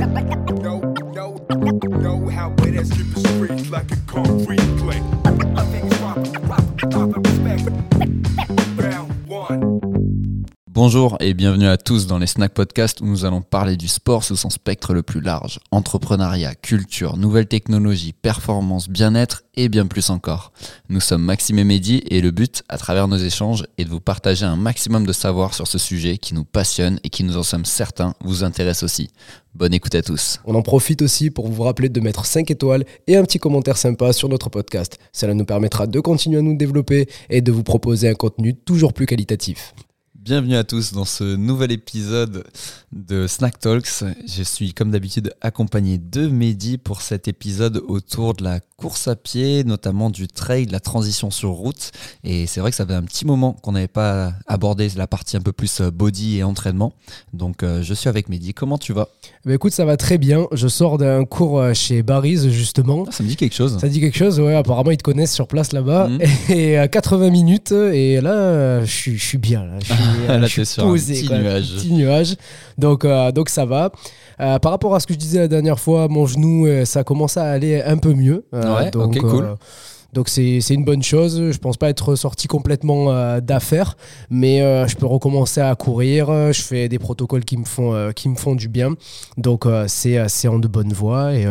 [0.00, 0.80] No,
[1.12, 1.36] no,
[1.98, 5.19] know how it has hit the streets like a concrete plate.
[10.82, 14.24] Bonjour et bienvenue à tous dans les Snack Podcast où nous allons parler du sport
[14.24, 15.60] sous son spectre le plus large.
[15.72, 20.52] Entrepreneuriat, culture, nouvelles technologies, performance, bien-être et bien plus encore.
[20.88, 24.00] Nous sommes Maxime et Mehdi et le but, à travers nos échanges, est de vous
[24.00, 27.42] partager un maximum de savoir sur ce sujet qui nous passionne et qui nous en
[27.42, 29.10] sommes certains vous intéresse aussi.
[29.54, 30.40] Bonne écoute à tous.
[30.46, 33.76] On en profite aussi pour vous rappeler de mettre 5 étoiles et un petit commentaire
[33.76, 34.96] sympa sur notre podcast.
[35.12, 38.94] Cela nous permettra de continuer à nous développer et de vous proposer un contenu toujours
[38.94, 39.74] plus qualitatif.
[40.30, 42.44] Bienvenue à tous dans ce nouvel épisode
[42.92, 44.04] de Snack Talks.
[44.28, 49.16] Je suis comme d'habitude accompagné de Mehdi pour cet épisode autour de la course à
[49.16, 51.90] pied, notamment du trail, de la transition sur route.
[52.24, 55.36] Et c'est vrai que ça fait un petit moment qu'on n'avait pas abordé la partie
[55.36, 56.94] un peu plus euh, body et entraînement.
[57.34, 58.54] Donc euh, je suis avec Mehdi.
[58.54, 59.08] Comment tu vas?
[59.44, 60.46] Bah écoute, ça va très bien.
[60.52, 63.04] Je sors d'un cours euh, chez Barry's justement.
[63.08, 63.78] Ah, Ça me dit quelque chose.
[63.78, 66.08] Ça dit quelque chose Ouais, apparemment ils te connaissent sur place là-bas.
[66.08, 66.20] Mhm.
[66.50, 69.64] Et à 80 minutes, et là, je suis, je suis bien.
[69.64, 69.94] Là, je suis,
[70.28, 71.38] Là, je t'es suis sur un petit quoi.
[71.38, 71.74] nuage.
[71.74, 72.36] Petit nuage.
[72.78, 73.90] Donc, euh, donc ça va.
[74.40, 77.04] Euh, par rapport à ce que je disais la dernière fois, mon genou, euh, ça
[77.04, 78.44] commence à aller un peu mieux.
[78.52, 79.54] Ouais, donc, cool.
[80.14, 81.50] donc c'est une bonne chose.
[81.50, 83.96] Je pense pas être sorti complètement euh, d'affaires,
[84.30, 86.52] mais euh, je peux recommencer à courir.
[86.52, 88.94] Je fais des protocoles qui me font, euh, qui me font du bien.
[89.36, 91.46] Donc c'est c'est en de bonne voie et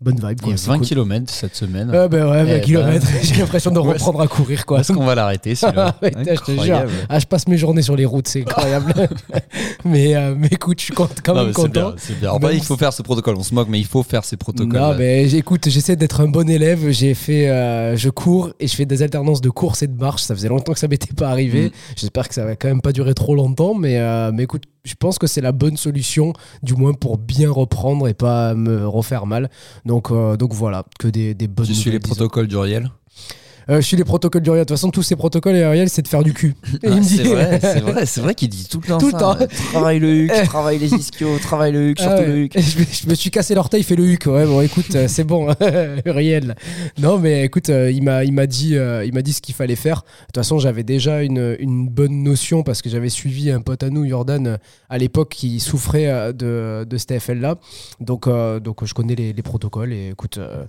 [0.00, 0.38] bonne vibe.
[0.44, 0.86] Il y a c'est 20 cool.
[0.86, 1.90] km cette semaine.
[1.92, 3.06] Ah ben ouais, 20 Eh ben, kilomètres.
[3.22, 4.80] J'ai l'impression de reprendre à courir quoi.
[4.80, 6.60] Est-ce qu'on va l'arrêter celui-là putain, je te jure.
[6.60, 6.90] Incroyable.
[7.08, 8.94] Ah, je passe mes journées sur les routes, c'est incroyable.
[9.84, 11.92] mais, euh, mais écoute, je suis quand Non, même bien, content.
[11.96, 12.30] c'est bien.
[12.30, 13.36] En vrai, Même il faut faire ce protocole.
[13.38, 14.78] On se moque, mais il faut faire ces protocoles.
[14.80, 16.90] Non, mais écoute, j'essaie d'être un bon élève.
[16.90, 20.22] J'ai fait, euh, je cours et je fais des alternances de course et de marche.
[20.22, 21.66] Ça faisait longtemps que ça m'était pas arrivé.
[21.68, 21.70] Mm.
[21.96, 24.94] J'espère que ça va quand même pas durer trop longtemps, mais, euh, mais écoute, je
[24.94, 29.26] pense que c'est la bonne solution, du moins pour bien reprendre et pas me refaire
[29.26, 29.50] mal.
[29.84, 32.14] Donc, euh, donc voilà, que des, des bonnes Tu suis les disons.
[32.14, 32.90] protocoles d'Uriel
[33.68, 34.64] Euh, je suis les protocoles d'Uriel.
[34.64, 36.54] De toute façon, tous ces protocoles, Ariel, c'est de faire du cul.
[36.84, 39.06] Et Ah, c'est dit- vrai, c'est vrai, c'est vrai qu'il dit tout le temps Tout
[39.06, 39.36] le temps.
[39.72, 42.26] Travaille le huc, travaille les ischios, travaille le huc, Ah surtout ouais.
[42.28, 42.52] le huc.
[42.56, 44.26] je, me, je me suis cassé l'orteil, fait le huc.
[44.26, 45.48] Ouais, bon, écoute, euh, c'est bon,
[46.04, 46.54] Uriel.
[46.98, 49.54] Non, mais écoute, euh, il m'a, il m'a dit, euh, il m'a dit ce qu'il
[49.54, 50.02] fallait faire.
[50.02, 53.82] De toute façon, j'avais déjà une, une bonne notion parce que j'avais suivi un pote
[53.82, 57.56] à nous, Jordan, à l'époque, qui souffrait de, de cette AFL-là.
[58.00, 60.38] Donc, euh, donc, je connais les, les protocoles et écoute.
[60.38, 60.64] euh,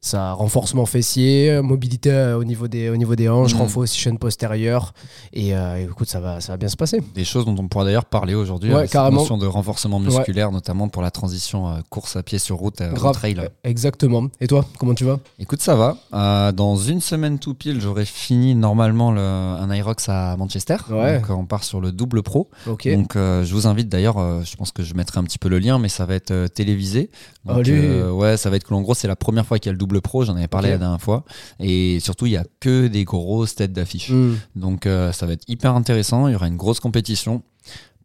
[0.00, 3.60] ça renforcement fessier, euh, mobilité euh, au niveau des, au niveau des hanches, Mhm.
[3.62, 4.94] renfort aussi chaîne postérieure.
[5.32, 7.02] Et euh, écoute, ça va, ça va bien se passer.
[7.14, 8.72] Des choses dont on pourra d'ailleurs parler aujourd'hui.
[8.72, 12.56] Ouais, cette notion de renforcement musculaire, notamment pour la transition euh, course à pied sur
[12.56, 13.14] route, euh, Grave.
[13.14, 13.48] trail.
[13.64, 14.28] Exactement.
[14.40, 15.18] Et toi, comment tu vas?
[15.40, 16.52] Écoute, ça va.
[16.52, 20.76] Dans une semaine tout pile, j'aurai fini normalement le, un Irox à Manchester.
[20.90, 21.18] Ouais.
[21.20, 22.48] Donc, on part sur le double pro.
[22.66, 25.78] Donc je vous invite d'ailleurs, je pense que je mettrai un petit peu le lien,
[25.78, 27.10] mais ça va être télévisé.
[27.44, 27.72] Donc, Allez.
[27.72, 28.76] euh, ouais, ça va être cool.
[28.76, 30.70] En gros, c'est la première fois qu'il y a le double pro, j'en avais parlé
[30.70, 31.24] la dernière fois.
[31.60, 34.10] Et surtout, il y a que des grosses têtes d'affiche.
[34.10, 34.34] Hmm.
[34.56, 37.42] Donc euh, ça va être hyper intéressant, il y aura une grosse compétition.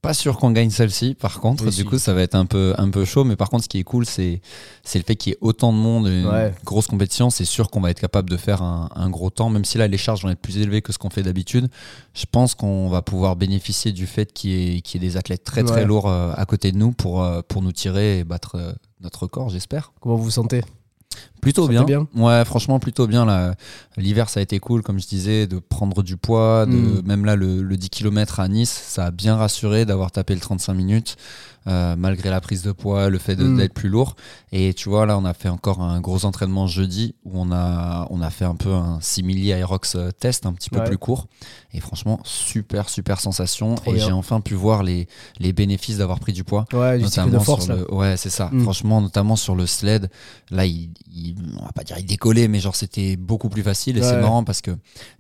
[0.01, 1.83] Pas sûr qu'on gagne celle-ci, par contre, Oui, du si.
[1.85, 3.83] coup ça va être un peu, un peu chaud, mais par contre ce qui est
[3.85, 4.41] cool c'est
[4.95, 6.53] le fait qu'il y ait autant de monde, une Ouais.
[6.65, 9.63] grosse compétition, c'est sûr qu'on va être capable de faire un, un gros temps, même
[9.63, 11.69] si là les charges vont être plus élevées que ce qu'on fait d'habitude,
[12.13, 15.15] je pense qu'on va pouvoir bénéficier du fait qu'il y ait, qu'il y ait des
[15.15, 15.85] athlètes très très Ouais.
[15.85, 19.47] lourds euh, à côté de nous pour, euh, pour nous tirer et battre notre record,
[19.51, 19.93] j'espère.
[20.01, 20.63] Comment vous vous sentez?
[21.41, 21.81] Plutôt bien.
[22.15, 23.25] Ouais, franchement, plutôt bien.
[23.25, 23.55] là.
[23.97, 26.65] L'hiver, ça a été cool, comme je disais, de prendre du poids.
[26.65, 27.01] De, Mm.
[27.05, 30.39] Même là, le, le 10 km à Nice, ça a bien rassuré d'avoir tapé le
[30.39, 31.17] 35 minutes,
[31.67, 33.57] euh, malgré la prise de poids, le fait Mm.
[33.57, 34.15] d'être plus lourd.
[34.51, 38.07] Et tu vois, là, on a fait encore un gros entraînement jeudi où on a,
[38.09, 40.85] on a fait un peu un simili Aerox euh, test, un petit peu Ouais.
[40.85, 41.27] plus court.
[41.73, 43.75] Et franchement, super, super sensation.
[43.75, 45.07] Trop et j'ai enfin pu voir les,
[45.39, 48.49] les bénéfices d'avoir pris du poids Ouais, de notamment force sur le- ouais c'est ça
[48.51, 48.61] Mm.
[48.63, 50.09] franchement notamment sur le sled
[50.51, 53.97] là il, il- on va pas dire il décollait mais genre c'était beaucoup plus facile
[53.97, 54.71] et c'est marrant parce que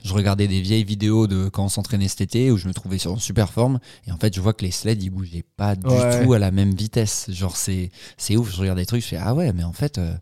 [0.03, 2.97] je regardais des vieilles vidéos de quand on s'entraînait cet été où je me trouvais
[2.97, 5.75] sur une super forme et en fait je vois que les sleds ils bougeaient pas
[5.75, 6.25] du Ouais.
[6.33, 9.17] Tout à la même vitesse genre c'est c'est ouf je regarde des trucs je fais
[9.17, 10.13] ah ouais mais en fait euh,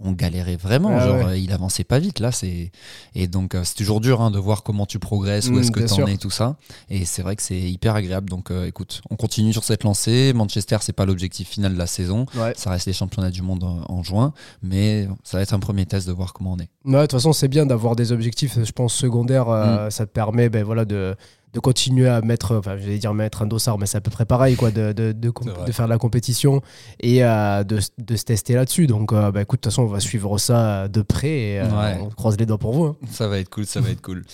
[0.00, 1.24] on galérait vraiment, Ah genre ouais.
[1.24, 2.70] euh, il avançait pas vite là, c'est
[3.16, 5.70] et donc euh, c'est toujours dur hein, de voir comment tu progresses, où Mm, est-ce
[5.72, 6.54] que t'en es, tout ça.
[6.88, 8.30] Et c'est vrai que c'est hyper agréable.
[8.30, 10.32] Donc euh, écoute, on continue sur cette lancée.
[10.36, 12.26] Manchester, c'est pas l'objectif final de la saison.
[12.36, 12.52] Ouais.
[12.56, 14.32] Ça reste les championnats du monde en, en juin,
[14.62, 16.68] mais ça va être un premier test de voir comment on est.
[16.84, 19.48] Ouais, de toute façon, c'est bien d'avoir des objectifs, je pense, secondaires.
[19.48, 19.90] Mm.
[19.90, 21.16] Ça te permet ben, voilà, de,
[21.54, 24.10] de continuer à mettre, enfin, je vais dire mettre un dossard, mais c'est à peu
[24.10, 25.32] près pareil, quoi, de, de, de,
[25.72, 26.60] faire de la compétition
[27.00, 28.86] et euh, de, de se tester là-dessus.
[28.86, 31.64] Donc, euh, bah, écoute, de toute façon, on va suivre ça de près et euh,
[31.68, 31.98] Ouais.
[32.02, 32.84] on croise les doigts pour vous.
[32.84, 32.96] hein.
[33.10, 34.24] Ça va être cool, ça va être cool.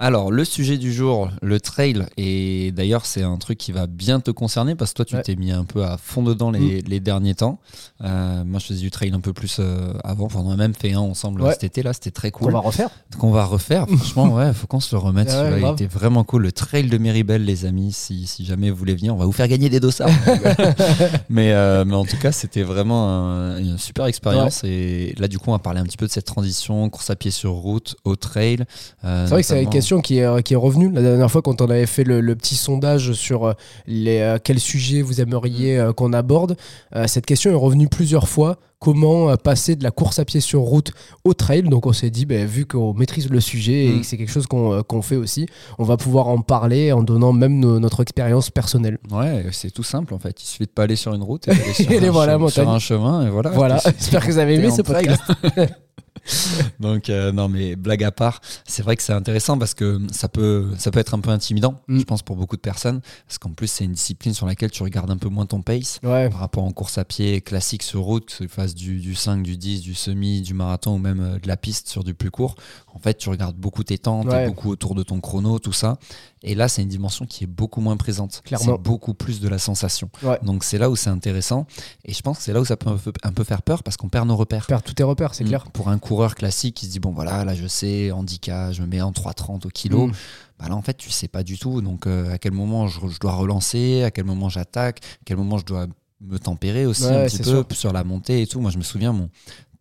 [0.00, 4.18] Alors, le sujet du jour, le trail, et d'ailleurs, c'est un truc qui va bien
[4.20, 5.22] te concerner parce que toi, tu Ouais.
[5.22, 7.60] t'es mis un peu à fond dedans les, les derniers temps.
[8.02, 9.60] Euh, moi, je faisais du trail un peu plus
[10.02, 10.24] avant.
[10.26, 11.52] Enfin, on a même fait un ensemble Ouais.
[11.52, 12.52] cet été, là, c'était très Qu'on cool.
[12.54, 12.90] va refaire.
[13.18, 13.86] Qu'on va refaire.
[13.88, 15.32] Franchement, ouais, faut qu'on se le remette.
[15.58, 16.42] Il était vraiment cool.
[16.42, 19.32] Le trail de Méribel, les amis, si, si jamais vous voulez venir, on va vous
[19.32, 20.08] faire gagner des dossards.
[21.28, 24.62] mais, euh, mais en tout cas, c'était vraiment un- une super expérience.
[24.64, 27.16] Et là, du coup, on va parler un petit peu de cette transition, course à
[27.16, 28.64] pied sur route, au trail.
[29.04, 31.42] Euh, C'est vrai que c'est une question qui est, qui est revenue la dernière fois
[31.42, 33.52] quand on avait fait le, le petit sondage sur euh,
[33.86, 36.56] les, euh, quel sujet vous aimeriez euh, qu'on aborde.
[36.96, 38.58] Euh, cette question est revenue plusieurs fois.
[38.80, 40.92] Comment euh, passer de la course à pied sur route
[41.24, 44.00] au trail Donc on s'est dit, ben, vu qu'on maîtrise le sujet et Mm.
[44.00, 45.46] que c'est quelque chose qu'on euh, qu'on fait aussi,
[45.78, 48.98] on va pouvoir en parler en donnant même notre expérience personnelle.
[49.10, 50.42] Ouais, c'est tout simple en fait.
[50.42, 52.40] Il suffit de pas aller sur une route et d'aller sur, Et un, voilà, che-
[52.40, 52.64] montagne.
[52.64, 53.50] sur un chemin et voilà.
[53.50, 55.22] voilà, j'espère que vous avez aimé ce podcast.
[56.80, 60.28] Donc euh, non mais blague à part, c'est vrai que c'est intéressant parce que ça
[60.28, 61.98] peut ça peut être un peu intimidant, Mm.
[61.98, 64.82] je pense pour beaucoup de personnes, parce qu'en plus c'est une discipline sur laquelle tu
[64.82, 68.00] regardes un peu moins ton pace Ouais, par rapport en course à pied classique sur
[68.00, 71.20] route, que tu fasses du, du 5, du 10, du semi, du marathon ou même
[71.20, 72.54] euh, de la piste sur du plus court.
[72.94, 74.46] En fait, tu regardes beaucoup tes temps, Ouais.
[74.46, 75.98] beaucoup autour de ton chrono, tout ça.
[76.46, 78.42] Et là, c'est une dimension qui est beaucoup moins présente.
[78.44, 78.76] Clairement.
[78.76, 80.10] C'est beaucoup plus de la sensation.
[80.22, 80.38] Ouais.
[80.42, 81.66] Donc c'est là où c'est intéressant.
[82.04, 83.82] Et je pense que c'est là où ça peut un peu, un peu faire peur
[83.82, 84.66] parce qu'on perd nos repères.
[84.66, 85.48] perdre tous tes repères, c'est Mm.
[85.48, 85.64] clair.
[85.72, 88.86] Pour un coureur classique qui se dit bon voilà là je sais handicap je me
[88.86, 90.12] mets en 3,30 au kilo Mm.
[90.58, 93.00] bah là en fait tu sais pas du tout donc euh, à quel moment je,
[93.08, 95.86] je dois relancer à quel moment j'attaque à quel moment je dois
[96.20, 97.66] me tempérer aussi Ouais, un petit peu sûr.
[97.72, 99.30] sur la montée et tout moi je me souviens mon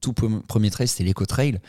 [0.01, 1.59] tout pre- premier trail c'était l'éco trail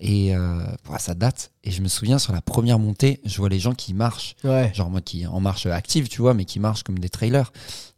[0.00, 3.48] et euh, bah, ça date et je me souviens sur la première montée je vois
[3.48, 4.70] les gens qui marchent Ouais.
[4.74, 7.52] genre moi qui en marche active tu vois mais qui marchent comme des trailers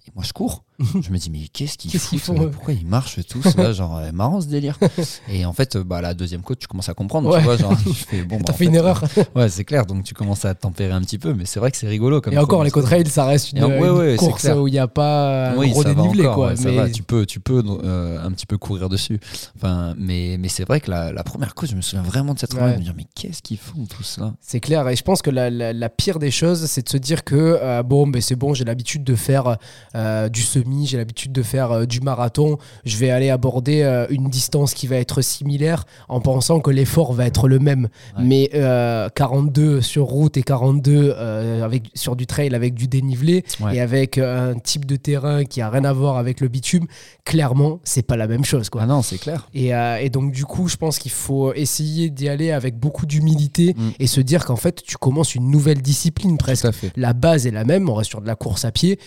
[0.07, 2.51] et moi je cours je me dis mais qu'est-ce qu'ils qu'ils foutent font, euh, eux
[2.51, 4.77] pourquoi ils marchent tous là genre euh, marrant ce délire
[5.29, 7.39] et en fait euh, bah la deuxième côte tu commences à comprendre Ouais.
[7.39, 9.03] tu vois genre je fais bon bah, T'as en fait une erreur.
[9.37, 11.77] ouais c'est clair donc tu commences à tempérer un petit peu mais c'est vrai que
[11.77, 14.67] c'est rigolo comme Et encore, les co-trails, ça reste une, ouais, une ouais, course où
[14.67, 16.23] il n'y a pas un oui, gros ça dénivelé.
[16.25, 16.49] encore, quoi.
[16.49, 19.21] ouais, ça mais va, tu peux, tu peux euh, un petit peu courir dessus.
[19.57, 22.53] Enfin, mais, mais c'est vrai que la, première course, je me souviens vraiment de cette
[22.55, 22.73] Ouais.
[22.73, 24.89] de me dire mais qu'est-ce qu'ils font tout ça c'est clair.
[24.89, 27.35] Et je pense que la, la- la pire des choses, c'est de se dire que
[27.37, 29.57] euh, bon, ben c'est bon, j'ai l'habitude de faire
[29.95, 32.59] euh, du semi, j'ai l'habitude de faire euh, du marathon.
[32.85, 37.27] Je vais aller aborder une distance qui va être similaire en pensant que l'effort va
[37.27, 37.89] être le même.
[38.17, 38.25] Ouais.
[38.25, 43.45] Mais euh, 42 sur route et 42 euh, avec, sur du trail avec du dénivelé
[43.61, 43.77] Ouais.
[43.77, 46.87] et avec un type de terrain qui a rien à voir avec le bitume,
[47.25, 48.69] clairement, c'est pas la même chose.
[48.69, 48.83] Quoi.
[48.83, 49.49] Ah non, c'est clair.
[49.55, 53.44] Et, et donc du coup, je pense qu'il faut essayer d'y aller avec beaucoup d'humilité
[53.77, 53.91] Mm.
[53.99, 56.67] et se dire qu'en fait, tu commences une nouvelle discipline presque.
[56.97, 58.99] La base est la même, on reste sur de la course à pied,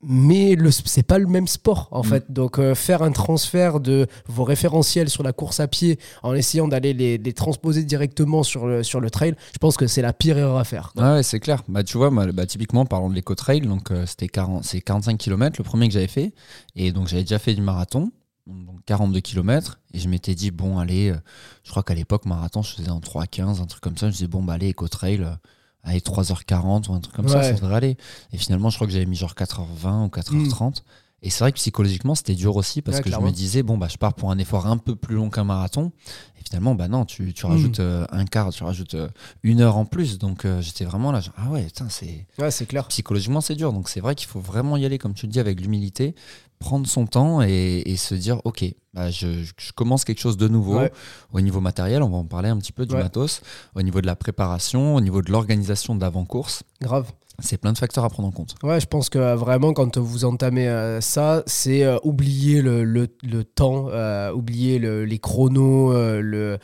[0.00, 2.04] mais c'est pas le même sport en Mm.
[2.04, 2.30] fait.
[2.32, 6.68] Donc euh, faire un transfert de vos référentiels sur la course à pied en essayant
[6.68, 10.12] d'aller les, les transposer directement sur le, sur le trail, je pense que c'est la
[10.12, 10.92] pire erreur à faire.
[10.96, 11.62] Ah ouais, c'est clair.
[11.68, 15.18] Bah, tu vois, bah, typiquement, parlons de l'éco trail, donc euh, c'était 40, c'est 45
[15.18, 16.32] km, le premier que j'avais fait.
[16.76, 18.12] Et donc, j'avais déjà fait du marathon,
[18.48, 19.78] donc 42 km.
[19.92, 21.16] Et je m'étais dit, bon, allez, euh,
[21.64, 24.06] je crois qu'à l'époque, marathon, je faisais en 3,15, un truc comme ça.
[24.06, 25.30] Je me disais, bon, bah, allez, éco trail, euh,
[25.84, 27.44] allez, 3h40 ou un truc comme ça, Ouais.
[27.44, 27.96] ça devrait aller.
[28.32, 30.82] Et finalement, je crois que j'avais mis genre 4h20 ou 4h30.
[31.20, 33.76] Et c'est vrai que psychologiquement, c'était dur aussi parce Ouais, que je me disais, bon,
[33.76, 35.90] bah, je pars pour un effort un peu plus long qu'un marathon.
[36.40, 37.48] Et finalement, bah non, tu, tu Mm.
[37.50, 39.08] rajoutes euh, un quart, tu rajoutes euh,
[39.42, 40.18] une heure en plus.
[40.18, 42.24] Donc, euh, j'étais vraiment là, genre, ah ouais, putain, c'est.
[42.38, 42.86] Ouais, c'est clair.
[42.86, 43.72] Psychologiquement, c'est dur.
[43.72, 46.14] Donc, c'est vrai qu'il faut vraiment y aller, comme tu le dis, avec l'humilité,
[46.58, 48.64] prendre son temps et, et se dire, ok,
[48.94, 50.78] bah, je, je commence quelque chose de nouveau.
[50.78, 50.92] Ouais.
[51.32, 53.02] Au niveau matériel, on va en parler un petit peu du Ouais.
[53.02, 53.40] matos.
[53.74, 57.12] Au niveau de la préparation, au niveau de l'organisation d'avant-course, Grave.
[57.40, 58.56] c'est plein de facteurs à prendre en compte.
[58.64, 62.82] Ouais, je pense que euh, vraiment, quand vous entamez euh, ça, c'est euh, oublier le,
[62.82, 66.58] le- le temps, euh, oublier le- les chronos, le,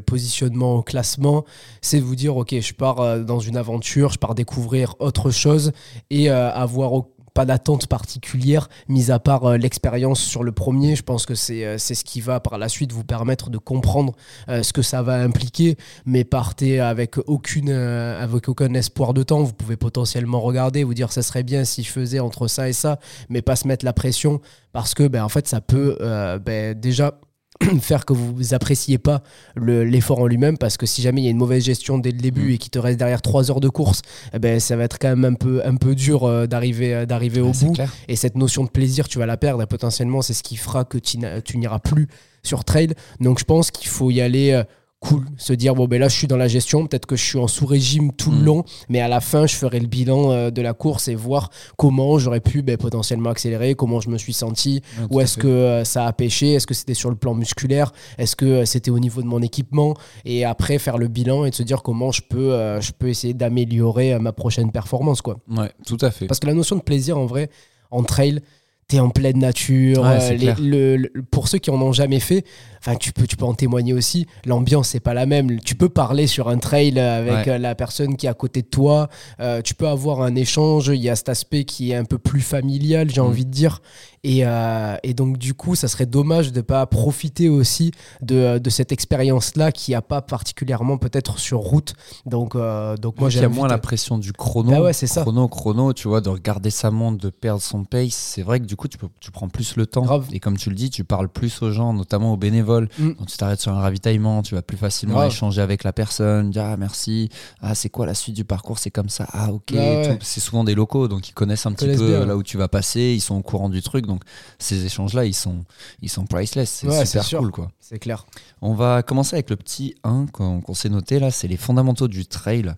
[0.00, 1.44] positionnement au classement.
[1.82, 5.72] C'est vous dire, OK, je pars dans une aventure, je pars découvrir autre chose
[6.08, 7.14] et avoir au-
[7.44, 10.96] d'attente particulière, mis à part euh, l'expérience sur le premier.
[10.96, 13.58] Je pense que c'est euh, c'est ce qui va par la suite vous permettre de
[13.58, 14.14] comprendre
[14.48, 15.76] euh, ce que ça va impliquer.
[16.06, 19.42] Mais partez avec, aucune, avec aucun espoir de temps.
[19.42, 22.72] Vous pouvez potentiellement regarder, vous dire ça serait bien si je faisais entre ça et
[22.72, 24.40] ça, mais pas se mettre la pression
[24.72, 25.98] parce que ben, en fait ça peut
[26.44, 27.18] ben, déjà
[27.80, 29.22] faire que vous appréciez pas
[29.56, 32.10] le- l'effort en lui-même parce que si jamais il y a une mauvaise gestion dès
[32.12, 32.52] le début Mm.
[32.52, 35.08] et qu'il te reste derrière trois heures de course eh ben ça va être quand
[35.08, 37.92] même un peu un peu dur euh, d'arriver euh, d'arriver au bout clair.
[38.06, 40.84] et cette notion de plaisir, tu vas la perdre et potentiellement, c'est ce qui fera
[40.84, 42.06] que tu n'iras plus
[42.44, 42.94] sur trail.
[43.20, 44.62] Donc, je pense qu'il faut y aller euh,
[45.00, 45.24] cool.
[45.36, 47.46] Se dire, bon, ben là, je suis dans la gestion, peut-être que je suis en
[47.46, 48.44] sous-régime tout le Mm.
[48.44, 51.50] long, mais à la fin, je ferai le bilan euh, de la course et voir
[51.76, 55.46] comment j'aurais pu ben, potentiellement accélérer, comment je me suis senti, Ouais, où est-ce que
[55.46, 58.90] euh, ça a pêché, est-ce que c'était sur le plan musculaire, est-ce que euh, c'était
[58.90, 62.10] au niveau de mon équipement, et après faire le bilan et de se dire comment
[62.10, 65.38] je peux, je peux essayer d'améliorer ma prochaine performance, quoi.
[65.48, 66.26] Ouais, tout à fait.
[66.26, 67.50] Parce que la notion de plaisir, en vrai,
[67.90, 68.40] en trail,
[68.88, 70.00] t'es en pleine nature.
[70.02, 70.56] Ouais, euh, c'est les- clair.
[70.60, 72.44] le- le- pour ceux qui en ont jamais fait,
[72.80, 74.26] enfin, tu peux, tu peux en témoigner aussi.
[74.46, 75.60] L'ambiance, c'est pas la même.
[75.60, 77.48] Tu peux parler sur un trail avec Ouais.
[77.52, 79.08] euh, la personne qui est à côté de toi.
[79.40, 80.88] Euh, tu peux avoir un échange.
[80.88, 83.24] Il y a cet aspect qui est un peu plus familial, j'ai Mm.
[83.24, 83.82] envie de dire.
[84.28, 88.70] Et, euh, et donc, du coup, ça serait dommage de pas profiter aussi de, de
[88.70, 91.94] cette expérience-là qui a pas particulièrement peut-être sur route.
[92.26, 94.70] Donc, euh, donc moi, il y a j'invite- moins la pression du chrono.
[94.70, 95.22] Bah ouais, c'est ça.
[95.22, 98.12] Chrono, chrono, tu vois, de regarder sa montre, de perdre son pace.
[98.12, 100.02] C'est vrai que du coup, tu, peux, tu prends plus le temps.
[100.02, 100.26] Grave.
[100.32, 102.90] Et comme tu le dis, tu parles plus aux gens, notamment aux bénévoles.
[102.98, 103.12] Mm.
[103.12, 105.28] Quand tu t'arrêtes sur un ravitaillement, tu vas plus facilement Grave.
[105.28, 107.30] échanger avec la personne, dire ah merci,
[107.62, 109.72] ah c'est quoi la suite du parcours, c'est comme ça, ah ok.
[109.72, 110.18] Ah ouais.
[110.20, 112.26] C'est souvent des locaux, donc ils connaissent un petit connaissent peu bien.
[112.26, 114.17] là où tu vas passer, ils sont au courant du truc, donc
[114.58, 115.64] ces échanges-là, ils sont,
[116.02, 117.70] ils sont priceless, c'est Ouais, super cool quoi.
[117.80, 118.26] C'est clair.
[118.60, 122.26] On va commencer avec le petit 1 qu'on s'est noté là, c'est les fondamentaux du
[122.26, 122.74] trail.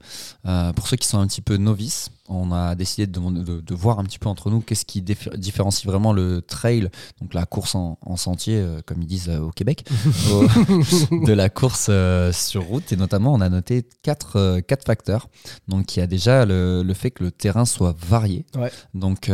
[0.46, 3.60] Euh, pour ceux qui sont un petit peu novices, on a décidé de, demander- de-
[3.60, 6.88] de voir un petit peu entre nous qu'est-ce qui diffé- différencie vraiment le trail,
[7.20, 9.84] donc la course en, en sentier, euh, comme ils disent euh, au Québec,
[10.32, 10.46] au-
[11.26, 11.90] de la course
[12.32, 12.92] sur route.
[12.92, 15.28] Et notamment, on a noté quatre, quatre facteurs.
[15.66, 18.46] Donc, il y a déjà le, le fait que le terrain soit varié.
[18.56, 18.70] Ouais.
[18.94, 19.28] Donc,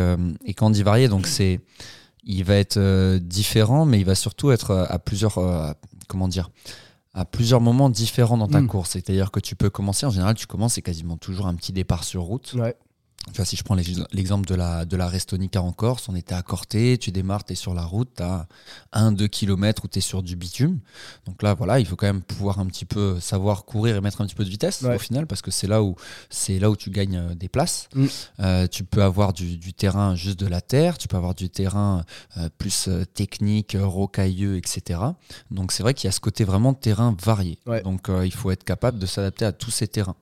[0.45, 1.61] et quand on dit varié, donc c'est
[2.26, 5.73] il va être euh, différent, mais il va surtout être euh, à plusieurs, euh,
[6.09, 6.50] comment dire,
[7.14, 8.66] à plusieurs moments différents dans ta Mm.
[8.66, 8.90] course.
[8.90, 12.04] C'est-à-dire que tu peux commencer, en général, tu commences, c'est quasiment toujours un petit départ
[12.04, 12.52] sur route.
[12.54, 12.75] Ouais.
[13.33, 16.14] Tu vois, si je prends l'ex- l'exemple de la, de la Restonica en Corse, on
[16.14, 18.47] était à Corté, tu démarres, tu es sur la route, tu as
[18.95, 20.78] 1-2 km où tu es sur du bitume.
[21.26, 24.21] Donc là, voilà, il faut quand même pouvoir un petit peu savoir courir et mettre
[24.21, 24.95] un petit peu de vitesse Ouais.
[24.95, 25.97] au final, parce que c'est là où,
[26.49, 27.88] là où tu gagnes euh, des places.
[27.95, 28.06] Mm.
[28.40, 31.50] Euh, tu peux avoir du, du terrain juste de la terre, tu peux avoir du
[31.50, 32.04] terrain
[32.37, 35.00] euh, plus technique, rocailleux, etc.
[35.50, 37.59] Donc c'est vrai qu'il y a ce côté vraiment de terrain varié.
[37.66, 37.83] Ouais.
[37.83, 40.14] Donc euh, il faut être capable de s'adapter à tous ces terrains.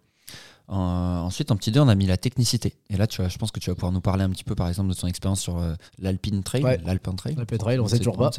[0.70, 2.74] Euh, ensuite, en petit 2, on a mis la technicité.
[2.88, 4.54] Et là, tu vois, je pense que tu vas pouvoir nous parler un petit peu,
[4.54, 6.62] par exemple, de ton expérience sur euh, l'Alpine Trail.
[6.64, 6.80] Ouais.
[6.84, 7.34] L'Alpine Trail.
[7.36, 8.30] L'Alpine Trail, on sait toujours pas.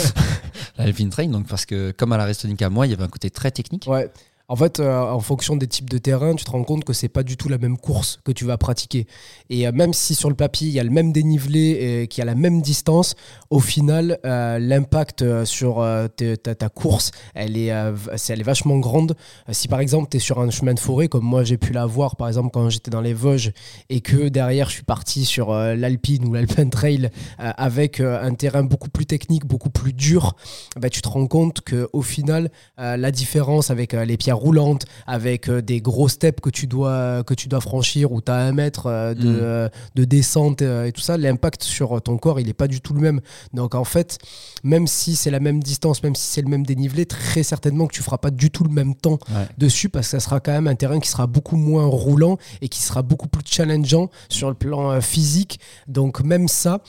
[0.78, 3.30] L'Alpine Trail, donc parce que comme à la Restonica, moi, il y avait un côté
[3.30, 3.86] très technique.
[3.88, 4.10] Ouais.
[4.46, 7.08] En fait, euh, en fonction des types de terrain, tu te rends compte que c'est
[7.08, 9.06] pas du tout la même course que tu vas pratiquer.
[9.48, 12.20] Et euh, même si sur le papier, il y a le même dénivelé et qu'il
[12.20, 13.14] y a la même distance,
[13.48, 15.76] au final, euh, l'impact sur
[16.16, 19.16] ta, course, elle est, elle est vachement grande.
[19.50, 22.16] Si par exemple, tu es sur un chemin de forêt, comme moi j'ai pu l'avoir,
[22.16, 23.52] par exemple, quand j'étais dans les Vosges,
[23.88, 28.90] et que derrière, je suis parti sur l'Alpine ou l'Alpine Trail avec un terrain beaucoup
[28.90, 30.36] plus technique, beaucoup plus dur,
[30.78, 35.48] bah, tu te rends compte que au final, la différence avec les pierres roulantes, avec
[35.48, 38.52] euh, des gros steps que tu dois, que tu dois franchir où tu as un
[38.52, 39.38] mètre euh, de, Mm.
[39.40, 42.92] euh, de descente et tout ça, l'impact sur ton corps, il n'est pas du tout
[42.94, 43.20] le même.
[43.52, 44.18] Donc en fait,
[44.62, 47.94] même si c'est la même distance, même si c'est le même dénivelé, très certainement que
[47.94, 49.46] tu feras pas du tout le même temps Ouais.
[49.58, 52.68] dessus parce que ça sera quand même un terrain qui sera beaucoup moins roulant et
[52.68, 55.60] qui sera beaucoup plus challengeant sur le plan physique.
[55.88, 56.80] Donc même ça,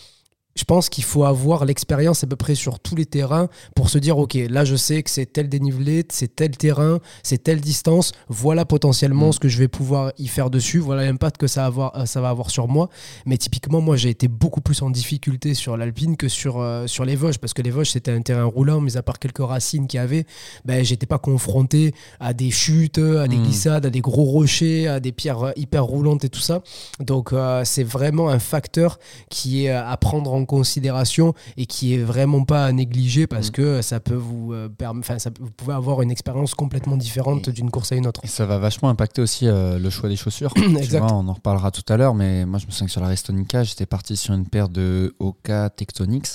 [0.58, 3.98] je pense qu'il faut avoir l'expérience à peu près sur tous les terrains pour se
[3.98, 8.14] dire, OK, là je sais que c'est tel dénivelé, c'est tel terrain, c'est telle distance,
[8.30, 9.32] voilà potentiellement Mm.
[9.34, 12.06] ce que je vais pouvoir y faire dessus, voilà l'impact que ça, va avoir- euh,
[12.06, 12.90] ça va avoir sur moi.
[13.26, 17.04] Mais typiquement, moi j'ai été beaucoup plus en difficulté sur l'Alpine que sur, euh, sur
[17.04, 19.88] les Vosges parce que les Vosges c'était un terrain roulant, mais à part quelques racines
[19.88, 20.26] qu'il y avait,
[20.64, 23.44] ben, j'étais pas confronté à des chutes, à des Mm.
[23.44, 26.62] glissades, à des gros rochers, à des pierres euh, hyper roulantes et tout ça.
[27.02, 32.04] Donc euh, c'est vraiment un facteur qui est à prendre en considération et qui est
[32.04, 33.52] vraiment pas à négliger parce Mm.
[33.52, 36.98] que ça peut vous euh, perm- enfin ça peut- vous pouvez avoir une expérience complètement
[36.98, 38.22] différente d'une course à une autre.
[38.24, 40.54] Et ça va vachement impacter aussi euh, le choix des chaussures.
[40.56, 41.00] Tu Exact.
[41.00, 43.08] vois, on en reparlera tout à l'heure, mais moi je me souviens que sur la
[43.08, 46.28] Restonica, j'étais parti sur une paire de Oka Tectonics.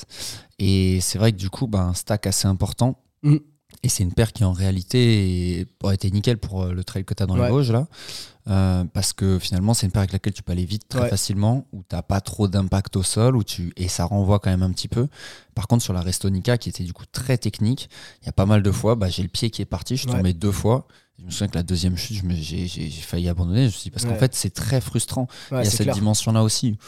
[0.58, 2.98] Et c'est vrai que du coup, bah, un stack assez important.
[3.22, 3.36] Mm.
[3.82, 7.14] Et c'est une paire qui en réalité aurait été nickel pour euh, le trail que
[7.14, 7.44] tu as dans Ouais.
[7.46, 7.86] les Vosges là.
[8.48, 11.08] Euh, parce que finalement, c'est une paire avec laquelle tu peux aller vite très Ouais.
[11.08, 13.72] facilement, où tu pas trop d'impact au sol, où tu...
[13.76, 15.08] et ça renvoie quand même un petit peu.
[15.54, 17.88] Par contre, sur la Restonica, qui était du coup très technique,
[18.22, 20.02] il y a pas mal de fois, bah, j'ai le pied qui est parti, je
[20.02, 20.86] suis tombé deux fois.
[21.20, 23.62] Je me souviens que la deuxième chute, j'ai failli abandonner.
[23.62, 25.28] Je me suis dit, parce qu'en fait, c'est très frustrant.
[25.52, 26.78] Ouais, il y a cette dimension-là aussi.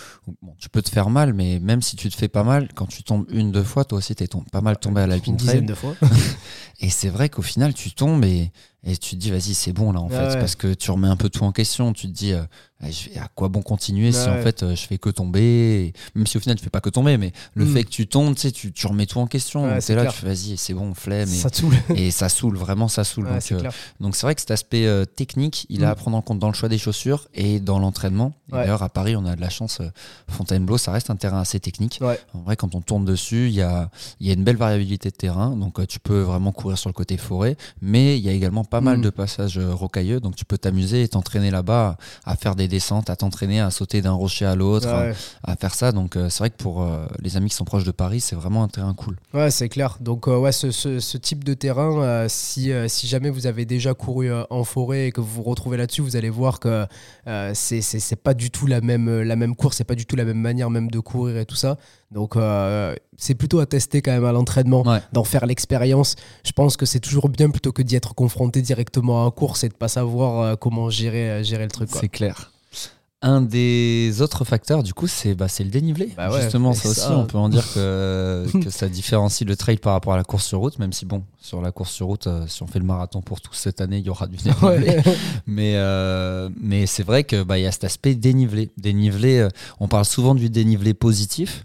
[0.41, 2.87] bon, tu peux te faire mal, mais même si tu te fais pas mal, quand
[2.87, 5.39] tu tombes une, deux fois, toi aussi, tu es pas mal tombé à l'Alpine Une
[5.39, 5.61] Trail.
[5.61, 5.95] dizaine de fois.
[6.81, 8.51] Et c'est vrai qu'au final, tu tombes et,
[8.85, 10.39] et tu te dis vas-y c'est bon là en Ouais, fait ouais.
[10.41, 12.43] parce que tu remets un peu tout en question tu te dis euh,
[12.85, 14.41] Ah, je vais- à quoi bon continuer si Ouais.
[14.41, 15.41] en fait euh, je fais que tomber?
[15.41, 17.73] Et même si au final tu fais pas que tomber mais le Mm.
[17.75, 20.01] fait que tu tombes tu sais tu, tu remets tout en question Ouais, c'est là
[20.03, 20.13] clair.
[20.13, 21.75] tu fais vas-y c'est bon flemme et Ça saoule.
[21.97, 23.71] et ça saoule vraiment ça saoule Ouais, donc c'est euh,
[24.01, 25.91] donc c'est vrai que cet aspect euh, technique, il est Mm.
[25.91, 28.33] à prendre en compte dans le choix des chaussures et dans l'entraînement.
[28.49, 29.81] D'ailleurs, à Paris, on a de la chance.
[30.29, 32.01] Fontainebleau, ça reste un terrain assez technique.
[32.35, 35.11] En vrai, quand on tourne dessus, il y a, il y a une belle variabilité
[35.11, 35.57] de terrain.
[35.57, 37.57] Donc, tu peux vraiment courir sur le côté forêt.
[37.81, 39.03] Mais il y a également pas mal Mm.
[39.03, 40.19] de passages euh, rocailleux.
[40.19, 44.01] Donc, tu peux t'amuser et t'entraîner là-bas à faire des descentes, à t'entraîner à sauter
[44.03, 45.13] d'un rocher à l'autre, Ouais.
[45.45, 45.93] à, à faire ça.
[45.93, 48.35] Donc, euh, c'est vrai que pour euh, les amis qui sont proches de Paris, c'est
[48.35, 49.17] vraiment un terrain cool.
[49.35, 49.99] Ouais, c'est clair.
[50.01, 53.95] Donc, euh, ouais, ce, ce- ce type de terrain, si, si jamais vous avez déjà
[53.95, 56.87] couru en forêt et que vous vous retrouvez là-dessus, vous allez voir que
[57.55, 60.39] c'est pas du tout la même, la même course, c'est pas du tout la même
[60.41, 61.77] manière même de courir et tout ça.
[62.13, 65.01] Donc, euh, c'est plutôt à tester quand même à l'entraînement, Ouais.
[65.13, 66.17] d'en faire l'expérience.
[66.45, 69.69] Je pense que c'est toujours bien plutôt que d'y être confronté directement en course et
[69.69, 71.89] de pas savoir euh, comment gérer, euh, gérer le truc.
[71.93, 72.51] C'est clair.
[73.25, 76.13] Un des autres facteurs, du coup, c'est bah, c'est le dénivelé.
[76.17, 79.77] Bah ouais, Justement, ça aussi, on peut en dire que, que ça différencie le trail
[79.77, 82.27] par rapport à la course sur route, même si, bon, sur la course sur route,
[82.27, 84.67] euh, si on fait le marathon pour tous cette année, il y aura du dénivelé.
[84.67, 85.03] Ouais.
[85.47, 88.71] Mais, euh, mais c'est vrai qu'il bah, y a cet aspect dénivelé.
[88.77, 89.47] Dénivelé,
[89.79, 91.65] on parle souvent du dénivelé positif.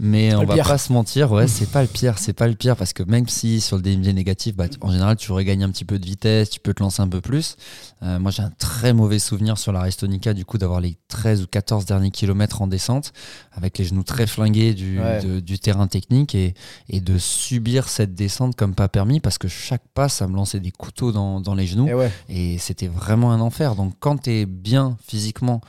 [0.00, 0.66] Mais pas on va pire.
[0.66, 3.28] pas se mentir, ouais, c'est pas le pire, c'est pas le pire parce que même
[3.28, 6.50] si sur le dénivelé négatif, bah, en général, tu regagnes un petit peu de vitesse,
[6.50, 7.56] tu peux te lancer un peu plus.
[8.02, 11.42] Euh, moi, j'ai un très mauvais souvenir sur la Restonica, du coup, d'avoir les 13
[11.42, 13.12] ou 14 derniers kilomètres en descente,
[13.52, 15.22] avec les genoux très flingués du, Ouais.
[15.22, 16.54] de- du terrain technique et,
[16.88, 20.58] et de subir cette descente comme pas permis parce que chaque pas, ça me lançait
[20.60, 22.12] des couteaux dans, dans les genoux Et ouais.
[22.28, 23.76] et c'était vraiment un enfer.
[23.76, 25.60] Donc, quand tu es bien physiquement,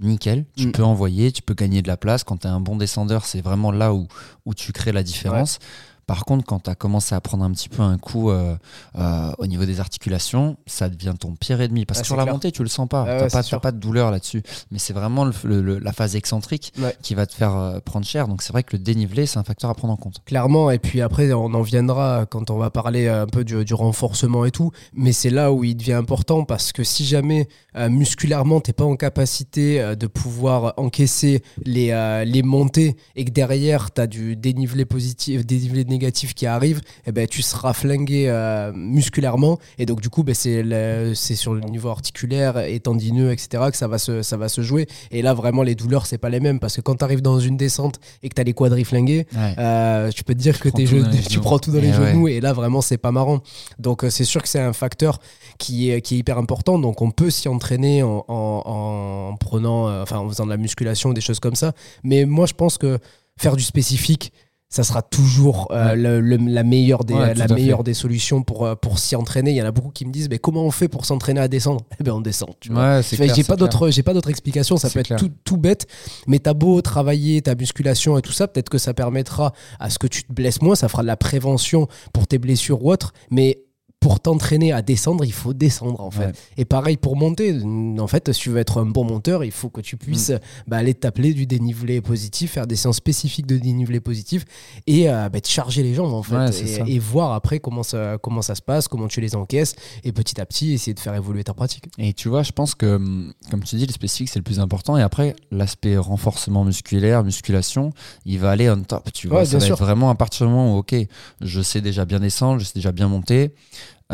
[0.00, 0.72] nickel, tu Mm.
[0.72, 2.24] peux envoyer, tu peux gagner de la place.
[2.24, 4.06] Quand tu es un bon descendeur, c'est vraiment là où,
[4.44, 5.58] où tu crées la différence.
[6.06, 8.56] Par contre, quand tu as commencé à prendre un petit peu un coup euh,
[8.96, 11.84] euh, au niveau des articulations, ça devient ton pire ennemi.
[11.86, 13.02] Parce Ah, que sur la montée, tu le sens pas.
[13.08, 14.42] Ah ouais, t'as pas, de douleur là-dessus.
[14.70, 16.94] Mais c'est vraiment le- le- le- la phase excentrique Ouais.
[17.02, 18.28] qui va te faire euh, prendre cher.
[18.28, 20.18] Donc c'est vrai que le dénivelé, c'est un facteur à prendre en compte.
[20.24, 23.74] Clairement, et puis après, on en viendra quand on va parler un peu du, du
[23.74, 24.70] renforcement et tout.
[24.94, 27.48] Mais c'est là où il devient important parce que si jamais
[27.88, 34.00] musculairement, t'es pas en capacité de pouvoir encaisser les, les montées et que derrière, tu
[34.00, 39.58] as du dénivelé positif, dénivelé négatif qui arrive, eh ben, tu seras flingué euh, musculairement.
[39.78, 43.64] Et donc, du coup, ben, c'est le- c'est sur le niveau articulaire et tendineux, etc.,
[43.70, 44.86] que ça va se, ça va se jouer.
[45.10, 47.38] Et là, vraiment, les douleurs, c'est pas les mêmes parce que quand tu arrives dans
[47.40, 49.26] une descente et que tu as les quadris flingués,
[49.58, 52.12] euh, tu peux te dire que tes genoux- tu prends tout dans les Eh ouais.
[52.12, 53.40] genoux et là vraiment c'est pas marrant.
[53.78, 55.18] Donc euh, c'est sûr que c'est un facteur
[55.58, 56.78] qui est, qui est hyper important.
[56.78, 60.56] Donc on peut s'y entraîner en, en- en prenant, euh, enfin en faisant de la
[60.56, 61.72] musculation, des choses comme ça.
[62.02, 62.98] Mais moi je pense que
[63.36, 64.32] faire du spécifique,
[64.68, 65.96] ça sera toujours euh, Ouais.
[65.96, 67.82] le- le- la meilleure des, Ouais, la fait.
[67.84, 69.52] des solutions pour, euh, pour s'y entraîner.
[69.52, 71.46] Il y en a beaucoup qui me disent mais comment on fait pour s'entraîner à
[71.48, 71.82] descendre?
[72.00, 72.50] Eh ben on descend.
[72.60, 72.96] Tu vois.
[72.96, 75.86] Ouais, j'ai pas d'autre j'ai pas d'autre explication ça peut être tout, tout bête
[76.26, 79.98] mais t'as beau travailler ta musculation et tout ça peut-être que ça permettra à ce
[79.98, 83.12] que tu te blesses moins ça fera de la prévention pour tes blessures ou autres
[83.30, 83.63] mais
[84.04, 86.26] pour t'entraîner à descendre, il faut descendre en fait.
[86.26, 86.32] Ouais.
[86.58, 87.58] Et pareil pour monter.
[87.98, 90.38] En fait, si tu veux être un bon monteur, il faut que tu puisses Mm.
[90.66, 94.44] bah, aller t'appeler du dénivelé positif, faire des séances spécifiques de dénivelé positif
[94.86, 96.36] et euh, bah, te charger les jambes en fait.
[96.36, 96.50] Ouais,
[96.86, 100.12] et, et voir après comment ça, comment ça se passe, comment tu les encaisses et
[100.12, 101.84] petit à petit essayer de faire évoluer ta pratique.
[101.96, 104.60] Et tu vois, je pense que, hum, comme tu dis, le spécifique, c'est le plus
[104.60, 104.98] important.
[104.98, 107.94] Et après, l'aspect renforcement musculaire, musculation,
[108.26, 109.10] il va aller on top.
[109.14, 110.94] Tu vois, Ouais, ça va être vraiment à partir du moment où, OK,
[111.40, 113.54] je sais déjà bien descendre, je sais déjà bien monter.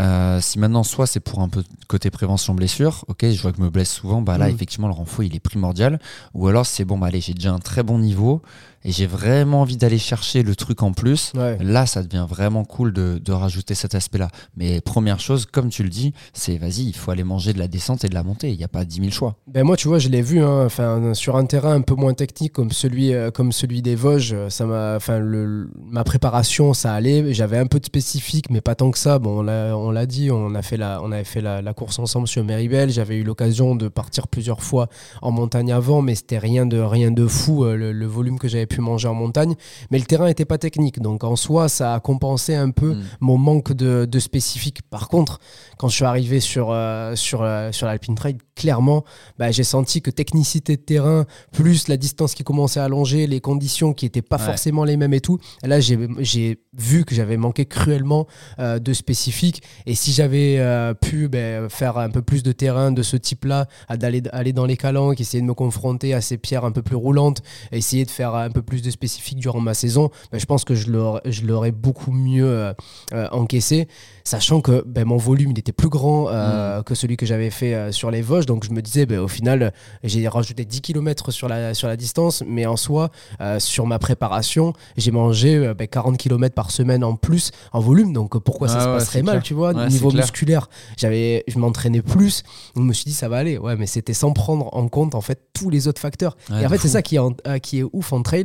[0.00, 3.58] Euh, si maintenant, soit c'est pour un peu côté prévention blessure, ok, je vois que
[3.58, 4.54] je me blesse souvent, bah là, Mhm.
[4.54, 6.00] effectivement, le renfort, il est primordial.
[6.34, 8.40] Ou alors, c'est bon, bah allez, j'ai déjà un très bon niveau
[8.84, 11.32] et j'ai vraiment envie d'aller chercher le truc en plus.
[11.34, 11.58] Ouais.
[11.60, 14.28] Là, ça devient vraiment cool de, de rajouter cet aspect-là.
[14.56, 17.68] Mais première chose, comme tu le dis, c'est vas-y, il faut aller manger de la
[17.68, 18.50] descente et de la montée.
[18.50, 19.36] Il n'y a pas 10 000 choix.
[19.46, 20.68] Ben moi, tu vois, je l'ai vu, hein,
[21.14, 24.48] sur un terrain un peu moins technique comme celui, euh, comme celui des Vosges, euh,
[24.48, 27.34] ça m'a, le, ma préparation, ça allait.
[27.34, 29.18] J'avais un peu de spécifique, mais pas tant que ça.
[29.18, 32.28] Bon, on l'a, dit, on a fait la, on avait fait la, la course ensemble
[32.28, 32.90] sur Méribel.
[32.90, 34.88] J'avais eu l'occasion de partir plusieurs fois
[35.20, 38.48] en montagne avant, mais c'était rien de, rien de fou euh, le, le volume que
[38.48, 39.54] j'avais pu manger en montagne.
[39.90, 43.02] Mais le terrain était pas technique, donc en soi, ça a compensé un peu Mm.
[43.20, 44.80] mon manque de, de spécifique.
[44.88, 45.38] Par contre,
[45.76, 49.04] quand je suis arrivé sur, euh, sur, euh, sur l'Alpine Trail, clairement,
[49.38, 53.40] bah, j'ai senti que technicité de terrain, plus la distance qui commençait à allonger, les
[53.40, 54.44] conditions qui n'étaient pas Ouais.
[54.44, 58.26] forcément les mêmes et tout, là, j'ai vu que j'avais manqué cruellement
[58.58, 59.62] euh, de spécifique.
[59.86, 63.66] Et si j'avais euh, pu ben, faire un peu plus de terrain de ce type-là,
[63.90, 66.96] d'aller aller dans les calanques, essayer de me confronter à ces pierres un peu plus
[66.96, 70.64] roulantes, essayer de faire un peu plus de spécifique durant ma saison, ben, je pense
[70.64, 72.72] que je l'aurais, beaucoup mieux
[73.12, 73.86] euh, encaissé,
[74.30, 77.74] sachant que ben, mon volume il était plus grand euh, que celui que j'avais fait
[77.74, 78.46] euh, sur les Vosges.
[78.46, 79.72] Donc je me disais, ben, au final,
[80.04, 83.98] j'ai rajouté 10 km sur la, sur la distance, mais en soi, euh, sur ma
[83.98, 88.12] préparation, j'ai mangé euh, ben, 40 km par semaine en plus en volume.
[88.12, 89.42] Donc pourquoi ça Ah se passerait mal, clair.
[89.42, 92.42] tu vois Ouais, Niveau musculaire, j'avais, je m'entraînais plus.
[92.76, 93.58] Donc, je me suis dit, ça va aller.
[93.58, 96.36] Ouais, mais c'était sans prendre en compte en fait tous les autres facteurs.
[96.50, 98.44] Ouais, Et en fait, c'est ça qui est, en- qui est ouf en trail,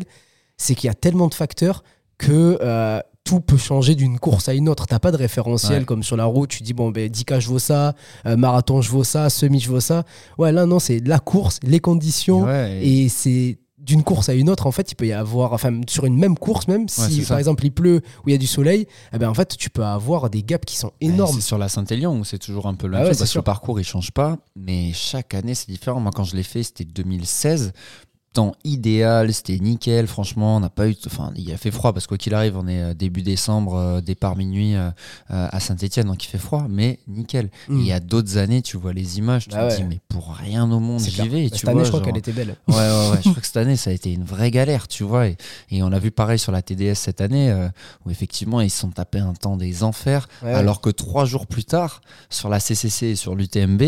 [0.57, 1.83] c'est qu'il y a tellement de facteurs
[2.17, 2.57] que
[3.25, 4.85] tout peut changer d'une course à une autre.
[4.88, 5.85] T'as pas de référentiel Ouais.
[5.85, 6.49] comme sur la route.
[6.51, 7.93] Tu dis, bon, ben, 10K, je vaux ça,
[8.25, 10.03] euh, marathon, je vaux ça, semi, je vaux ça.
[10.38, 12.43] Ouais, là, non, c'est la course, les conditions.
[12.43, 15.53] Ouais, et- Et c'est d'une course à une autre, en fait, il peut y avoir,
[15.53, 18.38] enfin, sur une même course, même si, par exemple, il pleut ou il y a
[18.39, 21.35] du soleil, eh ben, en fait, tu peux avoir des gaps qui sont énormes.
[21.35, 23.23] C'est sur la Saint-Élion où c'est toujours un peu le Ah même ouais, truc, c'est
[23.25, 25.99] parce que le parcours il change pas, mais chaque année c'est différent.
[25.99, 27.73] Moi quand je l'ai fait c'était 2016,
[28.35, 30.07] temps idéal, c'était nickel.
[30.07, 32.67] Franchement, on n'a pas eu, enfin il a fait froid parce quoi qu'il arrive, on
[32.67, 34.91] est euh, début décembre, euh, départ minuit euh,
[35.29, 37.49] à Saint-Étienne, donc il fait froid, mais nickel.
[37.69, 37.77] Mm.
[37.77, 39.77] Et Il y a d'autres années, tu vois les images, tu Bah te ouais.
[39.77, 41.45] dis mais pour rien au monde j'y vais.
[41.45, 42.55] Et Cette tu année, vois, je crois genre- qu'elle était belle.
[42.67, 43.17] Ouais, ouais, ouais.
[43.23, 45.27] je crois que cette année, ça a été une vraie galère, tu vois.
[45.27, 45.37] Et,
[45.71, 47.67] et on a vu pareil sur la TDS cette année, euh,
[48.05, 51.63] où effectivement, ils se sont tapés un temps des enfers, alors que trois jours plus
[51.65, 53.81] tard, sur la CCC et sur l'UTMB,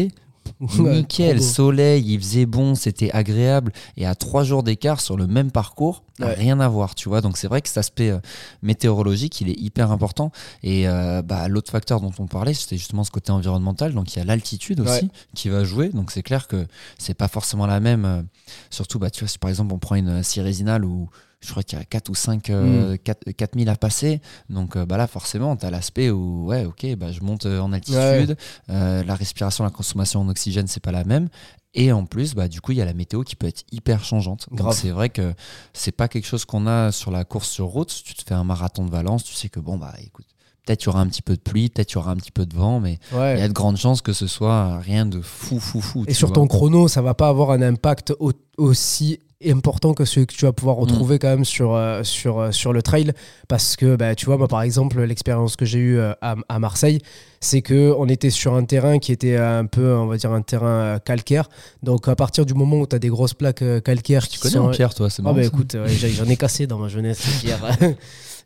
[0.60, 3.72] nickel, soleil, il faisait bon, c'était agréable.
[3.98, 6.34] Et à trois jours d'écart sur le même parcours, Ouais.
[6.34, 7.22] rien à voir, tu vois.
[7.22, 8.18] Donc c'est vrai que cet aspect euh,
[8.64, 10.32] météorologique, il est hyper important.
[10.64, 13.94] Et euh, bah, l'autre facteur dont on parlait, c'était justement ce côté environnemental.
[13.94, 15.10] Donc il y a l'altitude aussi Ouais.
[15.36, 15.90] qui va jouer.
[15.90, 16.66] Donc c'est clair que
[16.98, 18.06] c'est pas forcément la même.
[18.06, 18.22] euh,
[18.70, 21.78] surtout, bah, tu vois, si par exemple on prend une Cirésinale où je crois qu'il
[21.78, 22.98] y a 4 ou 5 Mm.
[23.04, 24.22] 4, 4000 à passer.
[24.50, 27.60] Donc euh, bah là, forcément, tu as l'aspect où, ouais, ok, bah, je monte euh,
[27.60, 27.98] en altitude.
[28.32, 28.36] Ouais.
[28.70, 31.30] Euh, la respiration, la consommation en oxygène, c'est pas la même.
[31.74, 34.04] Et en plus, bah, du coup, il y a la météo qui peut être hyper
[34.04, 34.48] changeante.
[34.52, 35.34] Donc c'est vrai que
[35.74, 37.92] c'est pas quelque chose qu'on a sur la course sur route.
[37.92, 40.26] Si tu te fais un marathon de Valence, tu sais que bon, bah écoute,
[40.66, 42.32] peut-être il y aura un petit peu de pluie, peut-être il y aura un petit
[42.32, 43.36] peu de vent, mais Ouais.
[43.36, 46.04] il y a de grandes chances que ce soit rien de fou, fou, fou.
[46.08, 46.36] Et sur vois.
[46.36, 50.46] ton chrono, ça va pas avoir un impact au- aussi important que celui que tu
[50.46, 53.12] vas pouvoir retrouver quand même sur, euh, sur, euh, sur le trail.
[53.48, 56.60] Parce que bah, tu vois moi par exemple l'expérience que j'ai eue euh, à, à
[56.60, 57.00] Marseille
[57.40, 60.42] c'est que on était sur un terrain qui était un peu on va dire un
[60.42, 61.50] terrain calcaire.
[61.84, 64.56] Donc à partir du moment où tu as des grosses plaques calcaires Tu qui connais
[64.56, 67.48] sont en pierre, toi, c'est ah bah écoute j'en ai cassé dans ma jeunesse les
[67.48, 67.78] pierres.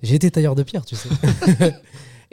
[0.04, 1.10] J'ai été tailleur de pierre tu sais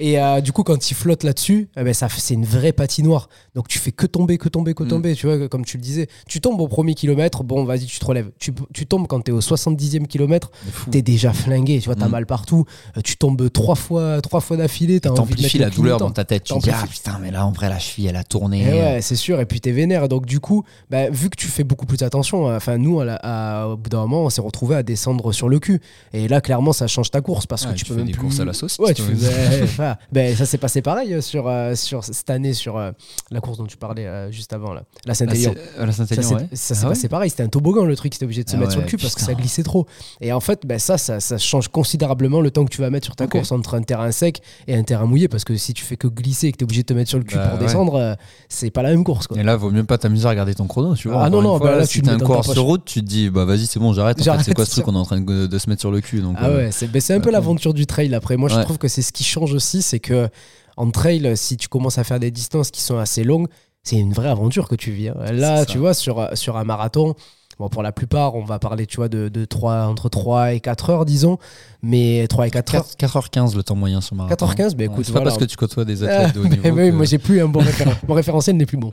[0.01, 3.29] Et euh, du coup, quand il flotte là-dessus, eh ben, ça, c'est une vraie patinoire.
[3.57, 4.89] Donc tu fais que tomber, que tomber, que Mm.
[4.89, 5.15] tomber.
[5.17, 8.05] Tu vois, comme tu le disais, tu tombes au premier kilomètre, bon, vas-y, tu te
[8.05, 8.31] relèves.
[8.39, 10.51] Tu, tu tombes quand tu es au 70e kilomètre,
[10.93, 11.81] tu es déjà flingué.
[11.81, 12.13] Tu vois, tu as Mm.
[12.13, 12.65] mal partout.
[12.97, 15.01] Euh, tu tombes trois fois, trois fois d'affilée.
[15.01, 16.45] Tu le la douleur dans ta tête.
[16.45, 18.65] Tu te dis, ah putain, mais là, en vrai, la cheville, elle a tourné.
[18.69, 19.41] Eh ouais, c'est sûr.
[19.41, 20.09] Et puis t'es vénère.
[20.09, 23.17] Donc du coup, bah, vu que tu fais beaucoup plus attention, enfin nous, à la-
[23.23, 25.81] à- au bout d'un moment, on s'est retrouvé à descendre sur le cul.
[26.13, 28.07] Et là, clairement, ça change ta course parce Ouais, que tu, tu peux fais même
[28.07, 28.21] des plus.
[28.23, 29.88] courses à la saucisse, Ouais, tu fais.
[30.12, 32.90] ben, ça s'est passé pareil euh, sur euh, sur cette année sur euh,
[33.31, 35.55] la course dont tu parlais euh, juste avant là, la Ah, Saint-Élion.
[35.55, 36.48] c'est- la Ça Saint-Élion, s'est ouais.
[36.53, 38.57] ça s'est Ah ouais passé pareil, c'était un toboggan le truc, c'était obligé de se
[38.57, 39.87] Ah mettre sur le cul parce que ça glissait trop.
[40.20, 43.07] Et en fait, ben ça, ça, ça change considérablement le temps que tu vas mettre
[43.07, 43.31] sur ta Ok.
[43.31, 46.09] course entre un terrain sec et un terrain mouillé parce que si tu fais que
[46.09, 48.16] glisser et que tu es obligé de te mettre sur le cul Bah pour descendre,
[48.48, 49.27] c'est pas la même course.
[49.27, 49.38] Quoi.
[49.38, 51.24] Et là, vaut mieux pas t'amuser à regarder ton chrono, tu vois.
[51.24, 53.07] Ah non, non, fois, bah là, si tu mets un coureur sur route, tu te
[53.07, 54.18] dis, bah vas-y, c'est bon, j'arrête.
[54.42, 56.51] C'est quoi ce truc qu'on est en train de, se mettre sur le cul Ah
[56.51, 58.37] ouais, c'est ben, c'est un peu l'aventure du trail après.
[58.37, 60.29] Moi, je trouve que c'est ce qui change aussi, c'est que
[60.77, 63.49] en trail, si tu commences à faire des distances qui sont assez longues,
[63.83, 65.09] c'est une vraie aventure que tu vis.
[65.09, 65.33] hein.
[65.33, 67.14] Là, tu vois, sur, sur un marathon,
[67.59, 70.61] bon, pour la plupart, on va parler, tu vois, de, de 3, entre 3 et
[70.61, 71.38] 4 heures, disons.
[71.83, 72.87] Mais 3 et 4 heures.
[72.97, 74.47] 4, 4h15 le temps moyen sur marathon.
[74.47, 76.51] 4h15, bah écoute, c'est pas parce que tu côtoies des Ah, athlètes de haut mais
[76.57, 76.77] niveau.
[76.77, 78.05] oui, que- moi, j'ai plus un bon référentiel.
[78.09, 78.92] Mon référentiel n'est plus bon.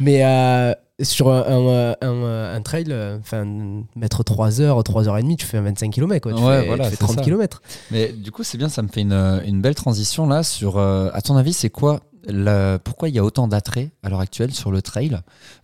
[0.00, 0.72] Mais euh,
[1.02, 3.44] sur un, un, un- un trail, euh, enfin,
[3.96, 6.20] mettre 3 heures, 3 heures et demie, tu fais un 25 km.
[6.22, 6.38] Quoi.
[6.38, 7.22] Tu Ouais, fais, voilà, tu fais c'est 30 ça.
[7.22, 7.60] km.
[7.90, 10.78] Mais du coup, c'est bien, ça me fait une, une belle transition là sur.
[10.78, 14.20] euh, à ton avis, c'est quoi la- pourquoi il y a autant d'attrait à l'heure
[14.20, 15.14] actuelle sur le trail?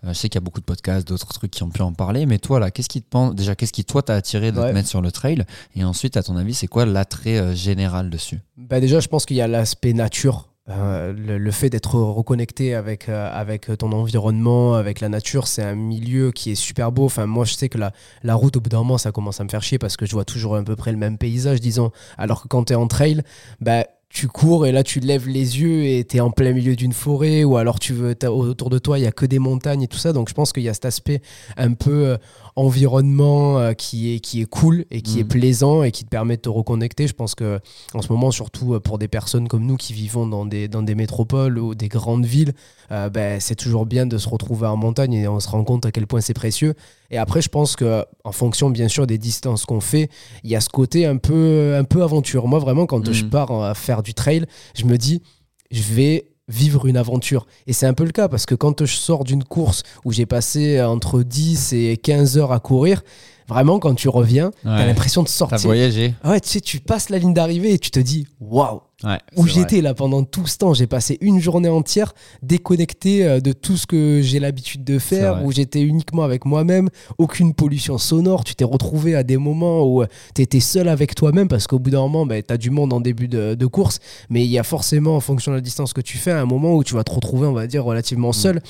[0.05, 1.93] Euh, Je sais qu'il y a beaucoup de podcasts, d'autres trucs qui ont pu en
[1.93, 4.59] parler, mais toi là, qu'est-ce qui te pense déjà Qu'est-ce qui toi t'a attiré de
[4.61, 4.71] Ouais.
[4.71, 5.45] te mettre sur le trail?
[5.77, 8.41] Et ensuite, à ton avis, c'est quoi l'attrait euh, général dessus?
[8.57, 10.49] Bah déjà, je pense qu'il y a l'aspect nature.
[10.71, 15.63] Euh, le, le fait d'être reconnecté avec, euh, avec ton environnement, avec la nature, c'est
[15.63, 17.07] un milieu qui est super beau.
[17.07, 17.93] Enfin, moi, je sais que la,
[18.23, 20.13] la route, au bout d'un moment, ça commence à me faire chier parce que je
[20.13, 21.91] vois toujours à peu près le même paysage, disons.
[22.19, 23.23] Alors que quand tu es en trail,
[23.63, 26.75] bah, tu cours et là, tu lèves les yeux et tu es en plein milieu
[26.77, 29.83] d'une forêt ou alors tu veux, autour de toi, il y a que des montagnes
[29.83, 30.13] et tout ça.
[30.13, 31.21] Donc, je pense qu'il y a cet aspect
[31.57, 32.17] un peu euh,
[32.59, 35.29] environnement euh, qui est qui est cool et qui est Mhm.
[35.29, 37.07] plaisant et qui te permet de te reconnecter.
[37.07, 37.61] Je pense que
[37.95, 40.83] en ce moment, surtout euh, pour des personnes comme nous qui vivons dans des dans
[40.83, 42.53] des métropoles ou des grandes villes,
[42.91, 45.87] euh, ben, c'est toujours bien de se retrouver en montagne et on se rend compte
[45.87, 46.75] à quel point c'est précieux.
[47.11, 50.11] Et après, je pense que en fonction bien sûr des distances qu'on fait,
[50.45, 52.47] il y a ce côté un peu un peu aventure.
[52.49, 53.13] Moi, vraiment, quand Mhm.
[53.15, 54.45] je pars à faire du trail,
[54.75, 55.23] je me dis,
[55.71, 57.47] je vais vivre une aventure.
[57.67, 60.27] Et c'est un peu le cas parce que quand je sors d'une course où j'ai
[60.27, 63.03] passé entre 10 et 15 heures à courir,
[63.49, 64.87] vraiment quand tu reviens, t'as Ouais.
[64.87, 65.59] l'impression de T'as sortir.
[65.61, 68.81] voyagé Ah Ouais, tu sais, tu passes la ligne d'arrivée et tu te dis, waouh,
[69.05, 69.19] Ouais.
[69.37, 70.75] où j'étais là pendant tout ce temps.
[70.75, 75.45] J'ai passé une journée entière déconnecté euh, de tout ce que j'ai l'habitude de faire,
[75.45, 78.43] où j'étais uniquement avec moi-même, aucune pollution sonore.
[78.43, 81.91] Tu t'es retrouvé à des moments où tu étais seul avec toi-même parce qu'au bout
[81.91, 84.65] d'un moment, tu as du monde en début de, de course, mais il y a
[84.65, 87.13] forcément, en fonction de la distance que tu fais, un moment où tu vas te
[87.13, 88.61] retrouver, on va dire, relativement seul.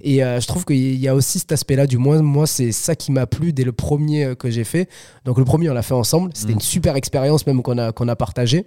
[0.00, 2.94] Et euh, je trouve qu'il y a aussi cet aspect-là, du moins, moi, c'est ça
[2.96, 4.88] qui m'a plu dès le premier euh, que j'ai fait.
[5.24, 6.30] Donc, le premier, on l'a fait ensemble.
[6.34, 6.56] C'était Mm.
[6.56, 8.66] une super expérience, même qu'on a, qu'on a partagée.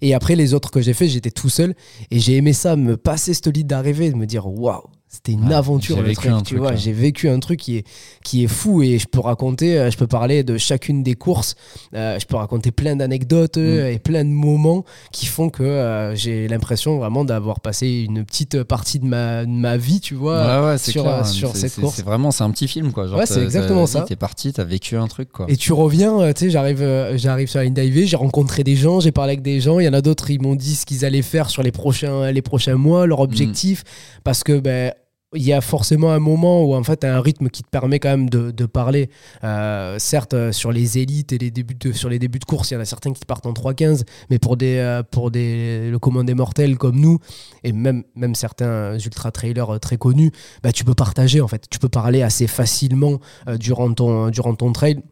[0.00, 1.74] Et après, les autres que j'ai fait, j'étais tout seul.
[2.10, 5.48] Et j'ai aimé ça, me passer cette ligne d'arrivée, de me dire waouh, c'était une
[5.48, 6.74] Ouais, aventure le un tu vois.
[6.74, 7.86] J'ai vécu un truc qui est,
[8.22, 11.54] qui est fou et je peux raconter, euh, je peux parler de chacune des courses.
[11.94, 16.14] Euh, je peux raconter plein d'anecdotes euh, et plein de moments qui font que euh,
[16.14, 20.60] j'ai l'impression vraiment d'avoir passé une petite partie de ma, de ma vie, tu vois.
[20.60, 21.26] Ouais, ouais, c'est sur, clair.
[21.26, 21.94] sur cette course.
[21.96, 23.06] C'est vraiment, c'est un petit film, quoi.
[23.06, 24.02] Genre, Ouais, c'est exactement ça.
[24.02, 25.46] T'es parti, t'as vécu un truc, quoi.
[25.48, 29.00] Et tu reviens, tu sais, j'arrive, j'arrive sur la ligne d'arrivée, j'ai rencontré des gens,
[29.00, 29.78] j'ai parlé avec des gens.
[29.78, 32.30] Il y en a d'autres, ils m'ont dit ce qu'ils allaient faire sur les prochains,
[32.30, 33.84] les prochains mois, leur objectif,
[34.22, 34.92] parce que ben
[35.34, 37.98] il y a forcément un moment où en fait t'as un rythme qui te permet
[37.98, 39.10] quand même de, parler.
[39.44, 42.70] Euh, certes, euh, sur les élites et les débuts de, sur les débuts de course,
[42.70, 45.96] il y en a certains qui partent en 3-15, mais pour des euh, pour le
[45.98, 47.18] commun des mortels comme nous
[47.62, 51.88] et même certains ultra trailers très connus, bah, tu peux partager en fait, tu peux
[51.88, 53.18] parler assez facilement
[53.58, 55.02] durant ton trail.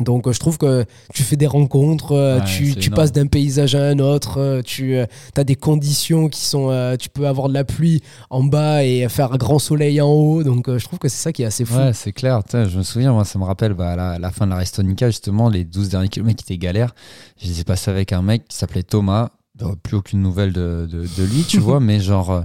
[0.00, 3.74] Donc euh, je trouve que tu fais des rencontres, euh, Ouais, tu, passes d'un paysage
[3.74, 6.96] à un autre, euh, tu as des conditions qui sont...
[6.98, 10.42] tu peux avoir de la pluie en bas et faire un grand soleil en haut.
[10.42, 11.76] Donc je trouve que c'est ça qui est assez fou.
[11.76, 12.40] Ouais, c'est clair.
[12.52, 15.64] Je me souviens, moi, ça me rappelle bah, la, fin de la Restonica, justement, les
[15.64, 16.94] 12 derniers kilomètres qui étaient galères.
[17.40, 19.30] Je les ai passés avec un mec qui s'appelait Thomas.
[19.62, 22.44] Euh, Plus aucune nouvelle de, de, de lui, tu vois, mais genre,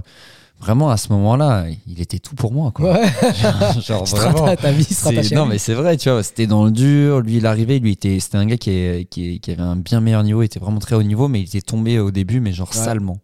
[0.64, 2.92] vraiment, à ce moment-là, il était tout pour moi, quoi.
[2.94, 3.06] Ouais,
[3.86, 4.56] genre, te vraiment.
[4.56, 6.70] ta vie se C'est- rattachait à non mais c'est vrai tu vois c'était dans le
[6.70, 9.62] dur lui il arrivait lui était c'était un gars qui, est- qui, est- qui avait
[9.62, 12.10] un bien meilleur niveau il était vraiment très haut niveau mais il était tombé au
[12.10, 12.82] début mais genre Ouais.
[12.84, 13.18] salement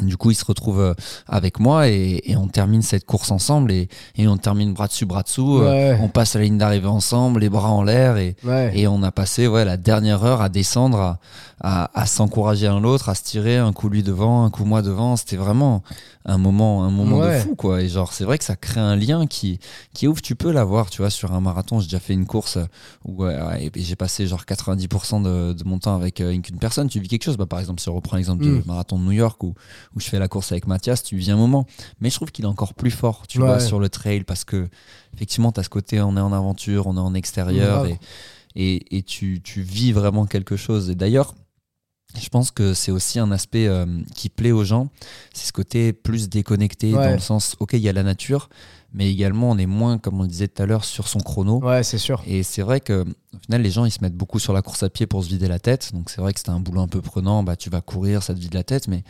[0.00, 0.94] du coup il se retrouve euh,
[1.26, 5.06] avec moi et, et on termine cette course ensemble et, et on termine bras dessus
[5.06, 5.98] bras dessous euh, Ouais.
[6.02, 8.72] on passe la ligne d'arrivée ensemble les bras en l'air et, Ouais.
[8.78, 11.18] et on a passé ouais, la dernière heure à descendre, à,
[11.60, 14.82] à, à s'encourager un l'autre, à se tirer, un coup lui devant, un coup moi
[14.82, 15.16] devant.
[15.16, 15.82] C'était vraiment
[16.24, 17.38] un moment, un moment Ouais.
[17.38, 17.82] de fou, quoi.
[17.82, 19.58] Et genre, c'est vrai que ça crée un lien qui,
[19.94, 20.22] qui est ouf.
[20.22, 21.80] Tu peux l'avoir, tu vois, sur un marathon.
[21.80, 22.58] J'ai déjà fait une course
[23.04, 26.88] où ouais, et j'ai passé genre 90% de, de mon temps avec euh, qu'une personne.
[26.88, 27.36] Tu vis quelque chose.
[27.36, 28.60] Bah, par exemple, si on reprend l'exemple Mm.
[28.60, 29.54] du marathon de New York où,
[29.96, 31.66] où je fais la course avec Mathias, tu vis un moment.
[32.00, 34.68] Mais je trouve qu'il est encore plus fort, tu vois, sur le trail parce que
[35.14, 37.96] effectivement, tu as ce côté, on est en aventure, on est en extérieur Grave.
[38.54, 40.90] et, et, et tu, tu vis vraiment quelque chose.
[40.90, 41.34] Et d'ailleurs,
[42.16, 44.88] je pense que c'est aussi un aspect euh, qui plaît aux gens,
[45.34, 47.04] c'est ce côté plus déconnecté Ouais.
[47.06, 48.48] dans le sens, ok, il y a la nature,
[48.92, 51.60] mais également on est moins, comme on le disait tout à l'heure, sur son chrono.
[51.62, 52.22] Ouais, c'est sûr.
[52.26, 53.02] Et c'est vrai que
[53.34, 55.28] au final, les gens ils se mettent beaucoup sur la course à pied pour se
[55.28, 55.90] vider la tête.
[55.92, 57.42] Donc c'est vrai que c'était un boulot un peu prenant.
[57.42, 59.04] Bah tu vas courir, ça te vide la tête, mais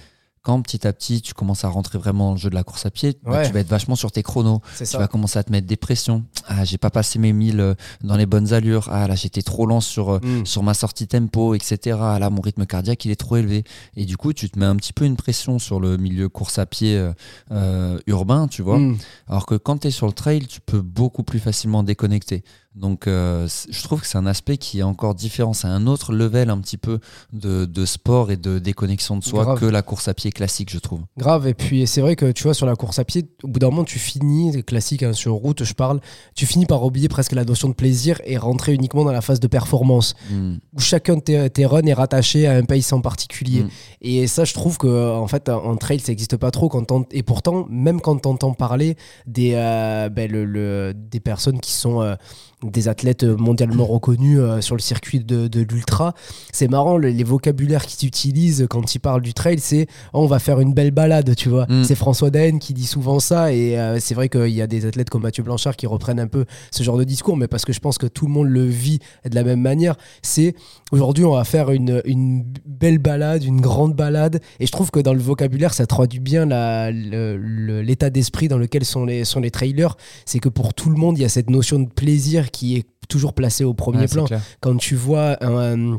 [0.49, 2.87] quand petit à petit tu commences à rentrer vraiment dans le jeu de la course
[2.87, 4.63] à pied, bah, tu vas être vachement sur tes chronos.
[4.79, 4.97] Tu ça.
[4.97, 6.25] vas commencer à te mettre des pressions.
[6.47, 8.89] Ah, j'ai pas passé mes 1000 euh, dans les bonnes allures.
[8.91, 10.47] Ah, là, j'étais trop lent sur, euh, Mm.
[10.47, 11.99] sur ma sortie tempo, etc.
[12.01, 13.63] Ah, là, mon rythme cardiaque, il est trop élevé.
[13.95, 16.59] Et du coup, tu te mets un petit peu une pression sur le milieu course
[16.59, 17.13] à pied euh,
[17.51, 18.79] euh, urbain, tu vois.
[18.79, 18.97] Mm.
[19.29, 22.43] Alors que quand tu es sur le trail, tu peux beaucoup plus facilement déconnecter.
[22.79, 25.53] Donc, euh, je trouve que c'est un aspect qui est encore différent.
[25.53, 27.01] C'est un autre level un petit peu
[27.33, 29.59] de, de sport et de déconnexion de soi Grave.
[29.61, 31.01] que la course à pied classique, je trouve.
[31.17, 33.59] Grave, et puis c'est vrai que tu vois, sur la course à pied, au bout
[33.59, 36.01] d'un moment, tu finis, classique, hein, sur route, je parle,
[36.35, 39.41] tu finis par oublier presque la notion de plaisir et rentrer uniquement dans la phase
[39.41, 40.55] de performance, Mm.
[40.77, 43.62] où chacun de tes, tes runs est rattaché à un pace en particulier.
[43.64, 43.69] Mm.
[44.03, 46.69] Et ça, je trouve que en fait, en trail, ça n'existe pas trop.
[46.69, 51.61] Quand et pourtant, même quand tu entends parler des, euh, ben, le- le- des personnes
[51.61, 52.14] qui sont euh,
[52.62, 56.14] des athlètes mondialement reconnus euh, sur le circuit de, de l'ultra.
[56.53, 60.27] C'est marrant, le- les vocabulaires qu'ils utilisent quand ils parlent du trail, c'est Oh, on
[60.27, 61.66] va faire une belle balade, tu vois.
[61.68, 61.85] Mm.
[61.85, 64.87] C'est François Daen qui dit souvent ça, et euh, c'est vrai qu'il y a des
[64.87, 67.73] athlètes comme Mathieu Blanchard qui reprennent un peu ce genre de discours, mais parce que
[67.73, 69.94] je pense que tout le monde le vit de la même manière.
[70.23, 70.55] C'est
[70.90, 75.01] aujourd'hui, on va faire une, une belle balade, une grande balade, et je trouve que
[75.01, 76.47] dans le vocabulaire, ça traduit bien
[76.90, 79.97] l'état d'esprit dans lequel sont les, sont les trailers.
[80.25, 82.87] C'est que pour tout le monde, il y a cette notion de plaisir qui est
[83.09, 84.27] toujours placée au premier Ouais, plan
[84.61, 85.99] quand tu vois un,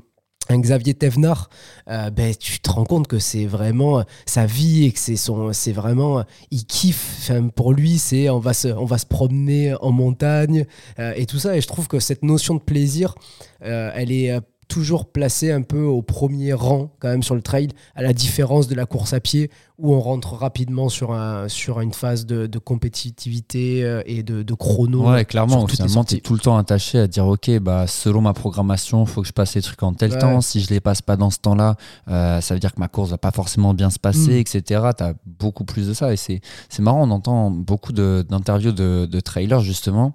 [0.49, 1.49] un Xavier Thévenard,
[1.89, 5.53] euh, ben, tu te rends compte que c'est vraiment sa vie et que c'est son,
[5.53, 7.17] c'est vraiment, il kiffe.
[7.21, 10.65] Enfin, pour lui, c'est on va se, on va se promener en montagne
[10.97, 11.55] euh, et tout ça.
[11.55, 13.15] Et je trouve que cette notion de plaisir,
[13.63, 17.41] euh, elle est euh, toujours placée un peu au premier rang quand même sur le
[17.41, 19.49] trail, à la différence de la course à pied
[19.81, 24.43] où on rentre rapidement sur, un, sur une phase de, de compétitivité euh, et de,
[24.43, 25.09] de chrono.
[25.09, 28.33] Ouais, clairement, finalement, tu es tout le temps attaché à dire, OK, bah, selon ma
[28.33, 30.17] programmation, il faut que je passe les trucs en tel Ouais.
[30.19, 30.41] temps.
[30.41, 31.75] Si je les passe pas dans ce temps-là,
[32.09, 34.55] euh, ça veut dire que ma course va pas forcément bien se passer, Mm.
[34.57, 34.81] etc.
[34.97, 36.13] Tu as beaucoup plus de ça.
[36.13, 36.41] Et c'est
[36.79, 40.13] marrant, on entend beaucoup d'interviews de, de trailers, justement.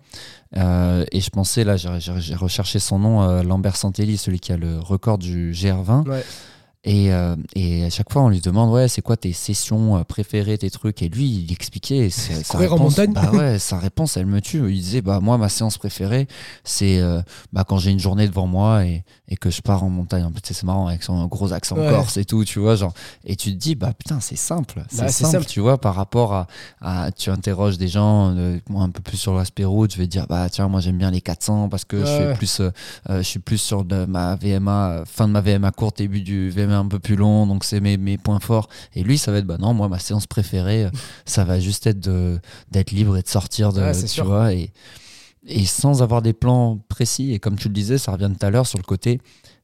[0.57, 4.57] Euh, et je pensais, là, j'ai recherché son nom, euh, Lambert Santelli, celui qui a
[4.57, 6.07] le record du GR20.
[6.09, 6.23] Ouais.
[6.87, 10.05] Et, euh, et à chaque fois, on lui demande, ouais, c'est quoi tes sessions euh,
[10.05, 11.01] préférées, tes trucs?
[11.01, 12.11] Et lui, il expliquait.
[12.11, 13.13] c'est- sa Courir en réponse- montagne?
[13.15, 14.59] Bah ouais, sa réponse, elle me tue.
[14.71, 16.29] Il disait, bah moi, ma séance préférée,
[16.63, 17.23] c'est euh,
[17.55, 20.25] bah, quand j'ai une journée devant moi et, et que je pars en montagne.
[20.25, 21.89] En plus, c'est marrant avec son gros accent Ouais.
[21.89, 22.77] corse et tout, tu vois.
[22.77, 22.93] Genre,
[23.25, 24.85] et tu te dis, bah putain, c'est simple.
[24.91, 25.47] C'est Bah, simple, simple.
[25.47, 26.47] tu vois, par rapport à,
[26.83, 30.07] à- Tu interroges des gens, euh, moi, un peu plus sur l'aspect route, je vais
[30.07, 32.71] dire, bah tiens, moi, j'aime bien les 400 parce que je, fais plus, euh,
[33.09, 36.74] je suis plus sur de ma VMA, fin de ma VMA courte, début du VMA
[36.75, 38.69] un peu plus long, donc c'est mes, mes points forts.
[38.95, 40.91] Et lui, ça va être, bah non, moi, ma séance préférée, euh,
[41.25, 44.25] ça va juste être de- d'être libre et de sortir de, Ouais, tu sûr.
[44.27, 44.73] vois, et,
[45.47, 47.33] et sans avoir des plans précis.
[47.33, 49.21] Et comme tu le disais, ça revient tout à l'heure sur le côté.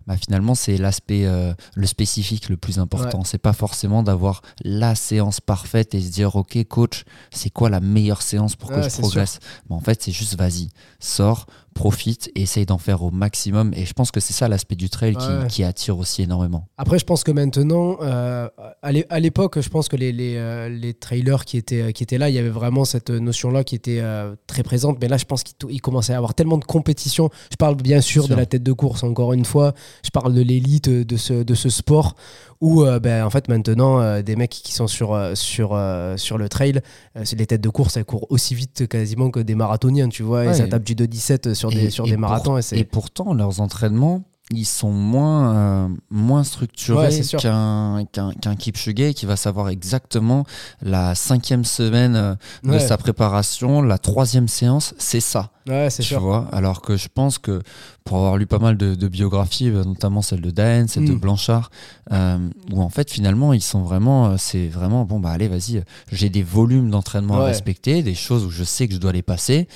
[0.06, 3.22] Bah finalement, c'est l'aspect, euh, le spécifique le plus important.
[3.22, 7.80] C'est pas forcément d'avoir la séance parfaite et se dire, ok, coach, c'est quoi la
[7.80, 9.38] meilleure séance pour que je progresse?
[9.68, 10.68] Mais en fait, c'est juste, vas-y,
[11.00, 11.46] sors,
[11.80, 13.72] profite, et essaye d'en faire au maximum.
[13.74, 15.46] Et je pense que c'est ça l'aspect du trail qui- Ouais.
[15.48, 16.66] qui, attire aussi énormément.
[16.76, 18.48] Après, je pense que maintenant, euh,
[18.82, 22.02] à l'é- à l'époque, je pense que les, les, euh, les trailers qui étaient, qui
[22.02, 24.98] étaient là, il y avait vraiment cette notion-là qui était euh, très présente.
[25.00, 27.30] Mais là, je pense qu'il commençait à avoir tellement de compétition.
[27.50, 28.34] Je parle bien sûr, Sûr.
[28.34, 29.72] de la tête de course, encore une fois.
[30.04, 32.14] Je parle de l'élite de ce, de ce sport
[32.60, 36.18] où, euh, ben, en fait, maintenant, euh, des mecs qui sont sur, euh, sur, euh,
[36.18, 36.80] sur le trail,
[37.16, 40.22] euh, c'est les têtes de course, elles courent aussi vite quasiment que des marathoniens, tu
[40.22, 40.40] vois.
[40.40, 40.50] Ouais.
[40.50, 42.58] et ça tape du 2-17 sur des, Et- sur et des pour- marathons.
[42.58, 49.24] Et Et pourtant, leurs entraînements, ils sont moins, euh, moins structurés qu'un qu'un Kipchoge qui
[49.24, 50.44] va savoir exactement
[50.82, 52.78] la cinquième semaine euh, de Ouais.
[52.80, 55.50] sa préparation, la troisième séance, c'est ça.
[55.68, 56.20] ouais, c'est Tu sûr.
[56.20, 57.62] vois Alors que je pense que
[58.02, 61.12] pour avoir lu pas mal de, de biographies, euh, notamment celle de Daen, celle de
[61.12, 61.20] Mm.
[61.20, 61.70] Blanchard,
[62.10, 62.38] euh,
[62.72, 66.42] où en fait finalement ils sont vraiment, c'est vraiment bon bah allez vas-y, j'ai des
[66.42, 69.68] volumes d'entraînement à respecter, des choses où je sais que je dois les passer.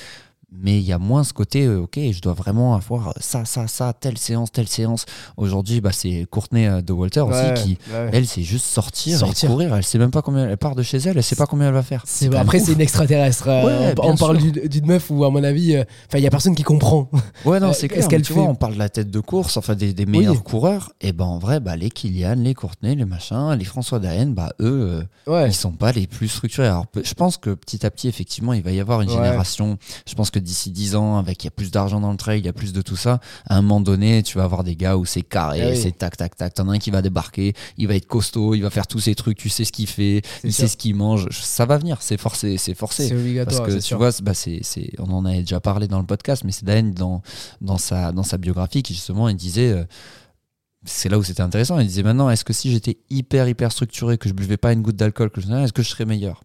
[0.62, 3.66] Mais il y a moins ce côté, euh, ok, je dois vraiment avoir ça, ça,
[3.66, 5.04] ça, telle séance, telle séance.
[5.36, 8.10] Aujourd'hui, bah, c'est Courtenay euh, de Walter Ouais, aussi qui, ouais.
[8.12, 9.50] elle, c'est juste sortir, Sortir.
[9.50, 9.74] et courir.
[9.74, 11.74] Elle sait même pas combien, elle part de chez elle, elle sait pas combien elle
[11.74, 12.02] va faire.
[12.06, 13.48] C'est- après, c'est une extraterrestre.
[13.48, 16.54] Euh, Ouais, on, parle d'une meuf où, à mon avis, euh, il y a personne
[16.54, 17.10] qui comprend.
[17.44, 18.06] Ouais, non, c'est clair.
[18.08, 20.06] qu'elle mais tu fait vois, on parle de la tête de course, enfin des, des
[20.06, 20.42] meilleurs Oui.
[20.42, 20.92] coureurs.
[21.00, 24.52] Et ben en vrai, bah, les Kylian, les Courtenay, les machins, les François Daen, bah
[24.60, 26.66] eux, euh, ils sont pas les plus structurés.
[26.68, 29.78] Alors je pense que petit à petit, effectivement, il va y avoir une génération.
[30.06, 32.38] Je pense que d'ici 10 ans, avec il y a plus d'argent dans le trail,
[32.38, 33.18] il y a plus de tout ça.
[33.48, 35.76] À un moment donné, tu vas avoir des gars où c'est carré, Ah oui.
[35.76, 36.54] c'est tac, tac, tac.
[36.54, 39.16] T'en as un qui va débarquer, il va être costaud, il va faire tous ses
[39.16, 40.62] trucs, tu sais ce qu'il fait, il sûr.
[40.64, 41.26] sait ce qu'il mange.
[41.32, 43.08] Ça va venir, c'est forcé, c'est forcé.
[43.08, 43.98] C'est Parce que tu sûr.
[43.98, 44.60] vois, bah, c'est,
[44.98, 47.22] on en avait déjà parlé dans le podcast, mais c'est Daen dans,
[47.60, 49.84] dans, sa, dans sa biographie qui justement il disait, euh,
[50.86, 54.18] c'est là où c'était intéressant, il disait maintenant, est-ce que si j'étais hyper hyper structuré,
[54.18, 56.43] que je buvais pas une goutte d'alcool, que je, est-ce que je serais meilleur?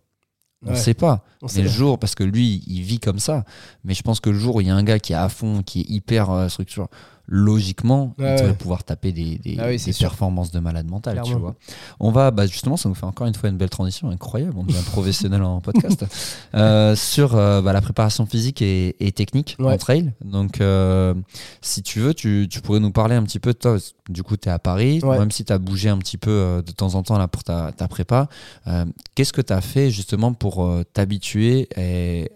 [0.65, 0.75] On Ouais.
[0.75, 1.23] sait pas.
[1.41, 1.73] On Mais sait le pas.
[1.73, 3.45] jour, parce que lui, il vit comme ça.
[3.85, 5.29] Mais je pense que le jour où il y a un gars qui est à
[5.29, 6.87] fond, qui est hyper euh, structuré,
[7.31, 8.53] logiquement, Ouais, il devrait ouais.
[8.57, 11.55] pouvoir taper des, des, Ah oui, des performances de malade mental, tu vois.
[11.99, 14.55] On va, bah justement, ça nous fait encore une fois une belle transition, incroyable.
[14.57, 16.05] On devient professionnel en podcast.
[16.55, 20.11] Euh, sur euh, bah, la préparation physique et, et technique en trail.
[20.25, 21.13] Donc, euh,
[21.61, 23.77] si tu veux, tu, tu pourrais nous parler un petit peu de toi.
[24.09, 25.17] Du coup, tu es à Paris, Ouais.
[25.19, 27.43] même si tu as bougé un petit peu euh, de temps en temps là, pour
[27.43, 28.27] ta, ta prépa,
[28.67, 31.69] euh, qu'est-ce que tu as fait justement pour euh, t'habituer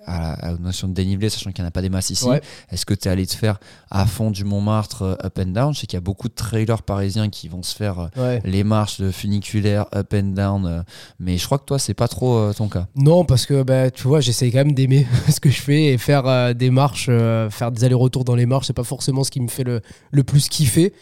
[0.06, 2.26] à, à la notion de dénivelé, sachant qu'il n'y en a pas des masses ici
[2.28, 2.42] Ouais.
[2.72, 3.60] Est-ce que tu es allé te faire
[3.92, 5.74] à fond du Montmartre up and down?
[5.74, 8.42] Je sais qu'il y a beaucoup de trailers parisiens qui vont se faire Ouais.
[8.46, 10.86] les marches de funiculaire up and down,
[11.20, 12.88] mais je crois que toi, c'est pas trop ton cas.
[12.96, 15.98] Non, parce que bah, tu vois, j'essaie quand même d'aimer ce que je fais et
[15.98, 17.08] faire des marches,
[17.50, 19.82] faire des allers-retours dans les marches, c'est pas forcément ce qui me fait le,
[20.12, 20.94] le plus kiffer.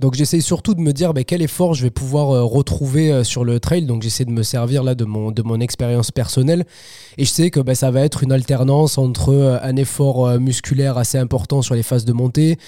[0.00, 3.22] Donc j'essaie surtout de me dire bah, quel effort je vais pouvoir euh, retrouver euh,
[3.22, 3.86] sur le trail.
[3.86, 6.64] Donc j'essaie de me servir là de mon, de mon expérience personnelle.
[7.16, 10.98] Et je sais que bah, ça va être une alternance entre euh, un effort musculaire
[10.98, 12.58] assez important sur les phases de montée,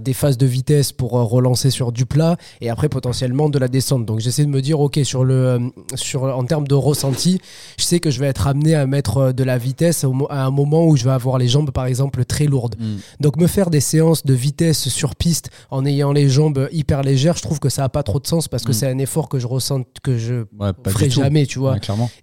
[0.00, 4.04] des phases de vitesse pour relancer sur du plat et après potentiellement de la descente.
[4.06, 7.40] Donc j'essaie de me dire ok sur le, sur, en termes de ressenti,
[7.78, 10.50] je sais que je vais être amené à mettre de la vitesse au à un
[10.50, 12.76] moment où je vais avoir les jambes par exemple très lourdes.
[13.20, 17.36] Donc me faire des séances de vitesse sur piste en ayant les jambes hyper légères,
[17.36, 18.74] je trouve que ça a pas trop de sens parce que Mm.
[18.74, 21.72] c'est un effort que je ressens que je Ouais, ferai jamais, tu vois.
[21.74, 21.80] Ouais.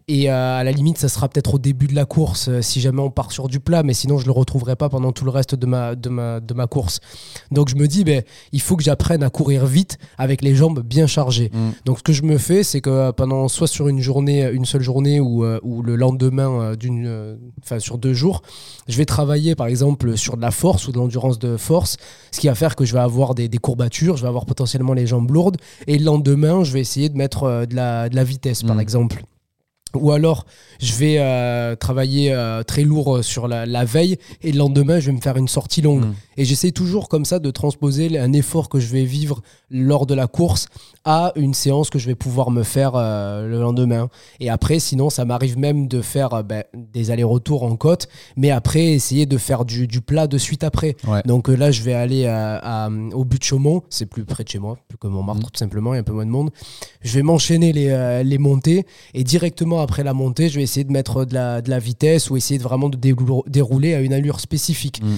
[0.07, 2.81] Et euh, à la limite, ça sera peut-être au début de la course euh, si
[2.81, 5.31] jamais on part sur du plat, mais sinon je le retrouverai pas pendant tout le
[5.31, 6.99] reste de ma, de ma, de ma course.
[7.51, 10.81] Donc je me dis, ben, il faut que j'apprenne à courir vite avec les jambes
[10.81, 11.51] bien chargées.
[11.53, 11.69] Mm.
[11.85, 14.65] Donc ce que je me fais, c'est que euh, pendant soit sur une journée, une
[14.65, 18.41] seule journée ou, ou le lendemain d'une, enfin sur deux jours,
[18.89, 21.95] je vais travailler par exemple sur de la force ou de l'endurance de force,
[22.31, 24.93] ce qui va faire que je vais avoir des, des courbatures, je vais avoir potentiellement
[24.93, 28.15] les jambes lourdes, et le lendemain, je vais essayer de mettre euh, de, la, de
[28.15, 28.81] la vitesse par Mm.
[28.81, 29.23] exemple.
[29.95, 30.45] Ou alors,
[30.79, 35.07] je vais euh, travailler euh, très lourd sur la, la veille et le lendemain, je
[35.07, 36.05] vais me faire une sortie longue.
[36.05, 36.13] Mm.
[36.37, 40.13] Et j'essaie toujours comme ça de transposer un effort que je vais vivre lors de
[40.13, 40.67] la course
[41.05, 44.09] à une séance que je vais pouvoir me faire euh, le lendemain.
[44.39, 48.51] Et après, sinon, ça m'arrive même de faire euh, ben, des allers-retours en côte, mais
[48.51, 50.95] après, essayer de faire du, du plat de suite après.
[51.07, 51.21] Ouais.
[51.25, 54.43] Donc euh, là, je vais aller à- à- au but de Chaumont, c'est plus près
[54.43, 55.49] de chez moi, plus que Montmartre, Mhm.
[55.51, 56.49] tout simplement, il y a un peu moins de monde.
[57.01, 60.91] Je vais m'enchaîner les, les montées et directement après la montée, je vais essayer de
[60.91, 64.13] mettre de la, de la vitesse ou essayer de vraiment de déroul- dérouler à une
[64.13, 65.01] allure spécifique.
[65.03, 65.15] Mm.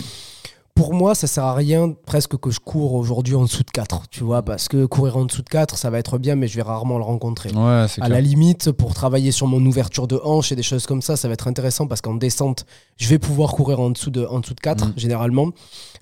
[0.75, 4.03] Pour moi, ça sert à rien presque que je cours aujourd'hui en dessous de 4,
[4.09, 6.55] tu vois, parce que courir en dessous de 4, ça va être bien, mais je
[6.55, 7.51] vais rarement le rencontrer.
[7.51, 8.09] Ouais, À clair.
[8.09, 11.27] la limite, pour travailler sur mon ouverture de hanche et des choses comme ça, ça
[11.27, 12.65] va être intéressant parce qu'en descente,
[12.97, 14.93] je vais pouvoir courir en dessous de, en dessous de 4, Mm.
[14.97, 15.49] généralement,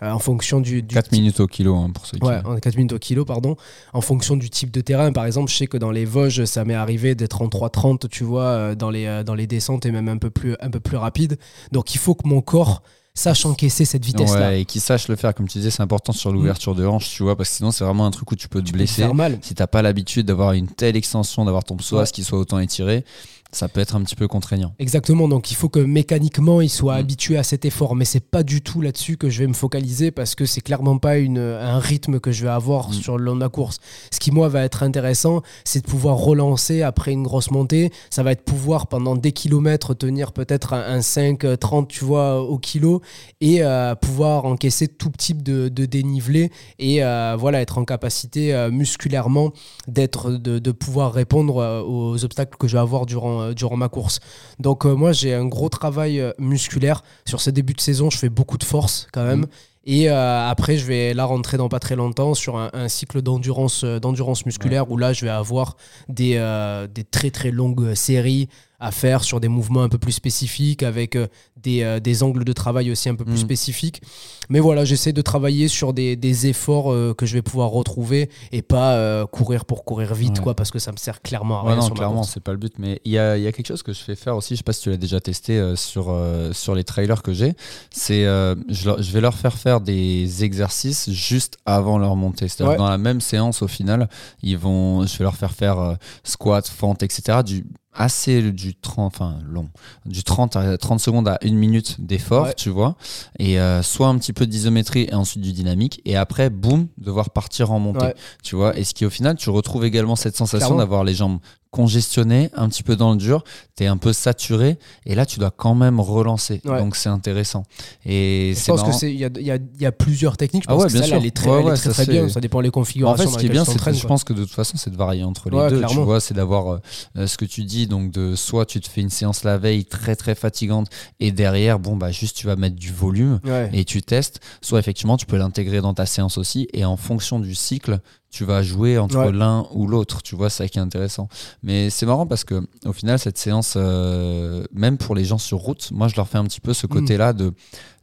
[0.01, 2.25] euh, en fonction du, du 4 minutes au kilo hein, pour ceux qui.
[2.25, 3.55] Ouais, en 4 minutes au kilo, pardon.
[3.93, 6.63] En fonction du type de terrain, par exemple, je sais que dans les Vosges, ça
[6.63, 9.91] m'est arrivé d'être en 3,30, tu vois, euh, dans les, euh, dans les descentes et
[9.91, 11.37] même un peu, plus, un peu plus rapide.
[11.71, 12.81] Donc il faut que mon corps
[13.19, 14.49] sache encaisser cette vitesse-là.
[14.49, 17.09] Ouais, et qui sache le faire, comme tu disais, c'est important sur l'ouverture de hanche,
[17.09, 18.77] tu vois, parce que sinon c'est vraiment un truc où tu peux te Tu peux
[18.77, 19.01] te blesser.
[19.01, 19.37] faire mal.
[19.41, 22.07] Si t'as pas l'habitude d'avoir une telle extension, d'avoir ton psoas Ouais.
[22.07, 23.03] qui soit autant étiré,
[23.51, 24.73] ça peut être un petit peu contraignant.
[24.79, 26.99] Exactement, donc il faut que mécaniquement il soit Mm.
[26.99, 30.11] habitué à cet effort, mais c'est pas du tout là-dessus que je vais me focaliser
[30.11, 32.93] parce que c'est clairement pas une, un rythme que je vais avoir Mm.
[32.93, 33.79] sur le long de la course.
[34.11, 37.91] Ce qui moi va être intéressant, c'est de pouvoir relancer après une grosse montée.
[38.09, 42.05] Ça va être pouvoir pendant des kilomètres tenir peut-être un, un 5, euh, 30, tu
[42.05, 43.01] vois, au kilo
[43.41, 48.53] et euh, pouvoir encaisser tout type de, de dénivelé et euh, voilà être en capacité
[48.53, 49.51] euh, musculairement
[49.87, 53.77] d'être de, de pouvoir répondre euh, aux obstacles que je vais avoir durant, euh, durant
[53.77, 54.19] ma course.
[54.59, 58.09] Donc euh, moi j'ai un gros travail euh, musculaire sur ce début de saison.
[58.09, 59.41] Je fais beaucoup de force quand même.
[59.41, 59.47] Mhm.
[59.85, 63.21] Et euh, après, je vais là rentrer dans pas très longtemps sur un, un cycle
[63.21, 65.77] d'endurance d'endurance musculaire où là, je vais avoir
[66.09, 70.11] des, euh, des très très longues séries à faire sur des mouvements un peu plus
[70.11, 71.27] spécifiques avec euh,
[71.61, 73.37] des, euh, des angles de travail aussi un peu plus Mhm.
[73.39, 74.01] spécifiques.
[74.49, 78.29] Mais voilà, j'essaie de travailler sur des, des efforts euh, que je vais pouvoir retrouver
[78.51, 80.43] et pas euh, courir pour courir vite, Ouais.
[80.43, 82.51] quoi, parce que ça me sert clairement à Ouais, rien non, sur clairement, c'est pas
[82.51, 82.73] le but.
[82.79, 84.63] Mais il y a, y a quelque chose que je fais faire aussi, je sais
[84.63, 86.15] pas si tu l'as déjà testé euh, sur,
[86.53, 87.53] sur les trailers que j'ai.
[87.91, 92.47] C'est je, je vais leur faire faire des exercices juste avant leur montée.
[92.47, 92.77] C'est-à-dire Ouais.
[92.77, 94.09] dans la même séance, au final,
[94.41, 97.39] ils vont, je vais leur faire faire squat, fente, etc.
[97.45, 99.69] Du, assez du 30, enfin long,
[100.05, 102.53] du 30 à 30 secondes à une minute d'effort, Ouais.
[102.55, 102.95] tu vois.
[103.37, 106.01] Et euh, soit un petit peu d'isométrie et ensuite du dynamique.
[106.05, 108.15] Et après, boum, devoir partir en montée Ouais.
[108.43, 111.39] tu vois et ce qui au final tu retrouves également cette sensation d'avoir les jambes
[111.71, 113.43] congestionnées un petit peu dans le dur
[113.77, 116.79] tu es un peu saturé et là tu dois quand même relancer Ouais.
[116.79, 117.63] donc c'est intéressant
[118.05, 118.97] et Je pense que marrant.
[118.97, 120.63] c'est il y a, y a- y a plusieurs techniques.
[120.63, 121.17] Je Ah pense ouais, que bien celle sûr.
[121.17, 122.29] elle est très, Ouais, elle est ouais, très, ça, très bien.
[122.29, 123.25] Ça dépend En configurations.
[123.25, 124.95] fait, ce qui est bien, c'est que je pense que de toute façon, c'est de
[124.97, 125.81] varier entre les deux.
[125.87, 126.79] Tu vois, c'est d'avoir
[127.17, 129.85] euh, ce que tu dis, donc de soit tu te fais une séance la veille
[129.85, 130.87] très très fatigante
[131.19, 133.39] et derrière, bon bah juste tu vas mettre du volume
[133.73, 134.39] et tu testes.
[134.61, 137.99] Soit effectivement, tu peux l'intégrer dans ta séance aussi et en fonction du cycle,
[138.31, 139.31] tu vas jouer entre Ouais.
[139.31, 140.21] l'un ou l'autre.
[140.21, 141.27] Tu vois, c'est ça qui est intéressant.
[141.63, 145.57] Mais c'est marrant parce que au final, cette séance, euh, même pour les gens sur
[145.57, 146.89] route, moi je leur fais un petit peu ce Mm.
[146.89, 147.53] côté-là de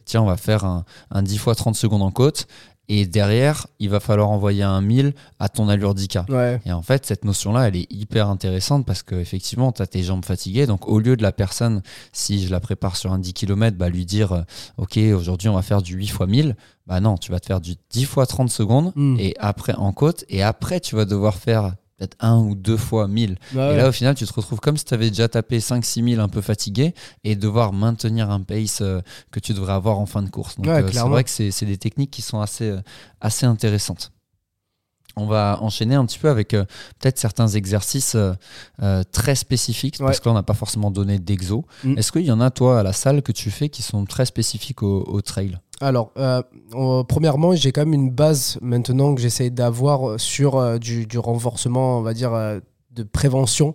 [0.04, 2.46] tiens, on va faire un, un 10 fois 30 secondes en côte.
[2.88, 6.30] Et derrière, il va falloir envoyer un 1000 à ton allure 10K.
[6.30, 6.60] Ouais.
[6.66, 10.24] Et en fait, cette notion-là, elle est hyper intéressante parce qu'effectivement, tu as tes jambes
[10.24, 10.66] fatiguées.
[10.66, 11.82] Donc, au lieu de la personne,
[12.12, 14.42] si je la prépare sur un 10 km, bah, lui dire euh,
[14.76, 16.56] Ok, aujourd'hui, on va faire du 8 x 1000.
[16.86, 19.16] Bah non, tu vas te faire du 10 x 30 secondes Mm.
[19.18, 20.24] et après en côte.
[20.28, 23.38] Et après, tu vas devoir faire peut-être un ou deux fois 1000.
[23.54, 23.74] Ouais.
[23.74, 26.22] Et là, au final, tu te retrouves comme si tu avais déjà tapé 5-6 000
[26.22, 26.94] un peu fatigué
[27.24, 30.56] et devoir maintenir un pace euh, que tu devrais avoir en fin de course.
[30.56, 32.80] Donc, Ouais, euh, c'est vrai que c'est c'est des techniques qui sont assez, euh,
[33.20, 34.12] assez intéressantes.
[35.16, 36.64] On va enchaîner un petit peu avec euh,
[36.98, 38.32] peut-être certains exercices euh,
[38.82, 41.64] euh, très spécifiques, parce que là, on n'a pas forcément donné d'exo.
[41.84, 41.98] Mm.
[41.98, 44.26] Est-ce qu'il y en a, toi, à la salle que tu fais qui sont très
[44.26, 45.58] spécifiques au, au trail?
[45.80, 46.42] Alors, euh,
[46.74, 51.18] euh, premièrement, j'ai quand même une base maintenant que j'essaie d'avoir sur euh, du, du
[51.18, 52.32] renforcement, on va dire,
[52.96, 53.74] de prévention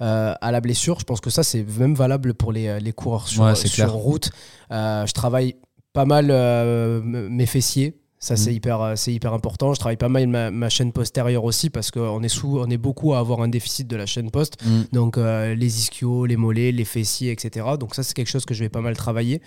[0.00, 1.00] euh, à la blessure.
[1.00, 3.54] Je pense que ça, c'est même valable pour les, les coureurs sur, Ouais,
[3.86, 4.30] route.
[4.70, 5.56] Euh, je travaille
[5.92, 7.98] pas mal euh, mes fessiers.
[8.20, 8.56] Ça, c'est Mhm.
[8.56, 9.72] hyper, euh, c'est hyper important.
[9.74, 12.76] Je travaille pas mal ma, ma chaîne postérieure aussi parce qu'on est, sous, on est
[12.76, 14.56] beaucoup à avoir un déficit de la chaîne post.
[14.92, 17.64] Donc euh, les ischios, les mollets, les fessiers, etc.
[17.78, 19.40] Donc ça c'est quelque chose que je vais pas mal travailler.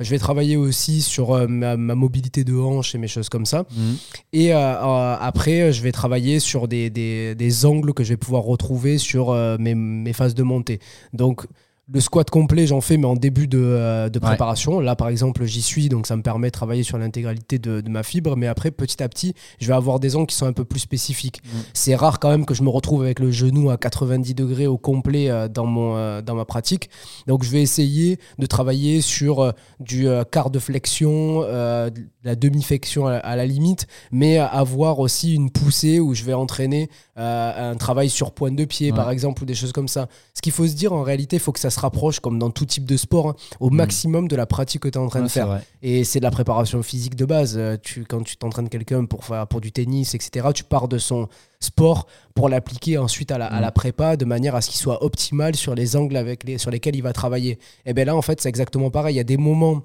[0.00, 3.46] Je vais travailler aussi sur euh, ma, ma mobilité de hanche et mes choses comme
[3.46, 3.62] ça.
[3.70, 3.92] Mm.
[4.32, 8.42] Et euh, après, je vais travailler sur des, des- des angles que je vais pouvoir
[8.42, 10.80] retrouver sur mes, mes phases de montée.
[11.12, 11.46] Donc
[11.90, 14.26] le squat complet, j'en fais, mais en début de, euh, de Ouais.
[14.26, 14.78] préparation.
[14.80, 17.88] Là, par exemple, j'y suis, donc ça me permet de travailler sur l'intégralité de, de
[17.88, 18.36] ma fibre.
[18.36, 20.80] Mais après, petit à petit, je vais avoir des angles qui sont un peu plus
[20.80, 21.40] spécifiques.
[21.44, 21.48] Mm.
[21.72, 24.76] C'est rare quand même que je me retrouve avec le genou à 90 degrés au
[24.76, 26.90] complet euh, dans, mon, euh, dans ma pratique.
[27.26, 31.92] Donc, je vais essayer de travailler sur du quart de flexion, de
[32.24, 36.90] la demi-flexion à, à la limite, mais avoir aussi une poussée où je vais entraîner
[37.16, 38.96] un travail sur pointe de pied, Ouais.
[38.96, 40.08] par exemple, ou des choses comme ça.
[40.34, 42.50] Ce qu'il faut se dire, en réalité, il faut que ça se rapproche, comme dans
[42.50, 45.20] tout type de sport, hein, au maximum de la pratique que tu es en train
[45.20, 45.22] Mm.
[45.22, 45.60] Ouais, de faire.
[45.82, 47.56] Et c'est de la préparation physique de base.
[47.56, 50.98] Euh, Tu, quand tu t'entraînes quelqu'un pour, faire- pour du tennis, etc., tu pars de
[50.98, 51.28] son
[51.60, 53.62] sport pour l'appliquer ensuite à la, à Mm.
[53.62, 56.70] la prépa de manière à ce qu'il soit optimal sur les angles avec les, sur
[56.70, 57.58] lesquels il va travailler.
[57.86, 59.14] Et bien là, en fait, c'est exactement pareil.
[59.14, 59.82] Il y a des moments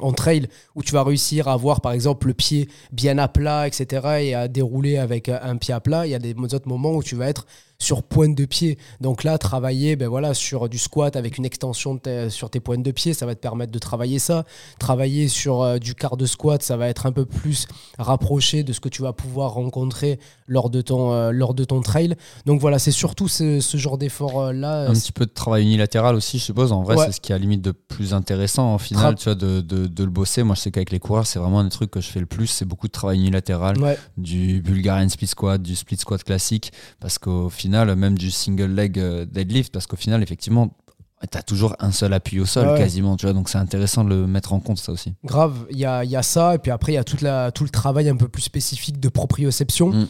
[0.00, 3.66] en trail où tu vas réussir à avoir par exemple le pied bien à plat,
[3.66, 4.06] etc.
[4.20, 6.06] et à dérouler avec un pied à plat.
[6.06, 7.46] Il y a des autres moments où tu vas être
[7.78, 8.78] sur pointe de pied.
[9.00, 12.60] Donc là, travailler ben voilà, sur du squat avec une extension de tes- sur tes
[12.60, 14.44] pointes de pied, ça va te permettre de travailler ça.
[14.78, 17.66] Travailler sur euh, du quart de squat, ça va être un peu plus
[17.98, 21.80] rapproché de ce que tu vas pouvoir rencontrer lors de ton, euh, lors de ton
[21.82, 22.14] trail.
[22.46, 24.88] Donc voilà, c'est surtout ce, ce genre d'effort-là.
[24.88, 26.72] Un petit peu de travail unilatéral aussi, je suppose.
[26.72, 27.06] En vrai, Ouais.
[27.06, 29.34] c'est ce qui est à la limite de plus intéressant en final, Tra- tu vois,
[29.34, 30.42] de, de, de le bosser.
[30.42, 32.26] Moi, je sais qu'avec les coureurs, c'est vraiment un des trucs que je fais le
[32.26, 32.46] plus.
[32.46, 37.18] C'est beaucoup de travail unilatéral, Ouais, du Bulgarian split squat, du split squat classique, parce
[37.18, 40.74] qu'au final, même du single leg euh, deadlift, parce qu'au final, effectivement,
[41.30, 42.78] tu as toujours un seul appui au sol Ouais.
[42.78, 43.32] quasiment, tu vois.
[43.32, 45.14] Donc, c'est intéressant de le mettre en compte, ça aussi.
[45.24, 47.50] grave, il y a, y a ça, et puis après, il y a toute la,
[47.52, 49.88] tout le travail un peu plus spécifique de proprioception.
[49.92, 50.08] Mm.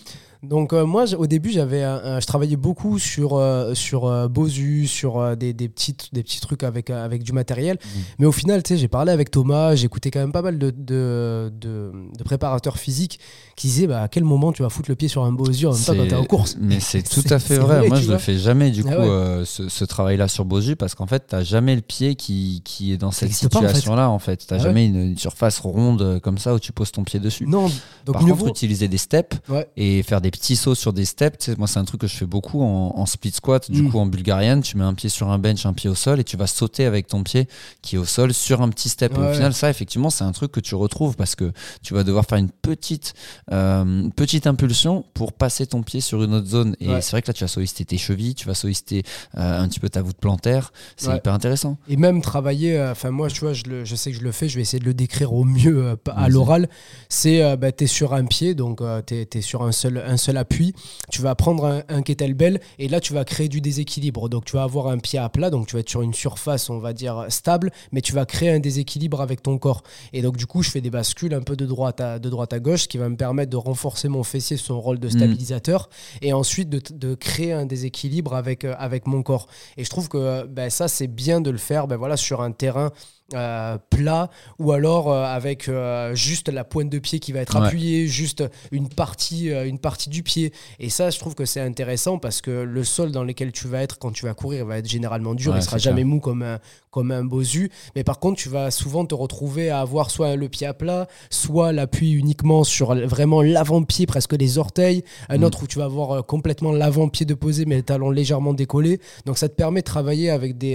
[0.48, 4.28] Donc euh, moi, au début, j'avais, un- un- je travaillais beaucoup sur euh, sur euh,
[4.28, 7.76] Bosu, sur euh, des, des petites des petits trucs avec euh, avec du matériel.
[7.82, 7.98] Mm.
[8.20, 10.70] Mais au final, tu sais, j'ai parlé avec Thomas, j'écoutais quand même pas mal de
[10.70, 13.18] de, de, de préparateurs physiques
[13.56, 15.72] qui disaient bah à quel moment tu vas foutre le pied sur un Bosu en
[15.72, 16.56] même temps quand t'es en course?
[16.60, 17.78] Mais c'est tout à fait vrai.
[17.80, 19.08] vrai, Moi, je le fais jamais, du Ah coup, ouais.
[19.08, 22.92] euh, ce, ce travail-là sur Bosu, parce qu'en fait, tu jamais le pied qui, qui
[22.92, 23.34] est dans cette en fait.
[23.38, 24.36] situation-là, en fait.
[24.38, 24.60] Tu Ah ouais.
[24.60, 27.46] jamais une, une surface ronde euh, comme ça où tu poses ton pied dessus.
[27.46, 27.66] Non,
[28.04, 29.66] donc Par contre, vaut- utiliser des steps Ouais.
[29.76, 32.06] et faire des petits sauts sur des steps, tu sais, moi, c'est un truc que
[32.06, 33.70] je fais beaucoup en, en split squat.
[33.70, 33.90] Du Mm.
[33.90, 36.24] coup, en bulgarienne, tu mets un pied sur un bench, un pied au sol et
[36.24, 37.48] tu vas sauter avec ton pied
[37.82, 39.16] qui est au sol sur un petit step.
[39.16, 42.04] Et au final, ça, effectivement, c'est un truc que tu retrouves parce que tu vas
[42.04, 43.14] devoir faire une petite,
[43.52, 46.76] euh, petite impulsion pour passer ton pied sur une autre zone.
[46.80, 47.00] Et Ouais.
[47.00, 49.02] c'est vrai que là, tu vas solliciter tes chevilles, tu vas solliciter
[49.36, 50.72] euh, un petit peu ta voûte plantaire.
[50.96, 51.76] C'est hyper intéressant.
[51.88, 54.32] Et même travailler, euh, enfin moi, tu vois, je, le- je sais que je le
[54.32, 56.68] fais, je vais essayer de le décrire au mieux à l'oral.
[57.08, 60.36] C'est, bah, tu es sur un pied, donc tu es, sur un seul, un seul
[60.36, 60.74] appui.
[61.10, 64.28] Tu vas prendre un, un kettlebell et là, tu vas créer du déséquilibre.
[64.28, 66.70] Donc, tu vas avoir un pied à plat, donc tu vas être sur une surface,
[66.70, 69.82] on va dire, stable, mais tu vas créer un déséquilibre avec ton corps.
[70.12, 72.52] Et donc, du coup, je fais des bascules un peu de droite à, de droite
[72.52, 75.88] à gauche, ce qui va me permettre de renforcer mon fessier, son rôle de stabilisateur,
[76.22, 79.48] et ensuite de, de créer un déséquilibre avec, euh, avec mon corps.
[79.76, 82.40] Et je trouve que euh, ben, ça, c'est bien de le faire ben, voilà, sur
[82.40, 82.90] un terrain
[83.34, 87.58] euh, plat ou alors euh, avec euh, juste la pointe de pied qui va être
[87.60, 87.66] Ouais.
[87.66, 90.52] appuyée, juste une partie, une partie du pied.
[90.78, 93.82] Et ça, je trouve que c'est intéressant parce que le sol dans lequel tu vas
[93.82, 95.52] être quand tu vas courir va être généralement dur.
[95.52, 96.58] Ouais, il sera jamais mou comme un,
[96.90, 97.70] comme un bosu.
[97.94, 101.06] Mais par contre, tu vas souvent te retrouver à avoir soit le pied à plat,
[101.30, 105.02] soit l'appui uniquement sur vraiment l'avant-pied, presque les orteils.
[105.28, 105.44] Un Mm.
[105.44, 109.00] autre où tu vas avoir complètement l'avant-pied de posé, mais le talon légèrement décollé.
[109.24, 110.74] Donc ça te permet de travailler avec des,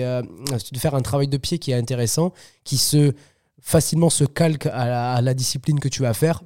[0.71, 2.33] de faire un travail de pied qui est intéressant,
[2.63, 3.13] qui se
[3.61, 6.41] facilement se calque à la, à la discipline que tu vas faire.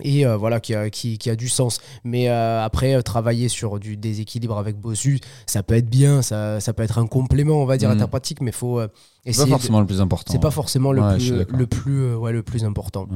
[0.00, 3.48] et euh, voilà qui a, qui, qui a du sens mais euh, après euh, travailler
[3.48, 7.62] sur du déséquilibre avec Bossu ça peut être bien ça, ça peut être un complément
[7.62, 7.96] on va dire Mhm.
[7.96, 8.82] à ta pratique mais faut
[9.24, 10.30] C'est pas de- forcément le plus important.
[10.34, 13.08] c'est pas forcément le Ouais, plus le plus ouais, le plus important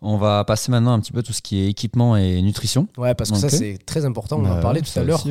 [0.00, 2.86] On va passer maintenant un petit peu tout ce qui est équipement et nutrition.
[2.98, 5.24] ouais parce que ça c'est très important on en Bah parlait ouais, tout à l'heure.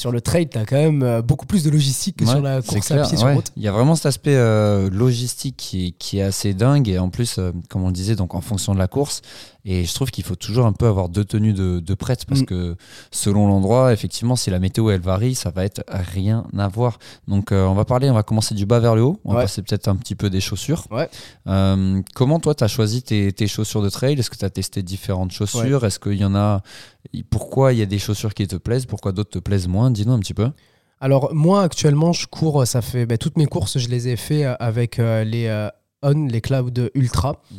[0.00, 2.62] Sur le trail t'as quand même euh, beaucoup plus de logistique que Ouais, sur la
[2.62, 3.34] course à pied sur ouais.
[3.34, 6.88] route Il y a vraiment cet aspect euh, logistique qui est, qui est assez dingue
[6.88, 9.20] et en plus, euh, comme on le disait, donc en fonction de la course.
[9.64, 12.40] Et je trouve qu'il faut toujours un peu avoir deux tenues de, de prête parce
[12.40, 12.46] Mm.
[12.46, 12.76] que
[13.10, 16.98] selon l'endroit, effectivement, si la météo elle varie, ça va être rien à voir.
[17.28, 19.20] Donc euh, on va parler, on va commencer du bas vers le haut.
[19.24, 19.44] On va Ouais.
[19.44, 20.86] passer peut-être un petit peu des chaussures.
[20.90, 21.08] Ouais.
[21.46, 24.18] Euh, comment toi, tu as choisi tes, tes chaussures de trail?
[24.18, 25.84] Est-ce que tu as testé différentes chaussures?
[25.84, 26.62] Est-ce qu'il y en a
[27.30, 28.86] Pourquoi il y a des chaussures qui te plaisent?
[28.86, 29.90] Pourquoi d'autres te plaisent moins?
[29.90, 30.50] Dis-nous un petit peu.
[31.02, 34.44] Alors moi actuellement je cours, ça fait ben, toutes mes courses je les ai fait
[34.44, 35.68] euh, avec euh, les euh,
[36.02, 37.40] On, les Cloud Ultra.
[37.50, 37.54] Mm.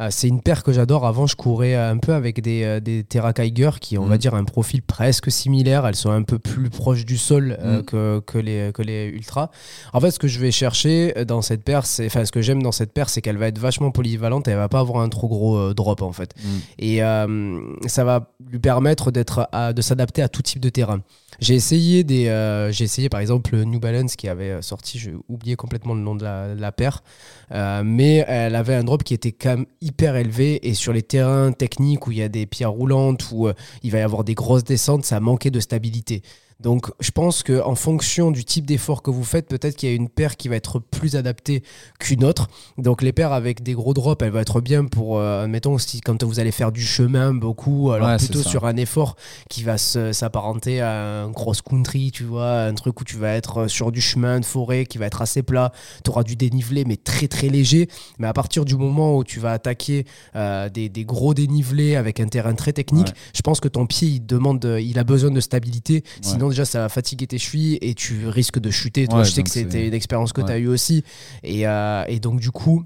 [0.00, 1.06] Euh, c'est une paire que j'adore.
[1.06, 4.08] Avant je courais un peu avec des, euh, des Terra Kiger qui on Mm.
[4.08, 5.86] va dire un profil presque similaire.
[5.86, 7.82] Elles sont un peu plus proches du sol euh, Mm.
[7.84, 9.50] que, que, les, que les Ultra.
[9.92, 12.62] En fait ce que je vais chercher dans cette paire, c'est, enfin ce que j'aime
[12.62, 15.08] dans cette paire c'est qu'elle va être vachement polyvalente et elle va pas avoir un
[15.08, 16.34] trop gros euh, drop en fait
[16.78, 21.00] et euh, ça va lui permettre d'être à- de s'adapter à tout type de terrain.
[21.40, 25.56] J'ai essayé des, euh, j'ai essayé par exemple New Balance qui avait sorti, j'ai oublié
[25.56, 27.02] complètement le nom de la, de la paire,
[27.50, 31.02] euh, mais elle avait un drop qui était quand même hyper élevé et sur les
[31.02, 34.24] terrains techniques où il y a des pierres roulantes où euh, il va y avoir
[34.24, 36.22] des grosses descentes, ça manquait de stabilité.
[36.60, 39.92] Donc je pense que en fonction du type d'effort que vous faites, peut-être qu'il y
[39.92, 41.62] a une paire qui va être plus adaptée
[41.98, 42.48] qu'une autre.
[42.78, 46.00] Donc les paires avec des gros drops, elles vont être bien pour, euh, admettons, si,
[46.00, 49.16] quand vous allez faire du chemin beaucoup, alors Ouais, plutôt sur un effort
[49.50, 53.66] qui va s'apparenter à un cross country, tu vois, un truc où tu vas être
[53.68, 55.72] sur du chemin de forêt qui va être assez plat,
[56.04, 57.88] tu auras du dénivelé mais très très léger.
[58.18, 60.04] Mais à partir du moment où tu vas attaquer
[60.36, 63.12] euh, des, des gros dénivelés avec un terrain très technique, Ouais.
[63.34, 65.94] je pense que ton pied il demande, de- il a besoin de stabilité.
[65.94, 66.00] Ouais.
[66.22, 69.06] Sinon déjà ça va fatiguer tes chevilles et tu risques de chuter.
[69.06, 70.60] Toi, Ouais, je sais que c'était c'est- une expérience que tu as Ouais.
[70.60, 71.04] eu aussi.
[71.42, 72.84] Et, euh, et donc du coup.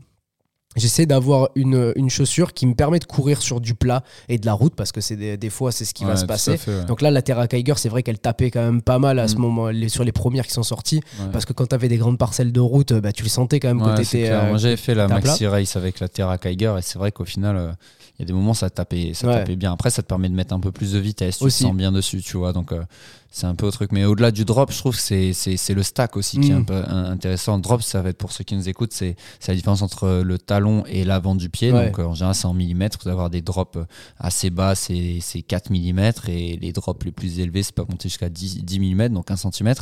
[0.77, 4.47] J'essaie d'avoir une, une chaussure qui me permet de courir sur du plat et de
[4.47, 6.57] la route parce que c'est des, des fois c'est ce qui va se passer.
[6.57, 6.85] fait, ouais.
[6.85, 9.35] Donc là, la Terra Kiger, c'est vrai qu'elle tapait quand même pas mal à ce
[9.37, 9.39] Mm.
[9.41, 11.01] moment, les, sur les premières qui sont sorties.
[11.19, 11.27] Ouais.
[11.33, 13.75] Parce que quand tu avais des grandes parcelles de route, bah, tu le sentais quand
[13.75, 15.17] même que t'étais, euh, Moi j'avais fait la plat.
[15.21, 17.73] maxi race avec la Terra Kiger et c'est vrai qu'au final euh,
[18.19, 20.35] il y a des moments ça tapait ça tapait bien après ça te permet de
[20.35, 21.63] mettre un peu plus de vitesse tu Aussi.
[21.65, 22.83] te sens bien dessus tu vois donc euh,
[23.31, 26.17] c'est un peu au truc mais au-delà du drop je trouve que c'est le stack
[26.17, 26.59] aussi qui est Mm.
[26.59, 29.17] un peu un- intéressant drop ça va être pour ceux qui nous écoutent c'est
[29.47, 31.87] la différence entre le talon et l'avant du pied Ouais.
[31.87, 33.79] donc euh, en général c'est en millimètres vous allez avoir des drops
[34.19, 35.99] assez bas c'est c'est 4 mm
[36.29, 39.37] et les drops les plus élevés c'est pas monter jusqu'à 10, 10 mm donc 1
[39.37, 39.75] cm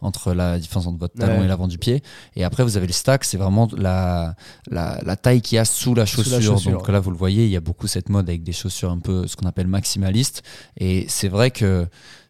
[0.00, 1.44] entre la différence entre votre talon Ouais.
[1.44, 2.02] et l'avant du pied
[2.36, 4.34] et après vous avez le stack c'est vraiment la,
[4.70, 6.52] la, la taille qu'il y a sous la Sous la chaussure.
[6.54, 6.92] chaussure, Donc ouais.
[6.92, 9.26] là, vous le voyez, il y a beaucoup cette mode avec des chaussures un peu
[9.26, 10.42] ce qu'on appelle maximalistes.
[10.78, 11.86] Et c'est vrai que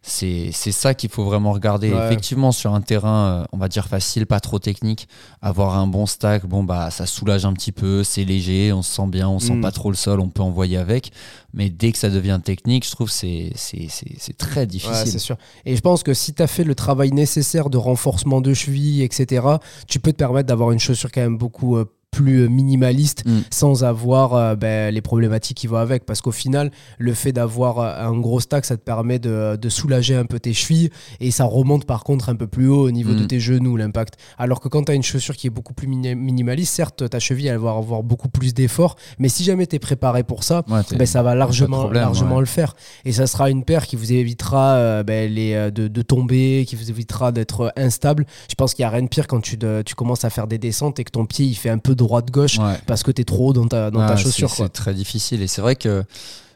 [0.07, 1.90] c'est c'est ça qu'il faut vraiment regarder.
[1.90, 2.05] Ouais.
[2.07, 5.09] Effectivement, sur un terrain, euh, on va dire facile, pas trop technique,
[5.40, 8.92] avoir un bon stack, bon bah ça soulage un petit peu, c'est léger, on se
[8.94, 9.61] sent bien, on sent Mm.
[9.62, 11.11] pas trop le sol, on peut envoyer avec.
[11.55, 15.07] Mais dès que ça devient technique, je trouve que c'est c'est très Ouais, difficile.
[15.07, 15.36] c'est sûr.
[15.64, 19.02] Et je pense que si tu as fait le travail nécessaire de renforcement de cheville,
[19.02, 19.46] etc.,
[19.88, 21.84] tu peux te permettre d'avoir une chaussure quand même beaucoup euh,
[22.15, 23.41] plus euh, minimaliste Mm.
[23.51, 26.05] sans avoir euh, ben, les problématiques qui vont avec.
[26.05, 29.69] Parce qu'au final, le fait d'avoir euh, un gros stack, ça te permet de, de
[29.69, 30.91] soulager un peu tes chevilles
[31.21, 33.27] et ça remonte par contre un peu plus haut au niveau de Mm.
[33.27, 34.15] tes genoux, l'impact.
[34.39, 37.19] Alors que quand tu as une chaussure qui est beaucoup plus mini- minimaliste, certes, ta
[37.19, 40.62] cheville, elle va avoir beaucoup plus d'efforts, mais si jamais tu es préparé pour ça,
[40.69, 42.41] Ouais, ben, ça va largement, problème, largement ouais.
[42.41, 42.75] le faire.
[43.05, 46.77] Et ça sera une paire qui vous évitera euh, ben, les, de, de tomber, qui
[46.77, 48.27] vous évitera d'être instable.
[48.49, 50.47] Je pense qu'il n'y a rien de pire quand tu, de- tu commences à faire
[50.47, 52.78] des descentes et que ton pied il fait un peu droite-gauche Ouais.
[52.86, 54.50] parce que tu es trop haut dans ta, dans ta Ah, chaussure.
[54.50, 55.42] c'est- très difficile.
[55.42, 56.05] Et c'est vrai que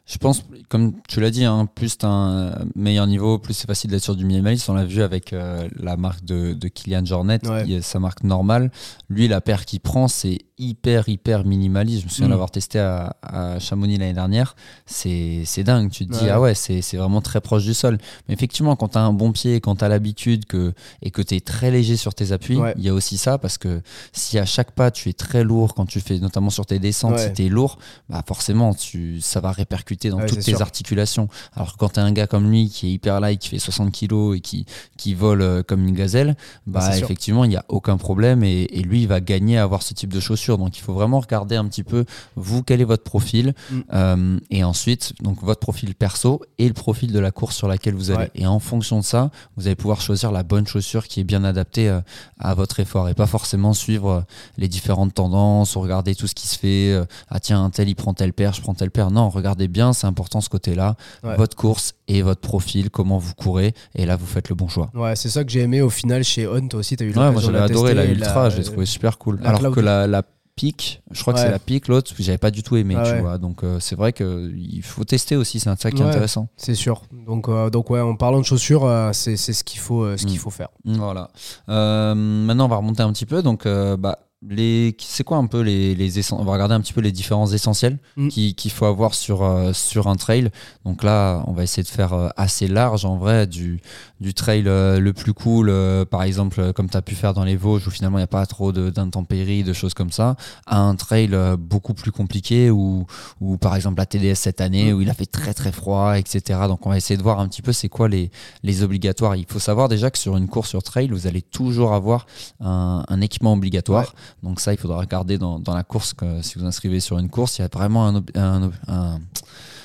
[0.07, 3.67] je pense, comme tu l'as dit, hein, plus tu as un meilleur niveau, plus c'est
[3.67, 4.71] facile d'être sur du minimalisme.
[4.73, 7.81] On l'a vu avec euh, la marque de, de Kylian Jornet, Ouais.
[7.83, 8.71] sa marque normale.
[9.11, 12.01] Lui, la paire qu'il prend, c'est hyper, hyper minimaliste.
[12.03, 12.31] Je me souviens Mm.
[12.31, 14.57] l'avoir testé à, à Chamonix l'année dernière.
[14.87, 15.91] C'est dingue.
[15.91, 16.31] Tu te dis, Ouais.
[16.31, 17.99] ah ouais, c'est vraiment très proche du sol.
[18.29, 21.23] Mais effectivement, quand tu as un bon pied, quand tu as l'habitude que, et que
[21.23, 22.75] tu es très léger sur tes appuis, il Ouais.
[22.79, 23.83] y a aussi ça parce que
[24.13, 27.13] si à chaque pas tu es très lourd, quand tu fais notamment sur tes descentes,
[27.15, 27.29] Ouais.
[27.29, 27.79] si tu es lourd,
[28.09, 30.63] bah forcément tu, ça va répercuter dans toutes tes sûr.
[30.63, 31.29] articulations.
[31.55, 33.59] Alors que quand tu as un gars comme lui qui est hyper light, qui fait
[33.59, 36.37] 60 kilos et qui, qui vole euh, comme une gazelle,
[36.67, 39.83] bah effectivement il n'y a aucun problème et, et lui il va gagner à avoir
[39.83, 40.48] ce type de chaussures.
[40.57, 42.05] Donc il faut vraiment regarder un petit peu
[42.37, 43.81] vous quel est votre profil Mm.
[43.93, 47.95] euh, et ensuite donc votre profil perso et le profil de la course sur laquelle
[47.95, 48.21] vous allez.
[48.21, 48.31] Ouais.
[48.35, 51.45] Et en fonction de ça, vous allez pouvoir choisir la bonne chaussure qui est bien
[51.45, 52.01] adaptée euh,
[52.39, 54.21] à votre effort et pas forcément suivre euh,
[54.57, 56.93] les différentes tendances ou regarder tout ce qui se fait.
[56.93, 59.11] euh, ah tiens, un tel il prend telle paire, je prends telle paire.
[59.11, 60.97] Non, regardez bien, c'est important ce côté-là.
[61.25, 61.37] Ouais.
[61.37, 63.75] Votre course et votre profil, comment vous courez.
[63.95, 64.91] Et là, vous faites le bon choix.
[64.95, 66.97] Ouais, c'est ça que j'ai aimé au final chez Hunt aussi.
[67.01, 69.39] As eu Ouais, moi j'avais adoré la Ultra, je l'ai trouvé super cool.
[69.43, 69.75] la Alors Cloud.
[69.75, 70.23] que la, la
[70.59, 73.13] Peak, je crois que c'est la Peak, l'autre, j'avais pas du tout aimé, Ah tu
[73.13, 73.21] ouais.
[73.21, 73.39] vois.
[73.39, 76.09] Donc euh, c'est vrai qu'il faut tester aussi, c'est un ça qui est Ouais.
[76.11, 76.49] intéressant.
[76.57, 77.03] C'est sûr.
[77.27, 80.27] Donc, euh, donc ouais, en parlant de chaussures, euh, c'est ce qu'il faut, euh, ce
[80.27, 80.41] qu'il Mm.
[80.41, 80.69] faut faire.
[80.85, 81.31] Voilà.
[81.69, 83.43] Euh, maintenant, on va remonter un petit peu.
[83.43, 86.93] Donc, bah, les, c'est quoi un peu les, les essen- On va regarder un petit
[86.93, 88.29] peu les différences essentielles Mm.
[88.29, 90.51] qui- qu'il faut avoir sur, euh, sur un trail.
[90.85, 93.81] Donc là, on va essayer de faire euh, assez large en vrai, du,
[94.21, 97.35] du trail euh, le plus cool, euh, par exemple, euh, comme tu as pu faire
[97.35, 100.37] dans les Vosges où finalement il n'y a pas trop d'intempéries, de, choses comme ça,
[100.67, 103.07] à un trail beaucoup plus compliqué où,
[103.41, 104.97] où, par exemple, la TDS cette année, Mm.
[104.97, 106.61] où il a fait très très froid, etc.
[106.69, 108.31] Donc on va essayer de voir un petit peu c'est quoi les,
[108.63, 109.37] les obligatoires.
[109.37, 112.27] Il faut savoir déjà que sur une course sur trail, vous allez toujours avoir
[112.61, 114.15] un, un équipement obligatoire.
[114.43, 117.29] Donc ça, il faudra regarder dans, dans la course, que si vous inscrivez sur une
[117.29, 119.21] course, il y a vraiment un, un, un-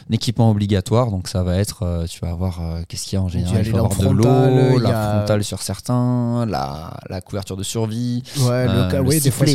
[0.09, 1.11] un équipement obligatoire.
[1.11, 3.61] Donc ça va être, euh, tu vas avoir, euh, qu'est-ce qu'il y a en général?
[3.65, 8.23] Il faut avoir de l'eau, la a- frontale sur certains, la, la couverture de survie,
[8.37, 9.45] Ouais, euh, le, ca- le des fois,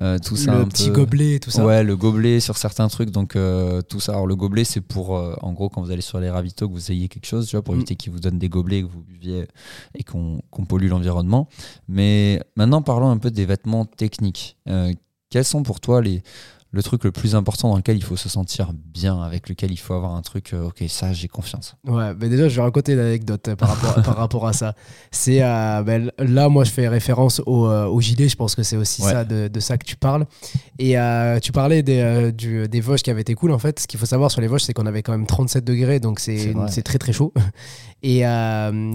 [0.00, 0.58] euh, tout ça.
[0.58, 0.94] le petit peu.
[0.96, 1.64] gobelet, tout ça.
[1.64, 4.12] Ouais, le gobelet sur certains trucs, donc euh, tout ça.
[4.12, 6.74] Alors le gobelet, c'est pour, euh, en gros, quand vous allez sur les ravitaux, que
[6.74, 7.78] vous ayez quelque chose, tu vois, pour Mm.
[7.78, 9.46] éviter qu'ils vous donnent des gobelets, que vous buviez
[9.94, 11.48] et qu'on pollue l'environnement.
[11.88, 14.56] Mais maintenant, parlons un peu des vêtements techniques.
[14.68, 14.92] Euh,
[15.30, 16.22] quels sont pour toi les
[16.74, 19.76] le truc le plus important dans lequel il faut se sentir bien, avec lequel il
[19.76, 21.76] faut avoir un truc, euh, ok, ça, j'ai confiance.
[21.86, 24.74] Ouais, mais déjà, je vais raconter une anecdote euh, par rapport, par rapport à ça.
[25.10, 28.28] C'est euh, ben, là, moi, je fais référence au, euh, au gilet.
[28.28, 29.12] Je pense que c'est aussi Ouais.
[29.12, 30.24] ça de, de ça que tu parles.
[30.78, 30.96] Et
[31.42, 33.52] tu parlais des, du- des Vosges qui avaient été cool.
[33.52, 35.64] En fait, ce qu'il faut savoir sur les Vosges, c'est qu'on avait quand même 37
[35.64, 37.32] degrés, donc C'est très très chaud.
[38.02, 38.20] Et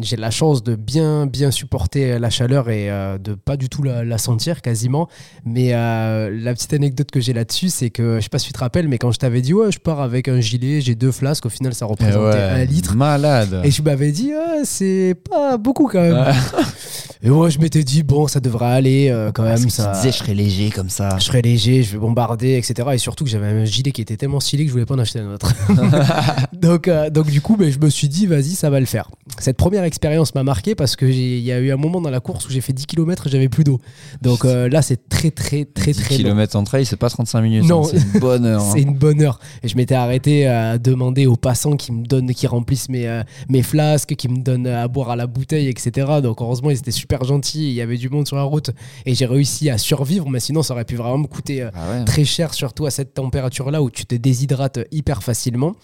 [0.02, 2.88] j'ai la chance de bien bien supporter la chaleur et
[3.20, 5.08] de pas du tout la, la sentir quasiment.
[5.46, 8.60] Mais la petite anecdote que j'ai là-dessus, c'est que je sais pas si tu te
[8.60, 11.46] rappelles, mais quand je t'avais dit ouais, je pars avec un gilet, j'ai deux flasques,
[11.46, 12.96] au final ça représentait un litre.
[12.96, 13.62] Malade.
[13.64, 16.26] Et tu m'avais dit, Ah, c'est pas beaucoup quand même.
[17.24, 19.70] Et moi, je m'étais dit, bon, ça devrait aller euh, quand Parce même.
[19.70, 19.92] que tu Ça...
[19.92, 21.10] disais, je serais léger comme ça.
[21.18, 22.90] Je serais léger, je vais bombarder, etc.
[22.94, 25.00] Et surtout que j'avais un gilet qui était tellement stylé que je voulais pas en
[25.00, 25.52] acheter un autre.
[26.54, 29.10] donc, euh, donc, du coup, ben, je me suis dit, vas-y, ça va le faire.
[29.40, 32.48] Cette première expérience m'a marqué parce qu'il y a eu un moment dans la course
[32.48, 33.80] où j'ai fait 10 km et j'avais plus d'eau.
[34.22, 36.24] Donc euh, là, c'est très, très, très, 10 très long.
[36.24, 37.57] km en trail, c'est pas 35 minutes.
[37.62, 37.84] Non.
[37.84, 38.62] hein, c'est une bonne heure.
[38.64, 38.70] hein.
[38.74, 39.40] C'est une bonne heure.
[39.64, 43.24] Et je m'étais arrêté à demander aux passants qui me donnent, qui remplissent mes, euh,
[43.50, 46.08] mes flasques, qui me donnent à boire à la bouteille, etc.
[46.22, 47.70] Donc heureusement, ils étaient super gentils.
[47.70, 48.72] Il y avait du monde sur la route
[49.06, 50.30] et j'ai réussi à survivre.
[50.30, 52.06] Mais sinon, ça aurait pu vraiment me coûter euh, Ah ouais.
[52.06, 55.76] très cher, surtout à cette température-là où tu te déshydrates hyper facilement.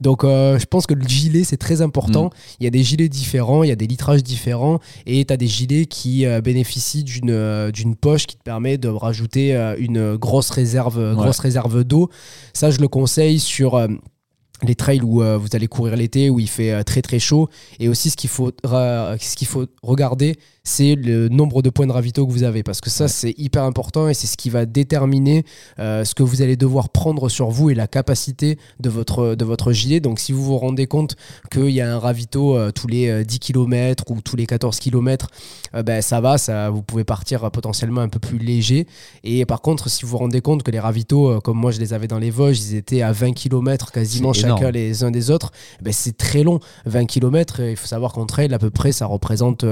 [0.00, 2.26] Donc euh, je pense que le gilet, c'est très important.
[2.26, 2.30] Mm.
[2.60, 5.36] Il y a des gilets différents, il y a des litrages différents et tu as
[5.36, 9.74] des gilets qui euh, bénéficient d'une euh, d'une poche qui te permet de rajouter euh,
[9.78, 11.24] une grosse réserve, Ouais.
[11.24, 12.10] grosse réserve d'eau.
[12.54, 13.74] Ça, je le conseille sur.
[13.74, 13.88] euh,
[14.62, 17.48] les trails où euh, vous allez courir l'été, où il fait euh, très très chaud.
[17.78, 20.36] Et aussi, ce qu'il faut, ce qu'il faut regarder,
[20.68, 22.62] c'est le nombre de points de ravito que vous avez.
[22.62, 23.08] Parce que ça, Ouais.
[23.08, 25.44] c'est hyper important et c'est ce qui va déterminer
[25.78, 29.44] euh, ce que vous allez devoir prendre sur vous et la capacité de votre, de
[29.44, 30.00] votre gilet.
[30.00, 31.16] Donc, si vous vous rendez compte
[31.50, 34.78] qu'il y a un ravito euh, tous les euh, 10 km ou tous les 14
[34.78, 35.28] km,
[35.84, 38.86] ben, ça va, ça, vous pouvez partir euh, potentiellement un peu plus léger.
[39.24, 41.80] Et par contre, si vous vous rendez compte que les ravitaux, euh, comme moi je
[41.80, 44.72] les avais dans les Vosges, ils étaient à 20 km quasiment chacun énorme.
[44.72, 45.50] les uns des autres,
[45.80, 46.60] ben, c'est très long.
[46.86, 49.64] 20 km, il faut savoir qu'en trail, à peu près, ça représente.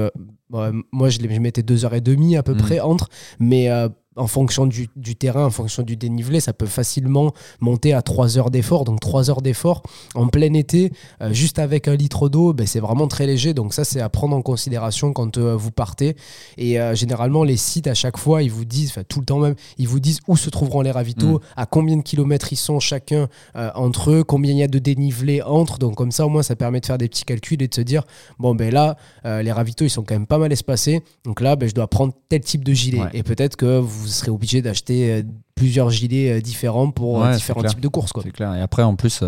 [0.53, 2.57] Euh, moi, je, les- je mettais 2h30 à peu Mm.
[2.57, 3.69] près entre, mais.
[4.17, 8.37] En fonction du, du terrain, en fonction du dénivelé, ça peut facilement monter à 3
[8.37, 8.83] heures d'effort.
[8.83, 9.83] Donc 3 heures d'effort
[10.15, 10.91] en plein été,
[11.21, 13.53] euh, juste avec un litre d'eau, ben, c'est vraiment très léger.
[13.53, 16.15] Donc ça, c'est à prendre en considération quand euh, vous partez.
[16.57, 19.39] Et euh, généralement, les sites, à chaque fois, ils vous disent, enfin tout le temps
[19.39, 21.39] même, ils vous disent où se trouveront les ravitaux, Mm.
[21.55, 23.27] à combien de kilomètres ils sont chacun
[23.75, 25.77] entre eux, combien il y a de dénivelé entre.
[25.77, 27.81] Donc comme ça, au moins, ça permet de faire des petits calculs et de se
[27.81, 28.03] dire,
[28.39, 31.01] bon, ben là, les ravitaux, ils sont quand même pas mal espacés.
[31.25, 32.99] Donc là, ben, je dois prendre tel type de gilet.
[32.99, 33.09] Ouais.
[33.13, 35.23] Et peut-être que vous serez obligé d'acheter euh,
[35.55, 38.11] plusieurs gilets euh, différents pour euh, Ouais, différents types de courses.
[38.11, 38.23] Quoi.
[38.23, 38.53] C'est clair.
[38.55, 39.23] Et après, en plus,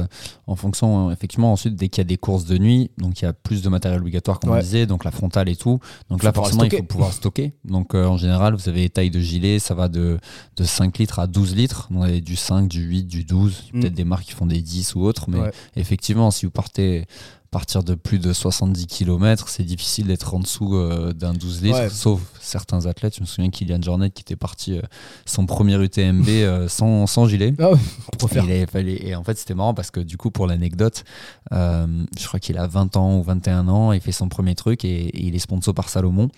[0.47, 3.27] en fonction, effectivement, ensuite, dès qu'il y a des courses de nuit, donc il y
[3.27, 5.79] a plus de matériel obligatoire, comme on disait, donc la frontale et tout.
[6.09, 7.53] Donc là, forcément, il faut pouvoir stocker.
[7.65, 10.19] Donc euh, en général, vous avez des tailles de gilet, ça va de,
[10.57, 11.87] de 5 litres à 12 litres.
[11.91, 13.63] Vous avez du 5, du 8, du 12.
[13.73, 13.79] Mm.
[13.79, 15.25] Peut-être des marques qui font des 10 ou autres.
[15.29, 15.51] Mais Ouais.
[15.75, 17.05] effectivement, si vous partez
[17.51, 21.77] partir de plus de 70 km, c'est difficile d'être en dessous euh, d'un 12 litres,
[21.79, 21.89] Ouais.
[21.89, 23.15] sauf certains athlètes.
[23.15, 24.81] Je me souviens Kylian Jornet qui était parti euh,
[25.25, 27.53] son premier UTMB euh, sans, sans gilet.
[27.59, 27.71] Ouais,
[28.19, 28.43] pour faire.
[28.45, 31.03] Il avait fallu- et en fait, c'était marrant parce que du coup, pour l'anecdote,
[31.51, 35.05] je crois qu'il a 20 ans ou 21 ans, il fait son premier truc et,
[35.07, 36.29] et il est sponsor par Salomon.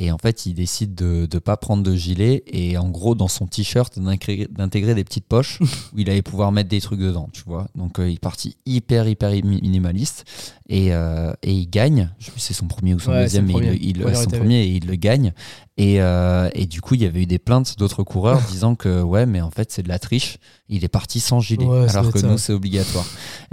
[0.00, 3.28] Et en fait, il décide de ne pas prendre de gilet et en gros, dans
[3.28, 5.60] son t-shirt, d'intégrer des petites poches
[5.94, 7.68] où il allait pouvoir mettre des trucs dedans, tu vois.
[7.76, 10.24] Donc, euh, il est parti hyper, hyper mi- minimaliste
[10.68, 12.10] et, euh, et il gagne.
[12.18, 13.78] Je sais plus si c'est son premier ou son Ouais, deuxième, mais il, premier.
[13.80, 15.32] il- Premier son premier et il le gagne.
[15.76, 19.02] Et, euh, et du coup, il y avait eu des plaintes d'autres coureurs disant que
[19.02, 20.38] ouais, mais en fait, c'est de la triche.
[20.68, 22.26] Il est parti sans gilet, Ouais, alors que ça.
[22.26, 23.04] nous, c'est obligatoire.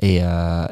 [0.01, 0.21] Et,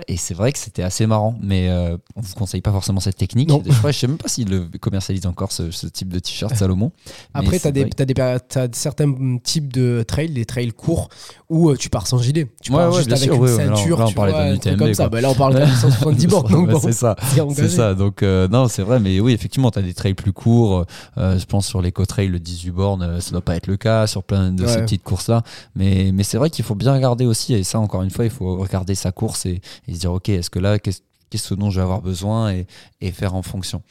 [0.08, 1.70] et c'est vrai que c'était assez marrant, mais
[2.16, 3.50] on vous conseille pas forcément cette technique.
[3.66, 6.56] Je crois, je sais même pas s'il le commercialise encore ce, ce type de t-shirt
[6.56, 6.92] Salomon.
[7.34, 11.10] Après, tu as, t'as certains types de trails, des trails courts,
[11.50, 12.48] où euh, tu pars sans gilet.
[12.62, 14.94] Tu pars ouais, juste avec sûr, une ouais, ceinture, là, on parlait d'un UTMB, comme
[14.94, 15.10] ça.
[15.10, 17.16] Bah, là, on parle d'un 170 bornes, donc bon, c'est ça.
[17.56, 20.34] c'est ça, donc euh, non, c'est vrai, mais oui, effectivement, tu as des trails plus
[20.34, 20.86] courts.
[21.18, 24.24] euh, je pense sur l'éco-trail, le 18 bornes, ça doit pas être le cas, sur
[24.24, 25.44] plein de ces petites courses-là.
[25.76, 28.32] Mais, mais c'est vrai qu'il faut bien regarder aussi, et ça, encore une fois, il
[28.32, 31.70] faut regarder sa course et, et se dire, OK, est-ce que là, qu'est-ce qu'est-ce dont
[31.70, 32.68] je vais avoir besoin et,
[33.02, 33.82] et faire en fonction.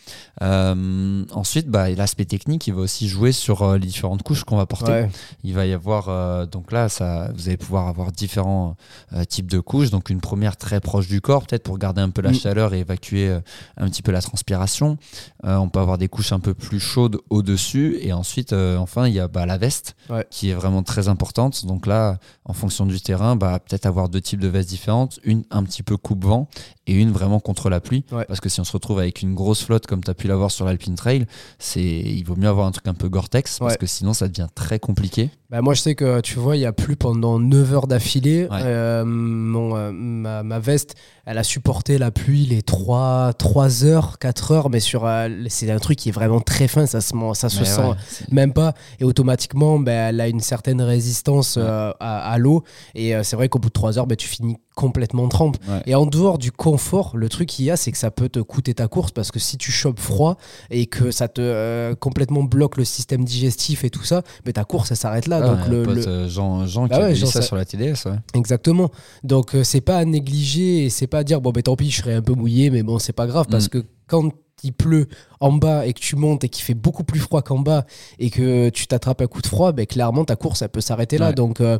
[0.42, 4.56] Euh, ensuite, bah, l'aspect technique, il va aussi jouer sur euh, les différentes couches qu'on
[4.56, 4.90] va porter.
[4.92, 5.10] Ouais.
[5.44, 8.76] Il va y avoir, euh, donc là, ça, vous allez pouvoir avoir différents
[9.12, 9.90] euh, types de couches.
[9.90, 12.34] Donc une première très proche du corps, peut-être pour garder un peu la Mm.
[12.34, 13.38] chaleur et évacuer
[13.76, 14.96] un petit peu la transpiration.
[15.44, 17.98] On peut avoir des couches un peu plus chaudes au-dessus.
[18.00, 20.26] Et ensuite, enfin, il y a bah, la veste Ouais.
[20.30, 21.66] qui est vraiment très importante.
[21.66, 25.18] Donc là, en fonction du terrain, bah, peut-être avoir deux types de vestes différentes.
[25.24, 26.48] Une un petit peu coupe-vent
[26.86, 28.04] et une vraiment contre la pluie.
[28.12, 28.24] Ouais.
[28.26, 30.50] Parce que si on se retrouve avec une grosse flotte comme tu as pu l'avoir
[30.50, 31.26] sur l'Alpine Trail,
[31.58, 33.78] c'est il vaut mieux avoir un truc un peu Gore-Tex parce Ouais.
[33.78, 35.30] que sinon ça devient très compliqué.
[35.50, 38.48] Bah, moi, je sais que tu vois, il y a plus pendant 9 heures d'affilée.
[38.50, 38.60] Ouais.
[38.62, 44.18] euh, mon, euh, ma, ma veste, elle a supporté la pluie les 3, 3 heures,
[44.18, 47.12] 4 heures, mais sur euh, c'est un truc qui est vraiment très fin, ça se,
[47.34, 47.94] ça se Mais sent ouais,
[48.30, 48.74] même pas.
[49.00, 52.62] Et automatiquement, ben, elle a une certaine résistance euh, à, à l'eau.
[52.94, 55.56] Et c'est vrai qu'au bout de 3 heures, ben, tu finis complètement trempe.
[55.68, 55.82] Ouais.
[55.86, 58.38] Et en dehors du confort, le truc qu'il y a, c'est que ça peut te
[58.38, 60.36] coûter ta course parce que si tu chopes froid
[60.70, 64.62] et que ça te euh, complètement bloque le système digestif et tout ça, ben, ta
[64.64, 65.40] course, elle s'arrête là.
[65.42, 67.40] Ah, Donc le, pote, le- euh, Jean, Jean Bah qui a ouais, dit Jean, ça
[67.40, 68.04] ça- sur la TDS.
[68.06, 68.16] Ouais.
[68.34, 68.90] Exactement.
[69.24, 71.90] Donc euh, c'est pas à négliger et c'est pas à dire bon ben tant pis
[71.90, 73.68] je serai un peu mouillé mais bon c'est pas grave parce Mm.
[73.70, 74.30] que quand
[74.64, 75.06] il pleut
[75.40, 77.84] en bas et que tu montes et qu'il fait beaucoup plus froid qu'en bas
[78.18, 81.18] et que tu t'attrapes un coup de froid, ben clairement ta course elle peut s'arrêter
[81.18, 81.28] là.
[81.28, 81.34] Ouais.
[81.34, 81.78] Donc euh,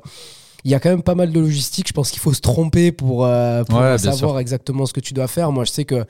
[0.65, 1.89] il y a quand même pas mal de logistique.
[1.89, 5.01] Je pense qu'il faut se tromper pour, euh, pour Ouais, bien savoir exactement ce que
[5.01, 5.53] tu dois faire.
[5.53, 6.05] Moi je sais que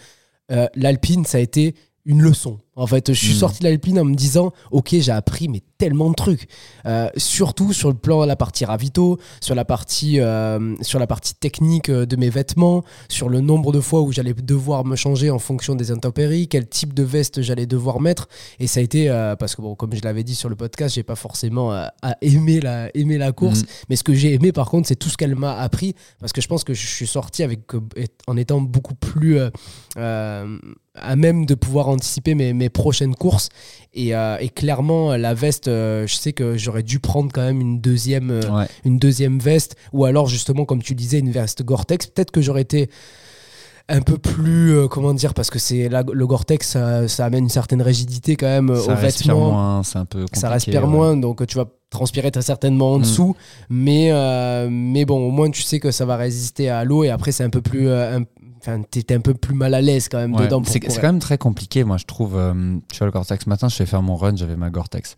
[0.50, 1.74] euh, l'Alpine ça a été
[2.04, 2.58] une leçon.
[2.78, 3.38] En fait, je suis Mm.
[3.38, 6.48] sorti de l'Alpine en me disant, ok, j'ai appris mais tellement de trucs.
[6.86, 11.06] Euh, surtout sur le plan de la partie ravito, sur la partie, euh, sur la
[11.08, 14.96] partie technique euh, de mes vêtements, sur le nombre de fois où j'allais devoir me
[14.96, 18.28] changer en fonction des intempéries, quel type de veste j'allais devoir mettre.
[18.60, 20.94] Et ça a été, euh, parce que bon, comme je l'avais dit sur le podcast,
[20.94, 23.60] j'ai pas forcément à aimer la, aimer la course.
[23.62, 23.66] Mhm.
[23.88, 25.94] Mais ce que j'ai aimé, par contre, c'est tout ce qu'elle m'a appris.
[26.20, 27.60] Parce que je pense que je suis sorti avec,
[28.28, 29.38] en étant beaucoup plus
[31.00, 33.48] à même de pouvoir anticiper mes, mes prochaines courses.
[33.94, 37.60] Et, euh, et clairement, la veste, euh, je sais que j'aurais dû prendre quand même
[37.60, 38.66] une deuxième, euh, Ouais.
[38.84, 39.76] une deuxième veste.
[39.92, 42.06] Ou alors, justement, comme tu disais, une veste Gore-Tex.
[42.08, 42.90] Peut-être que j'aurais été
[43.90, 47.48] un peu plus, euh, comment dire, parce que c'est le Gore-Tex, ça, ça amène une
[47.48, 50.88] certaine rigidité quand même euh, Ça aux vêtements moins, un peu ça respire ouais.
[50.90, 53.02] moins, donc tu vas transpirer très certainement en Mm.
[53.02, 53.34] dessous.
[53.70, 57.08] Mais, euh, mais bon, au moins tu sais que ça va résister à l'eau et
[57.08, 57.88] après c'est un peu plus.
[57.88, 58.24] euh, un-
[58.60, 60.62] Enfin, t'es un peu plus mal à l'aise quand même Ouais, dedans.
[60.64, 62.36] C'est quand même très compliqué, moi je trouve.
[62.36, 65.16] euh, tu vois, le Gore-Tex ce matin, je vais faire mon run, j'avais ma Gore-Tex.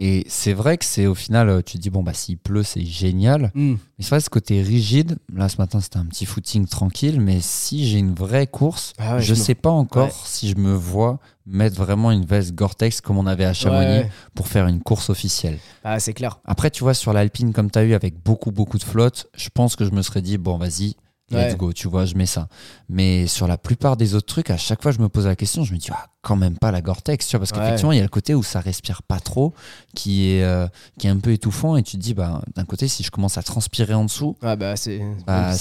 [0.00, 2.62] Et c'est vrai que c'est au final, euh, tu te dis, bon, bah s'il pleut,
[2.62, 3.50] c'est génial.
[3.54, 3.72] Mm.
[3.72, 7.40] Mais c'est vrai, ce côté rigide, là ce matin c'était un petit footing tranquille, mais
[7.40, 10.12] si j'ai une vraie course, Ah ouais, je je me- sais pas encore Ouais.
[10.24, 14.10] si je me vois mettre vraiment une veste Gore-Tex comme on avait à Chamonix Ouais,
[14.36, 15.58] pour faire une course officielle.
[15.82, 16.38] Ah, c'est clair.
[16.44, 19.48] Après, tu vois, sur l'Alpine, comme tu as eu avec beaucoup, beaucoup de flotte, je
[19.52, 20.94] pense que je me serais dit, bon, vas-y,
[21.30, 21.56] let's Ouais.
[21.56, 22.48] go, tu vois, je mets ça.
[22.88, 25.64] Mais sur la plupart des autres trucs, à chaque fois, je me pose la question,
[25.64, 27.58] je me dis, ah, quand même pas la Gore-Tex, tu vois, parce Ouais.
[27.64, 29.54] qu'effectivement, il y a le côté où ça respire pas trop,
[29.94, 30.66] qui est, euh,
[30.98, 33.38] qui est un peu étouffant, et tu te dis, bah, d'un côté, si je commence
[33.38, 35.54] à transpirer en dessous, Ah bah c'est bah,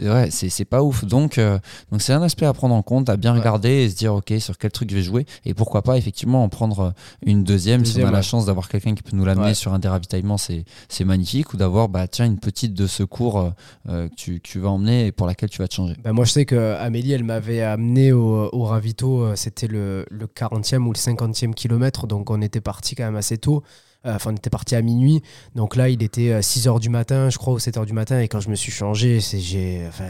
[0.00, 1.04] ouais, pas ouf.
[1.04, 1.58] Donc, euh,
[1.90, 3.40] donc c'est un aspect à prendre en compte, à bien Ouais.
[3.40, 6.44] regarder et se dire, ok, sur quel truc je vais jouer, et pourquoi pas effectivement
[6.44, 6.94] en prendre
[7.26, 9.78] une deuxième, si on a la chance d'avoir quelqu'un qui peut nous l'amener sur un
[9.80, 10.64] des ravitaillements, c'est
[11.04, 13.50] magnifique, ou d'avoir, bah tiens, une petite de secours euh,
[13.88, 15.94] euh, que tu, tu vas emmener et pour laquelle tu vas te changer.
[16.04, 20.26] Bah, moi, je sais que Amélie, elle m'avait amené au, au ravito, c'était le, le
[20.26, 23.62] 40e ou le 50e kilomètre, donc on était parti quand même assez tôt.
[24.06, 25.22] Euh, Enfin, on était parti à minuit.
[25.56, 28.20] Donc là, il était 6h du matin, je crois, ou 7h du matin.
[28.20, 30.06] Et quand je me suis changé, c'est j'ai, enfin,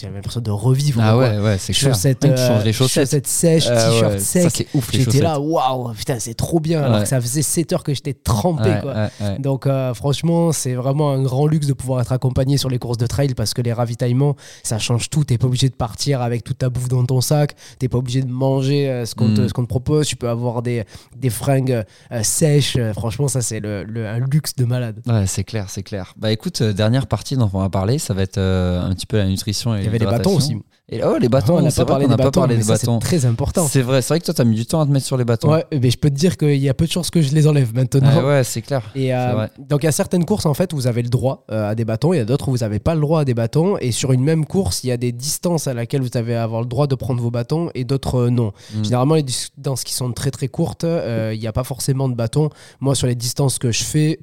[0.00, 1.00] j'avais l'impression de revivre.
[1.02, 1.92] Ah ouais, ouais, c'est clair.
[1.94, 3.04] Chaussettes, euh, les chaussettes.
[3.04, 4.50] chaussettes sèches, Ah t-shirt ouais, ça, sec.
[4.54, 6.82] c'est ouf, les J'étais là, waouh, putain, c'est trop bien.
[6.82, 9.08] Alors que ça faisait 7 heures que j'étais trempé, quoi.
[9.38, 12.98] Donc euh, franchement, c'est vraiment un grand luxe de pouvoir être accompagné sur les courses
[12.98, 15.24] de trail parce que les ravitaillements, ça change tout.
[15.24, 17.54] T'es pas obligé de partir avec toute ta bouffe dans ton sac.
[17.78, 19.48] T'es pas obligé de manger euh, ce qu'on te, Mm.
[19.48, 20.06] ce qu'on te propose.
[20.06, 20.84] Tu peux avoir des,
[21.16, 22.76] des fringues euh, sèches.
[22.76, 25.00] Euh, franchement, ça c'est le, le- un luxe de malade.
[25.06, 26.14] Ouais, c'est clair, c'est clair.
[26.16, 29.06] Bah écoute, euh, dernière partie dont on va parler, ça va être euh, un petit
[29.06, 30.56] peu la nutrition et y avait les bâtons aussi.
[30.88, 32.86] Et oh, les bâtons, on n'a pas parlé des pas bâtons, parlé des ça, c'est
[32.86, 33.00] bâtons.
[33.00, 33.66] très important.
[33.66, 35.24] C'est vrai, c'est vrai que toi, t'as mis du temps à te mettre sur les
[35.24, 35.50] bâtons.
[35.50, 37.48] Ouais, mais je peux te dire qu'il y a peu de chances que je les
[37.48, 38.22] enlève maintenant.
[38.22, 38.82] Ouais, ouais, c'est clair.
[38.94, 41.44] Et euh, donc il y a certaines courses en fait où vous avez le droit
[41.50, 43.24] euh, à des bâtons, il y a d'autres où vous n'avez pas le droit à
[43.24, 46.16] des bâtons et sur une même course il y a des distances à laquelle vous
[46.16, 48.52] avez à avoir le droit de prendre vos bâtons et d'autres euh, non.
[48.76, 48.84] Mm.
[48.84, 52.50] Généralement les distances qui sont très très courtes, il n'y a pas forcément de bâtons.
[52.78, 54.20] Moi sur les distances que je fais,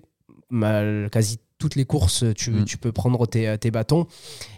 [0.49, 2.65] ma- quasi toutes les courses tu, Mm.
[2.65, 4.05] tu peux prendre tes, tes bâtons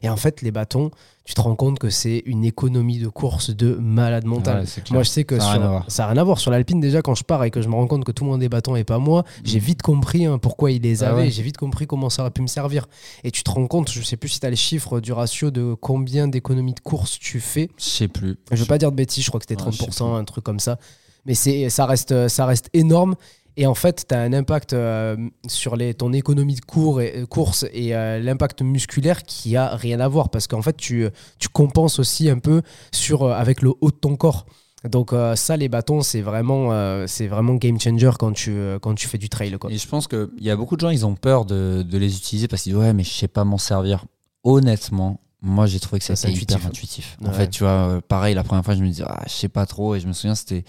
[0.01, 0.89] et en fait les bâtons
[1.23, 4.63] tu te rends compte que c'est une économie de course de malade mental.
[4.63, 4.83] Ouais.
[4.91, 6.39] Moi, je sais que Ça rien n'a rien à voir.
[6.39, 8.29] Sur l'Alpine, déjà, quand je pars et que je me rends compte que tout le
[8.29, 11.09] monde a des bâtons et pas moi, j'ai vite compris hein, pourquoi il les Ah
[11.09, 11.23] avait.
[11.23, 11.31] ouais.
[11.31, 12.85] J'ai vite compris comment ça aurait pu me servir.
[13.23, 15.49] Et tu te rends compte, je sais plus si tu as les chiffres du ratio
[15.49, 17.69] de combien d'économies de course tu fais.
[17.79, 18.37] Je sais plus.
[18.51, 20.23] Je veux pas dire de bêtises, je crois que c'était Ouais, je sais 30%, un
[20.25, 20.77] truc comme ça.
[21.25, 23.15] Mais c'est, ça, reste, ça reste énorme.
[23.57, 25.15] Et en fait, tu as un impact euh,
[25.47, 29.75] sur les, ton économie de cours et, euh, course et euh, l'impact musculaire qui a
[29.75, 30.29] rien à voir.
[30.29, 31.07] Parce qu'en fait, tu,
[31.39, 34.45] tu compenses aussi un peu sur, avec le haut de ton corps.
[34.89, 38.79] Donc euh, ça, les bâtons, c'est vraiment, euh, c'est vraiment game changer quand tu, euh,
[38.79, 39.57] quand tu fais du trail.
[39.57, 39.71] Quoi.
[39.71, 42.15] Et je pense qu'il y a beaucoup de gens, ils ont peur de, de les
[42.15, 44.05] utiliser parce qu'ils disent ouais, mais je sais pas m'en servir.
[44.43, 47.17] Honnêtement, moi j'ai trouvé que c'était c'est hyper intuitif.
[47.17, 47.17] intuitif.
[47.27, 49.65] En fait, tu vois, pareil, la première fois, je me disais ah, je sais pas
[49.65, 49.95] trop.
[49.95, 50.63] Et je me souviens, c'était.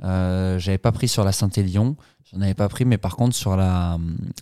[0.00, 1.96] J'avais pas pris sur la Saint-Élion.
[2.34, 3.96] J'en avais pas pris, mais par contre, sur la,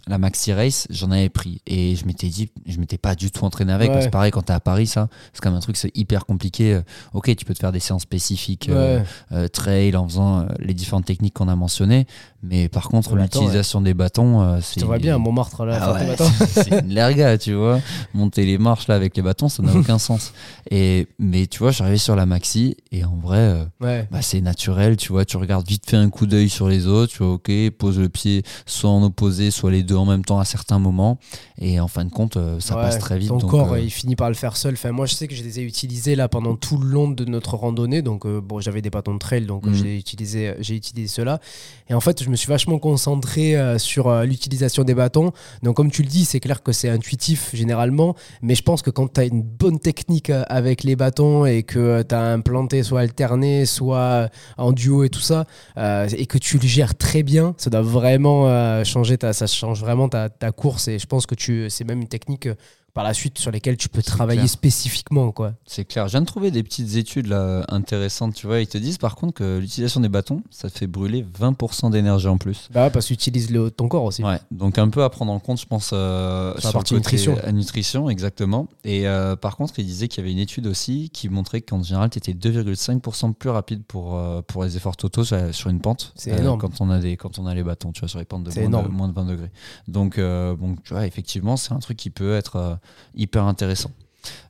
[0.09, 1.61] la Maxi Race, j'en avais pris.
[1.69, 3.91] Et je m'étais dit, je m'étais pas du tout entraîné avec.
[3.93, 4.05] Ouais.
[4.05, 6.75] Que pareil, quand t'es à Paris, ça, c'est comme un truc, c'est hyper compliqué.
[6.75, 6.83] Euh,
[7.15, 8.69] Ok, tu peux te faire des séances spécifiques.
[8.69, 9.05] euh, Ouais.
[9.33, 12.07] euh, trail en faisant les différentes techniques qu'on a mentionnées.
[12.49, 14.81] Mais par contre, l'utilisation des bâtons, euh, c'est.
[14.81, 16.17] Tu vois bien Montmartre là, Ah ouais,
[16.51, 17.81] c'est une lerga, tu vois.
[18.15, 20.33] Monter les marches là avec les bâtons, ça n'a aucun sens.
[20.71, 24.97] Et, mais tu vois, j'arrivais sur la maxi et en vrai, euh, bah, c'est naturel,
[24.97, 25.25] tu vois.
[25.25, 28.09] Tu regardes vite fait un coup d'œil sur les autres, tu vois, ok, pose le
[28.09, 31.19] pied soit en opposé, soit les deux en même temps à certains moments.
[31.59, 33.29] Et en fin de compte, euh, ça passe très vite.
[33.29, 34.75] Ton donc, corps, il finit par le faire seul.
[34.75, 37.25] Enfin, moi, je sais que je les ai utilisés là pendant tout le long de
[37.25, 38.03] notre randonnée.
[38.03, 39.75] Donc, bon, j'avais des bâtons de trail, donc Mhm.
[39.75, 41.41] j'ai utilisé, j'ai utilisé cela.
[41.89, 45.33] Et en fait, je me suis vachement concentré euh, sur euh, l'utilisation des bâtons.
[45.63, 48.15] Donc, comme tu le dis, c'est clair que c'est intuitif généralement.
[48.43, 51.63] Mais je pense que quand tu as une bonne technique euh, avec les bâtons et
[51.63, 55.45] que tu as un planté soit alterné, soit en duo et tout ça,
[55.77, 60.29] et que tu le gères très bien, ça doit vraiment changer ta, change vraiment ta,
[60.53, 60.89] course.
[60.89, 62.49] Et je pense que tu, c'est même une technique
[62.97, 64.49] par la suite sur lesquelles tu peux travailler clair.
[64.49, 65.31] spécifiquement.
[65.31, 65.53] Quoi.
[65.67, 66.09] C'est clair.
[66.09, 68.61] Je viens de trouver des petites études là, intéressantes, tu vois.
[68.61, 72.27] Ils te disent par contre que l'utilisation des bâtons, ça te fait brûler 20% d'énergie
[72.27, 72.71] en plus.
[72.73, 74.25] Bah, ouais, parce que tu utilises le, ton corps aussi.
[74.25, 77.37] Ouais, donc un peu à prendre en compte, je pense, euh, Sur la partie nutrition.
[77.45, 78.67] à nutrition, exactement.
[78.83, 81.83] Et euh, par contre, il disait qu'il y avait une étude aussi qui montrait qu'en
[81.83, 85.83] général, tu étais 2,5% plus rapide pour, euh, pour les efforts totaux sur, sur une
[85.83, 86.15] pente.
[86.17, 86.59] C'est énorme.
[86.59, 88.69] Quand on, a des, quand on a les bâtons, tu vois, sur les pentes de,
[88.69, 89.51] moins de, moins de 20 degrés.
[89.87, 92.75] Donc, euh, bon, tu vois, effectivement, c'est un truc qui peut être euh,
[93.15, 93.91] hyper intéressant.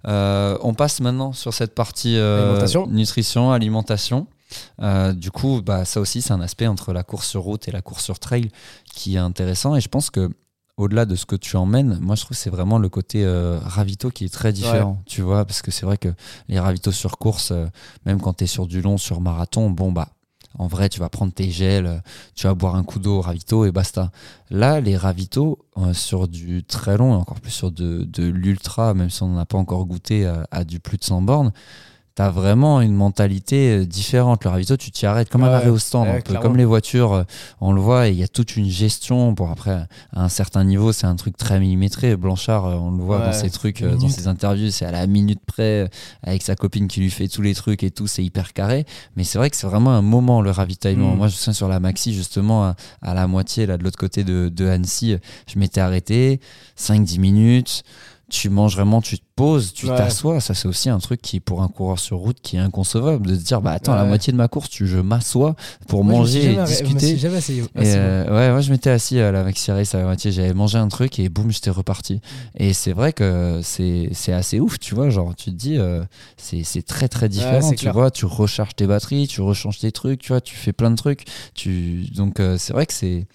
[0.07, 2.87] Euh, on passe maintenant sur cette partie euh, Alimentation.
[2.87, 4.27] nutrition, alimentation.
[4.81, 7.71] Euh, du coup, bah, ça aussi, c'est un aspect entre la course sur route et
[7.71, 8.51] la course sur trail
[8.85, 9.77] qui est intéressant.
[9.77, 10.31] Et je pense que
[10.77, 13.59] au-delà de ce que tu emmènes, moi je trouve que c'est vraiment le côté euh,
[13.63, 16.09] ravito qui est très différent, tu vois, parce que c'est vrai que
[16.49, 17.67] les ravitaux sur course, euh,
[18.05, 20.09] même quand tu es sur du long, sur marathon, bon bah
[20.59, 21.99] en vrai tu vas prendre tes gels, euh,
[22.35, 24.11] tu vas boire un coup d'eau au ravito et basta.
[24.51, 29.11] Là, les ravitaux euh, sur du très long et encore plus sur de, l'ultra, même
[29.11, 31.53] si on n'en a pas encore goûté à, à du plus de 100 bornes,
[32.17, 34.43] T'as vraiment une mentalité euh, différente.
[34.43, 36.57] Le ravito, tu t'y arrêtes comme un Ouais, arrêt au stand, ouais, un peu comme
[36.57, 37.25] les voitures, euh,
[37.61, 39.33] on le voit, et il y a toute une gestion.
[39.33, 42.17] Bon, après, à un certain niveau, c'est un truc très millimétré.
[42.17, 45.07] Blanchard, euh, on le voit Ouais, dans ses trucs, dans ses interviews, c'est à la
[45.07, 45.91] minute près,
[46.23, 48.87] avec sa copine qui lui fait tous les trucs et tout, c'est hyper carré.
[49.17, 51.13] Mais c'est vrai que c'est vraiment un moment, le ravitaillement.
[51.13, 51.19] Mm.
[51.19, 53.99] Moi, je me souviens sur la Maxi, justement, à, à la moitié, là, de l'autre
[53.99, 56.41] côté de, de Annecy, je m'étais arrêté,
[56.79, 57.85] 5-10 minutes.
[58.29, 59.97] Tu manges vraiment, tu te poses, tu Ouais.
[59.97, 60.41] t'assois.
[60.41, 63.25] Ça, c'est aussi un truc qui, pour un coureur sur route, qui est inconcevable.
[63.25, 64.09] De se dire, bah attends, la Ouais.
[64.09, 65.55] moitié de ma course, tu, je m'assois
[65.87, 67.19] pour Moi, manger et arrêt- je me discuter.
[67.19, 67.37] jamais.
[67.37, 67.63] Et essayé.
[67.77, 70.77] euh, ouais, moi je m'étais assis à la Maxi Race à la moitié, j'avais mangé
[70.77, 72.21] un truc et boum, j'étais reparti.
[72.57, 76.03] Et c'est vrai que c'est assez ouf, tu vois, genre tu te dis, euh,
[76.37, 77.93] c'est très très différent, tu clair.
[77.93, 80.97] vois, tu recharges tes batteries, tu rechanges tes trucs, tu vois, tu fais plein de
[80.97, 81.27] trucs.
[81.55, 82.07] Tu...
[82.13, 83.27] Donc euh, c'est vrai que c'est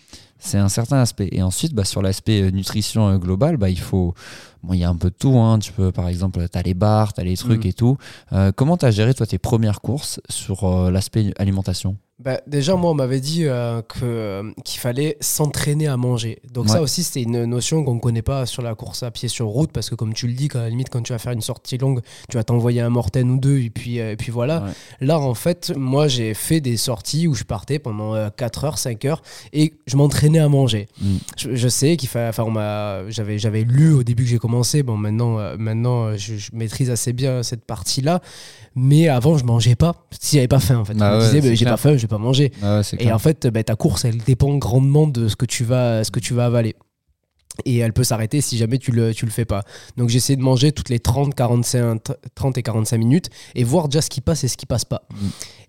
[0.43, 1.29] C'est un certain aspect.
[1.33, 4.15] Et ensuite, bah, sur l'aspect nutrition globale, bah, il faut.
[4.63, 5.37] Bon, il y a un peu de tout.
[5.39, 5.59] Hein.
[5.59, 7.67] Tu peux, par exemple, tu as les bars, tu as les trucs Mm.
[7.69, 7.97] et tout.
[8.33, 11.97] Euh, comment tu as géré, toi, tes premières courses sur euh, l'aspect alimentation?
[12.23, 16.39] Bah, déjà, moi, on m'avait dit euh, que, euh, qu'il fallait s'entraîner à manger.
[16.53, 16.71] Donc, Ouais.
[16.71, 19.47] ça aussi, c'était une notion qu'on ne connaît pas sur la course à pied sur
[19.47, 21.31] route, parce que, comme tu le dis, quand, à la limite, quand tu vas faire
[21.31, 24.31] une sortie longue, tu vas t'envoyer un mortaine ou deux, et puis, euh, et puis
[24.31, 24.63] voilà.
[24.63, 24.71] Ouais.
[25.07, 28.77] Là, en fait, moi, j'ai fait des sorties où je partais pendant euh, 4 heures,
[28.77, 30.87] 5 heures, et je m'entraînais à manger.
[31.01, 31.15] Mm.
[31.37, 32.29] Je, je sais qu'il fallait.
[32.29, 34.83] Enfin, on m'a- j'avais, j'avais lu au début que j'ai commencé.
[34.83, 38.21] Bon, maintenant, maintenant je, je maîtrise assez bien cette partie-là.
[38.75, 39.95] Mais avant, je mangeais pas.
[40.19, 40.93] Si j'avais pas faim, en fait.
[40.93, 42.51] Je me ouais, disais, c'est bah, j'ai pas faim, je pas manger.
[42.61, 43.15] Ah ouais, Et clair.
[43.15, 46.19] en fait, bah, ta course, elle dépend grandement de ce que tu vas, ce que
[46.19, 46.75] tu vas avaler.
[47.65, 49.63] Et elle peut s'arrêter si jamais tu le, tu le fais pas.
[49.97, 52.01] Donc j'essaie de manger toutes les 30, 45,
[52.33, 55.03] 30 et 45 minutes et voir déjà ce qui passe et ce qui passe pas.
[55.11, 55.27] Mm.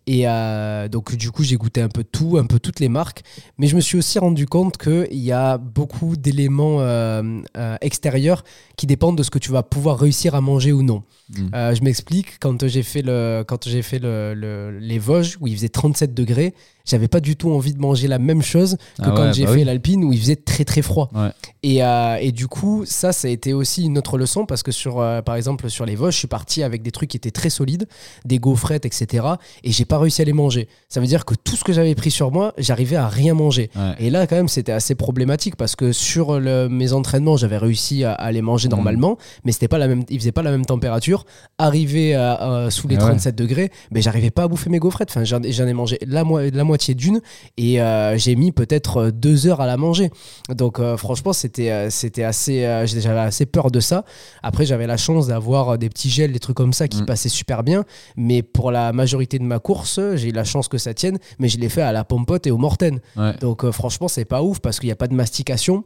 [0.09, 3.23] Et euh, donc du coup j'ai goûté un peu tout, un peu toutes les marques,
[3.59, 7.23] mais je me suis aussi rendu compte qu'il y a beaucoup d'éléments euh,
[7.57, 8.43] euh, extérieurs
[8.77, 11.05] qui dépendent de ce que tu vas pouvoir réussir à manger ou non.
[11.31, 11.75] Mm.
[11.75, 15.55] Je m'explique, quand j'ai fait, le, quand j'ai fait le, le- les Vosges où il
[15.55, 16.53] faisait 37 degrés,
[16.85, 19.53] j'avais pas du tout envie de manger la même chose que Ah quand j'ai bah
[19.53, 19.65] fait oui.
[19.65, 21.11] l'Alpine où il faisait très très froid.
[21.15, 21.31] Ouais.
[21.63, 21.79] Et,
[22.27, 25.37] et du coup, ça, ça a été aussi une autre leçon parce que sur, par
[25.37, 27.87] exemple, sur les Vosges, je suis parti avec des trucs qui étaient très solides,
[28.25, 29.27] des gaufrettes, etc.
[29.63, 30.69] Et j'ai pas réussi à les manger.
[30.89, 33.71] Ça veut dire que tout ce que j'avais pris sur moi, j'arrivais à rien manger.
[33.77, 33.95] Ouais.
[33.99, 38.03] Et là, quand même, c'était assez problématique parce que sur le- mes entraînements, j'avais réussi
[38.05, 38.75] à, à les manger Mhm.
[38.77, 41.25] normalement, mais c'était pas la même, ils faisaient pas la même température.
[41.59, 42.33] Arrivé à-
[42.65, 43.11] à- sous les Ah ouais.
[43.11, 45.11] 37 degrés, mais j'arrivais pas à bouffer mes gaufrettes.
[45.11, 47.21] Enfin, j'en j'en ai mangé la, mo- la moitié d'une
[47.59, 50.11] et euh, j'ai mis peut-être euh, deux heures à la manger.
[50.55, 54.05] Donc, euh, franchement, c'était c'était assez, euh, j'avais assez peur de ça.
[54.43, 57.07] Après, j'avais la chance d'avoir des petits gels, des trucs comme ça qui Mhm.
[57.07, 57.85] passaient super bien.
[58.17, 59.82] Mais pour la majorité de ma course,
[60.17, 62.51] j'ai eu la chance que ça tienne, mais je l'ai fait à la pompote et
[62.51, 63.01] au mortaine.
[63.17, 63.35] Ouais.
[63.41, 65.85] Donc euh, franchement, c'est pas ouf parce qu'il n'y a pas de mastication.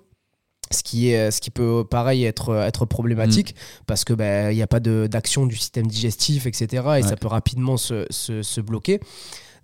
[0.72, 3.54] Ce qui, est, ce qui peut pareil être, être problématique
[3.86, 6.66] parce que ben, il n'y a pas d'action du système digestif, etc.
[6.72, 7.02] Et Ouais.
[7.02, 8.98] ça peut rapidement se, se- se bloquer.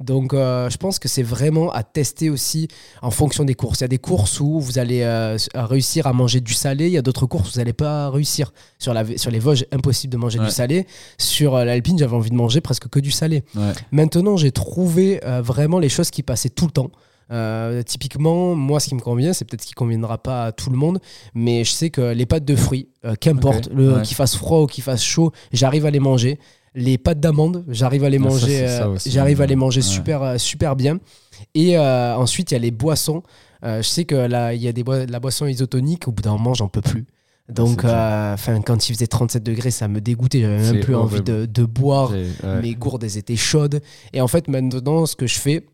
[0.02, 2.68] Donc euh, je pense que c'est vraiment à tester aussi
[3.02, 3.80] en fonction des courses.
[3.80, 6.92] Il y a des courses où vous allez euh, réussir à manger du salé, il
[6.92, 8.52] y a d'autres courses où vous n'allez pas réussir.
[8.78, 10.46] Sur, la, sur les Vosges, impossible de manger Ouais.
[10.46, 10.86] du salé.
[11.18, 13.44] Sur euh, l'Alpine, j'avais envie de manger presque que du salé.
[13.54, 13.72] Ouais.
[13.92, 16.90] Maintenant, j'ai trouvé vraiment les choses qui passaient tout le temps.
[17.30, 20.68] Euh, typiquement, moi, ce qui me convient, c'est peut-être ce qui conviendra pas à tout
[20.68, 20.98] le monde,
[21.34, 24.02] mais je sais que les pâtes de fruits, euh, qu'importe, Ok, le- ouais.
[24.02, 26.38] qu'il fasse froid ou qu'il fasse chaud, j'arrive à les manger.
[26.74, 29.86] Les pâtes d'amandes, j'arrive à les Ah, manger, euh, j'arrive à les manger Ouais.
[29.86, 30.98] super, euh, super bien.
[31.54, 33.22] Et euh, ensuite, il y a les boissons.
[33.64, 36.08] Euh, je sais que là, il y a des boi- la boisson isotonique.
[36.08, 37.04] Au bout d'un moment, j'en peux plus.
[37.48, 40.40] Donc, enfin, quand il faisait 37 degrés, ça me dégoûtait.
[40.40, 42.62] J'avais même plus envie de, de boire ouais.
[42.62, 43.80] mes gourdes elles étaient chaudes
[44.14, 45.66] et en fait maintenant ce que je fais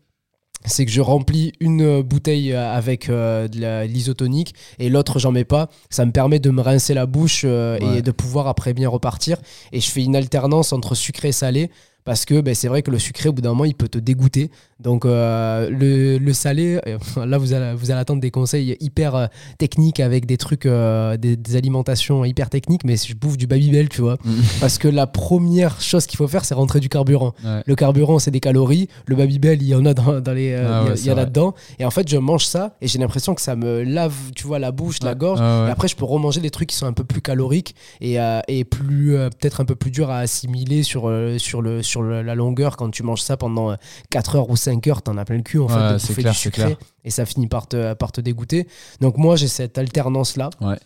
[0.65, 5.45] c'est que je remplis une bouteille euh, avec euh, de l'isotonique et l'autre j'en mets
[5.45, 5.69] pas.
[5.89, 7.99] Ça me permet de me rincer la bouche euh, Ouais.
[7.99, 9.37] et de pouvoir après bien repartir.
[9.71, 11.71] Et je fais une alternance entre sucré et salé
[12.09, 13.99] parce que ben, c'est vrai que le sucré au bout d'un moment il peut te
[13.99, 14.49] dégoûter
[14.79, 19.13] donc euh, le, le salé euh, là vous allez, vous allez attendre des conseils hyper
[19.15, 19.27] euh,
[19.59, 23.89] techniques avec des trucs euh, des, des alimentations hyper techniques mais je bouffe du Babybel
[23.89, 24.41] tu vois Mm.
[24.59, 27.33] parce que la première chose qu'il faut faire, c'est rentrer du carburant.
[27.45, 27.61] Ouais.
[27.65, 28.87] Le carburant, c'est des calories.
[29.05, 31.09] Le Babybel, il y en a dans, dans les, Ah il y a- ouais, y,
[31.09, 31.25] a vrai.
[31.27, 31.53] dedans.
[31.77, 34.57] Et en fait, je mange ça et j'ai l'impression que ça me lave, tu vois,
[34.59, 35.39] la bouche, la gorge.
[35.41, 35.65] Ah.
[35.67, 38.39] Et après, je peux remanger des trucs qui sont un peu plus caloriques et, euh,
[38.47, 42.35] et plus peut-être un peu plus durs à assimiler sur, sur, le, sur le- la
[42.35, 42.77] longueur.
[42.77, 43.75] Quand tu manges ça pendant euh,
[44.09, 46.07] 4 heures ou 5 heures, t'en as plein le cul en fait Ouais, de c'est
[46.09, 48.67] bouffer clair, du sucré et ça finit par te, par te dégoûter.
[49.01, 50.49] Donc moi, j'ai cette alternance-là.
[50.61, 50.77] Ouais.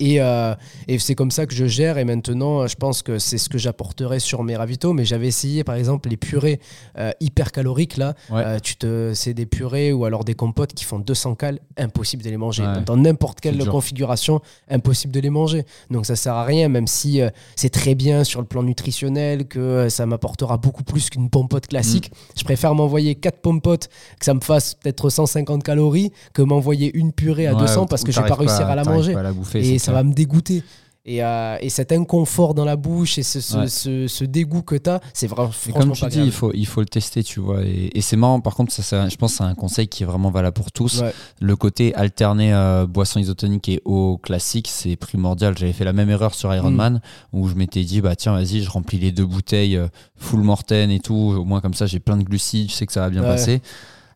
[0.00, 0.54] Et, euh,
[0.88, 1.98] et c'est comme ça que je gère.
[1.98, 4.92] Et maintenant, je pense que c'est ce que j'apporterai sur mes ravitaux.
[4.92, 6.60] Mais j'avais essayé, par exemple, les purées
[6.98, 7.96] euh, hyper caloriques.
[7.96, 8.42] Là, Ouais.
[8.44, 11.58] Euh, tu te, c'est des purées ou alors des compotes qui font 200 cales.
[11.76, 12.62] Impossible de les manger.
[12.64, 12.80] Ouais.
[12.84, 14.40] Dans n'importe quelle configuration,
[14.70, 15.64] impossible de les manger.
[15.90, 19.46] Donc ça sert à rien, même si euh, c'est très bien sur le plan nutritionnel,
[19.46, 22.10] que ça m'apportera beaucoup plus qu'une pompote classique.
[22.10, 22.38] Mm.
[22.38, 23.88] Je préfère m'envoyer 4 pompotes,
[24.18, 27.86] que ça me fasse peut-être 150 calories, que m'envoyer une purée à Ouais, 200 ou-
[27.86, 30.02] parce que je vais pas réussir à la manger à la bouffer, et ça va
[30.02, 30.62] me dégoûter.
[31.04, 33.66] Et, euh, et cet inconfort dans la bouche et ce, ce, Ouais.
[33.66, 36.52] ce- ce dégoût que tu as, c'est vraiment Et comme tu pas dis, il faut,
[36.54, 37.64] il faut le tester, tu vois.
[37.64, 40.06] Et, et c'est marrant, par contre, ça, je pense que c'est un conseil qui est
[40.06, 41.00] vraiment valable pour tous.
[41.00, 41.12] Ouais.
[41.40, 45.58] Le côté alterner euh, boisson isotonique et eau classique, c'est primordial.
[45.58, 47.00] J'avais fait la même erreur sur Ironman
[47.32, 50.92] où je m'étais dit, bah tiens, vas-y, je remplis les deux bouteilles euh, full mortaine
[50.92, 51.34] et tout.
[51.36, 53.26] Au moins, comme ça, j'ai plein de glucides, je sais que ça va bien Ouais.
[53.26, 53.60] passer.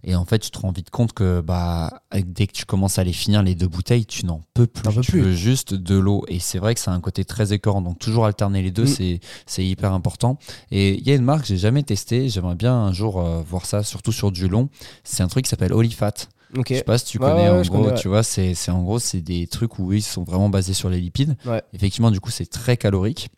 [0.09, 3.05] Et en fait, tu te rends vite compte que bah, dès que tu commences à
[3.05, 4.83] les finir, les deux bouteilles, tu n'en peux plus.
[4.83, 5.21] Peux tu plus.
[5.21, 6.25] veux juste de l'eau.
[6.29, 7.83] Et c'est vrai que c'est un côté très écœurant.
[7.83, 9.19] Donc, toujours alterner les deux, Mm.
[9.47, 10.39] c'est hyper important.
[10.71, 12.29] Et il y a une marque que j'ai jamais testé.
[12.29, 14.69] J'aimerais bien un jour euh, voir ça, surtout sur du long.
[15.03, 16.13] C'est un truc qui s'appelle Olifat.
[16.57, 16.67] Ok.
[16.71, 18.01] Je sais pas si tu connais, ouais, en gros, connais, ouais.
[18.01, 21.01] tu vois, c'est en gros, c'est des trucs où ils sont vraiment basés sur les
[21.01, 21.37] lipides.
[21.75, 23.29] Effectivement, du coup, c'est très calorique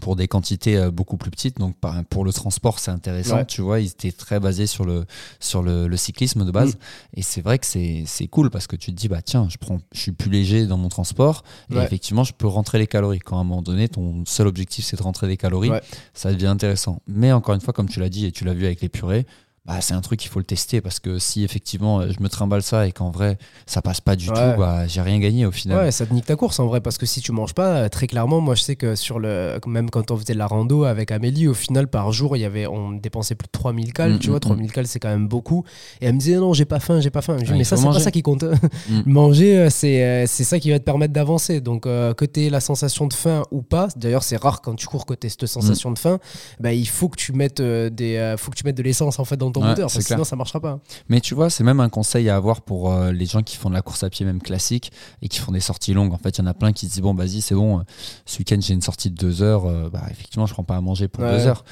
[0.00, 1.58] pour des quantités euh, beaucoup plus petites.
[1.58, 1.76] Donc,
[2.10, 3.36] pour le transport, c'est intéressant.
[3.36, 3.46] Ouais.
[3.46, 5.04] Tu vois, ils étaient très basés sur le,
[5.40, 6.74] sur le, le cyclisme de base.
[6.74, 6.78] Mm.
[7.14, 9.56] Et c'est vrai que c'est c'est cool parce que tu te dis, bah tiens, je,
[9.56, 11.42] prends, je suis plus léger dans mon transport.
[11.74, 13.18] Et effectivement, je peux rentrer les calories.
[13.18, 15.82] Quand à un moment donné, ton seul objectif, c'est de rentrer des calories, Ouais.
[16.14, 17.02] ça devient intéressant.
[17.06, 19.26] Mais encore une fois, comme tu l'as dit et tu l'as vu avec les purées,
[19.68, 22.28] bah, c'est un truc qu'il faut le tester parce que si effectivement euh, je me
[22.28, 24.34] trimballe ça et qu'en vrai ça passe pas du Ouais.
[24.34, 25.78] tout, bah, j'ai rien gagné au final.
[25.78, 27.88] Ouais, ça te nique ta course en vrai, parce que si tu manges pas, euh,
[27.88, 29.58] très clairement, moi je sais que sur le.
[29.66, 32.44] Même quand on faisait de la rando avec Amélie, au final par jour, il y
[32.44, 35.08] avait, on dépensait plus de 3000 cales, Mm, tu vois, mm, 3000 cales c'est quand
[35.10, 35.64] même beaucoup.
[36.00, 37.36] Et elle me disait non, j'ai pas faim, j'ai pas faim.
[37.38, 38.44] Je dis, Ouais, mais ça, c'est pas ça qui compte.
[38.44, 39.02] Mm.
[39.06, 41.60] manger, euh, c'est ça qui va te permettre d'avancer.
[41.60, 44.74] Donc, euh, que tu aies la sensation de faim ou pas, d'ailleurs, c'est rare quand
[44.74, 46.18] tu cours que tu aies cette sensation de faim,
[46.60, 49.24] bah, il faut que tu mettes, des, euh, faut que tu mettes de l'essence en
[49.24, 50.16] fait dans ton Ouais, moteur, c'est parce que clair.
[50.18, 50.80] sinon ça marchera pas.
[51.08, 53.68] Mais tu vois, c'est même un conseil à avoir pour euh, les gens qui font
[53.68, 54.92] de la course à pied même classique
[55.22, 56.12] et qui font des sorties longues.
[56.12, 57.82] En fait, il y en a plein qui se disent bon, vas-y, c'est bon, euh,
[58.26, 60.80] ce week-end j'ai une sortie de deux heures, euh, bah, effectivement, je prends pas à
[60.80, 61.32] manger pour Ouais.
[61.38, 61.64] deux heures.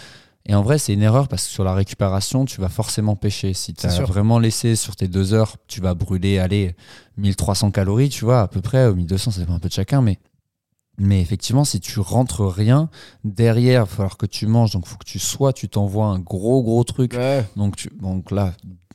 [0.48, 3.52] Et en vrai, c'est une erreur parce que sur la récupération, tu vas forcément pêcher.
[3.52, 6.76] Si tu as vraiment laissé sur tes deux heures, tu vas brûler, allez,
[7.16, 10.02] 1300 calories, tu vois, à peu près, ou 1200, ça dépend un peu de chacun,
[10.02, 10.18] mais.
[10.98, 12.88] Mais effectivement, si tu rentres rien,
[13.24, 14.72] derrière, il va falloir que tu manges.
[14.72, 17.44] Donc, il faut que tu sois, tu t'envoies un gros, gros truc Ouais.
[17.56, 18.54] donc, tu- donc là,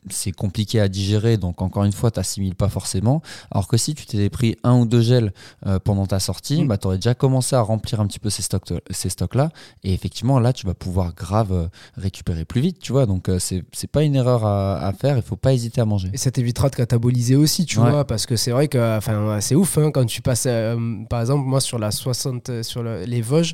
[0.10, 1.38] c'est compliqué à digérer.
[1.38, 3.22] Donc, encore une fois, tu n'assimiles pas forcément.
[3.52, 5.32] Alors que si tu t'es pris un ou deux gels
[5.68, 6.68] euh, pendant ta sortie, Mm.
[6.68, 9.49] bah, tu aurais déjà commencé à remplir un petit peu ces stocks- ces stocks-là.
[9.84, 11.68] et effectivement, là, tu vas pouvoir grave euh,
[11.98, 12.80] récupérer plus vite.
[12.80, 15.18] Tu vois, donc euh, c'est pas une erreur à, à faire.
[15.18, 16.10] Il faut pas hésiter à manger.
[16.14, 17.90] Et ça t'évitera de cataboliser aussi, tu Ouais.
[17.90, 18.99] vois, parce que c'est vrai que
[19.40, 20.78] c'est ouf hein, quand tu passes, euh,
[21.10, 23.53] par exemple, moi sur la 60, euh, sur le- les Vosges,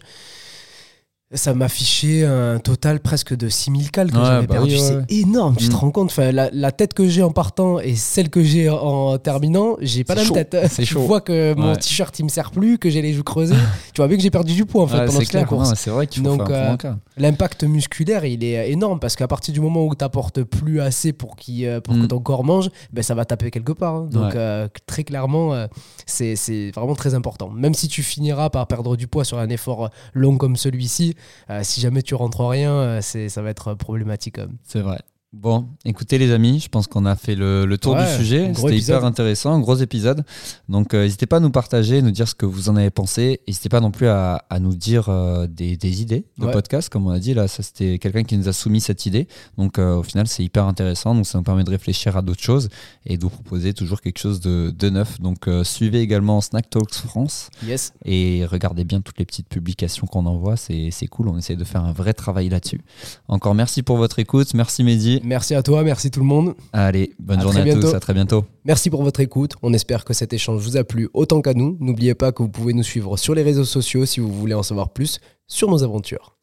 [1.33, 4.75] ça m'affichait un total presque de 6000 cales que Ouais, j'avais bah perdu.
[4.75, 5.69] oui, ouais, c'est énorme, tu Mm.
[5.69, 6.09] te rends compte.
[6.09, 10.05] Enfin, la, la tête que j'ai en partant et celle que j'ai en terminant, j'ai
[10.05, 10.55] pas la même chaud, tête.
[10.75, 11.01] tu chaud.
[11.01, 11.75] vois que mon Ouais.
[11.77, 13.55] t-shirt il me sert plus, que j'ai les joues creusées.
[13.93, 15.73] tu vois bien que j'ai perdu du poids en fait pendant toute la course.
[15.75, 16.77] C'est vrai qu'il faut Donc, euh.
[17.17, 21.11] L'impact musculaire, il est énorme parce qu'à partir du moment où tu n'apportes plus assez
[21.13, 22.07] pour, qu'il, euh, pour que Mm.
[22.07, 23.95] ton corps mange, ben, ça va taper quelque part.
[23.95, 24.07] hein.
[24.11, 25.67] Donc, euh, très clairement, euh,
[26.05, 26.35] c'est,
[26.75, 27.49] vraiment très important.
[27.49, 31.15] Même si tu finiras par perdre du poids sur un effort euh, long comme celui-ci,
[31.16, 31.16] euh,
[31.63, 34.37] si jamais tu rentres rien, euh, c'est, ça va être problématique.
[34.37, 34.57] même.
[34.63, 34.99] C'est vrai.
[35.39, 38.51] Bon, écoutez les amis, je pense qu'on a fait le, le tour Ouais, du sujet.
[38.55, 40.23] C'était hyper intéressant, un gros épisode.
[40.67, 43.39] Donc euh, n'hésitez pas à nous partager, nous dire ce que vous en avez pensé.
[43.47, 46.51] N'hésitez pas non plus à, à nous dire euh, des, des idées de Ouais.
[46.51, 47.35] podcast, comme on a dit.
[47.35, 49.27] Là, ça c'était quelqu'un qui nous a soumis cette idée.
[49.59, 51.13] Donc euh, au final, c'est hyper intéressant.
[51.13, 52.69] Donc ça nous permet de réfléchir à d'autres choses
[53.05, 55.21] et de vous proposer toujours quelque chose de, de neuf.
[55.21, 57.93] Donc euh, suivez également Snack Talks France Yes.
[58.05, 60.57] et regardez bien toutes les petites publications qu'on envoie.
[60.57, 61.27] C'est c'est cool.
[61.27, 62.81] On essaie de faire un vrai travail là-dessus.
[63.27, 64.53] Encore merci pour votre écoute.
[64.55, 65.21] Merci Mehdi.
[65.27, 66.55] Merci à toi, merci tout le monde.
[66.71, 68.45] Allez, bonne À journée à tous, à très bientôt.
[68.63, 69.55] Merci pour votre écoute.
[69.61, 71.75] On espère que cet échange vous a plu autant qu'à nous.
[71.81, 74.63] N'oubliez pas que vous pouvez nous suivre sur les réseaux sociaux si vous voulez en
[74.63, 76.37] savoir plus sur nos aventures.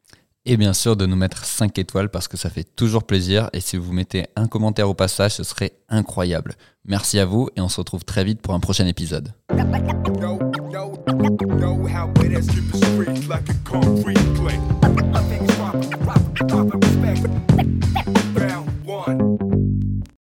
[0.45, 3.59] Et bien sûr de nous mettre 5 étoiles parce que ça fait toujours plaisir et
[3.59, 6.53] si vous mettez un commentaire au passage, ce serait incroyable.
[6.85, 9.33] Merci à vous et on se retrouve très vite pour un prochain épisode.
[11.57, 12.47] Know, how it is,
[13.27, 14.15] like a concrete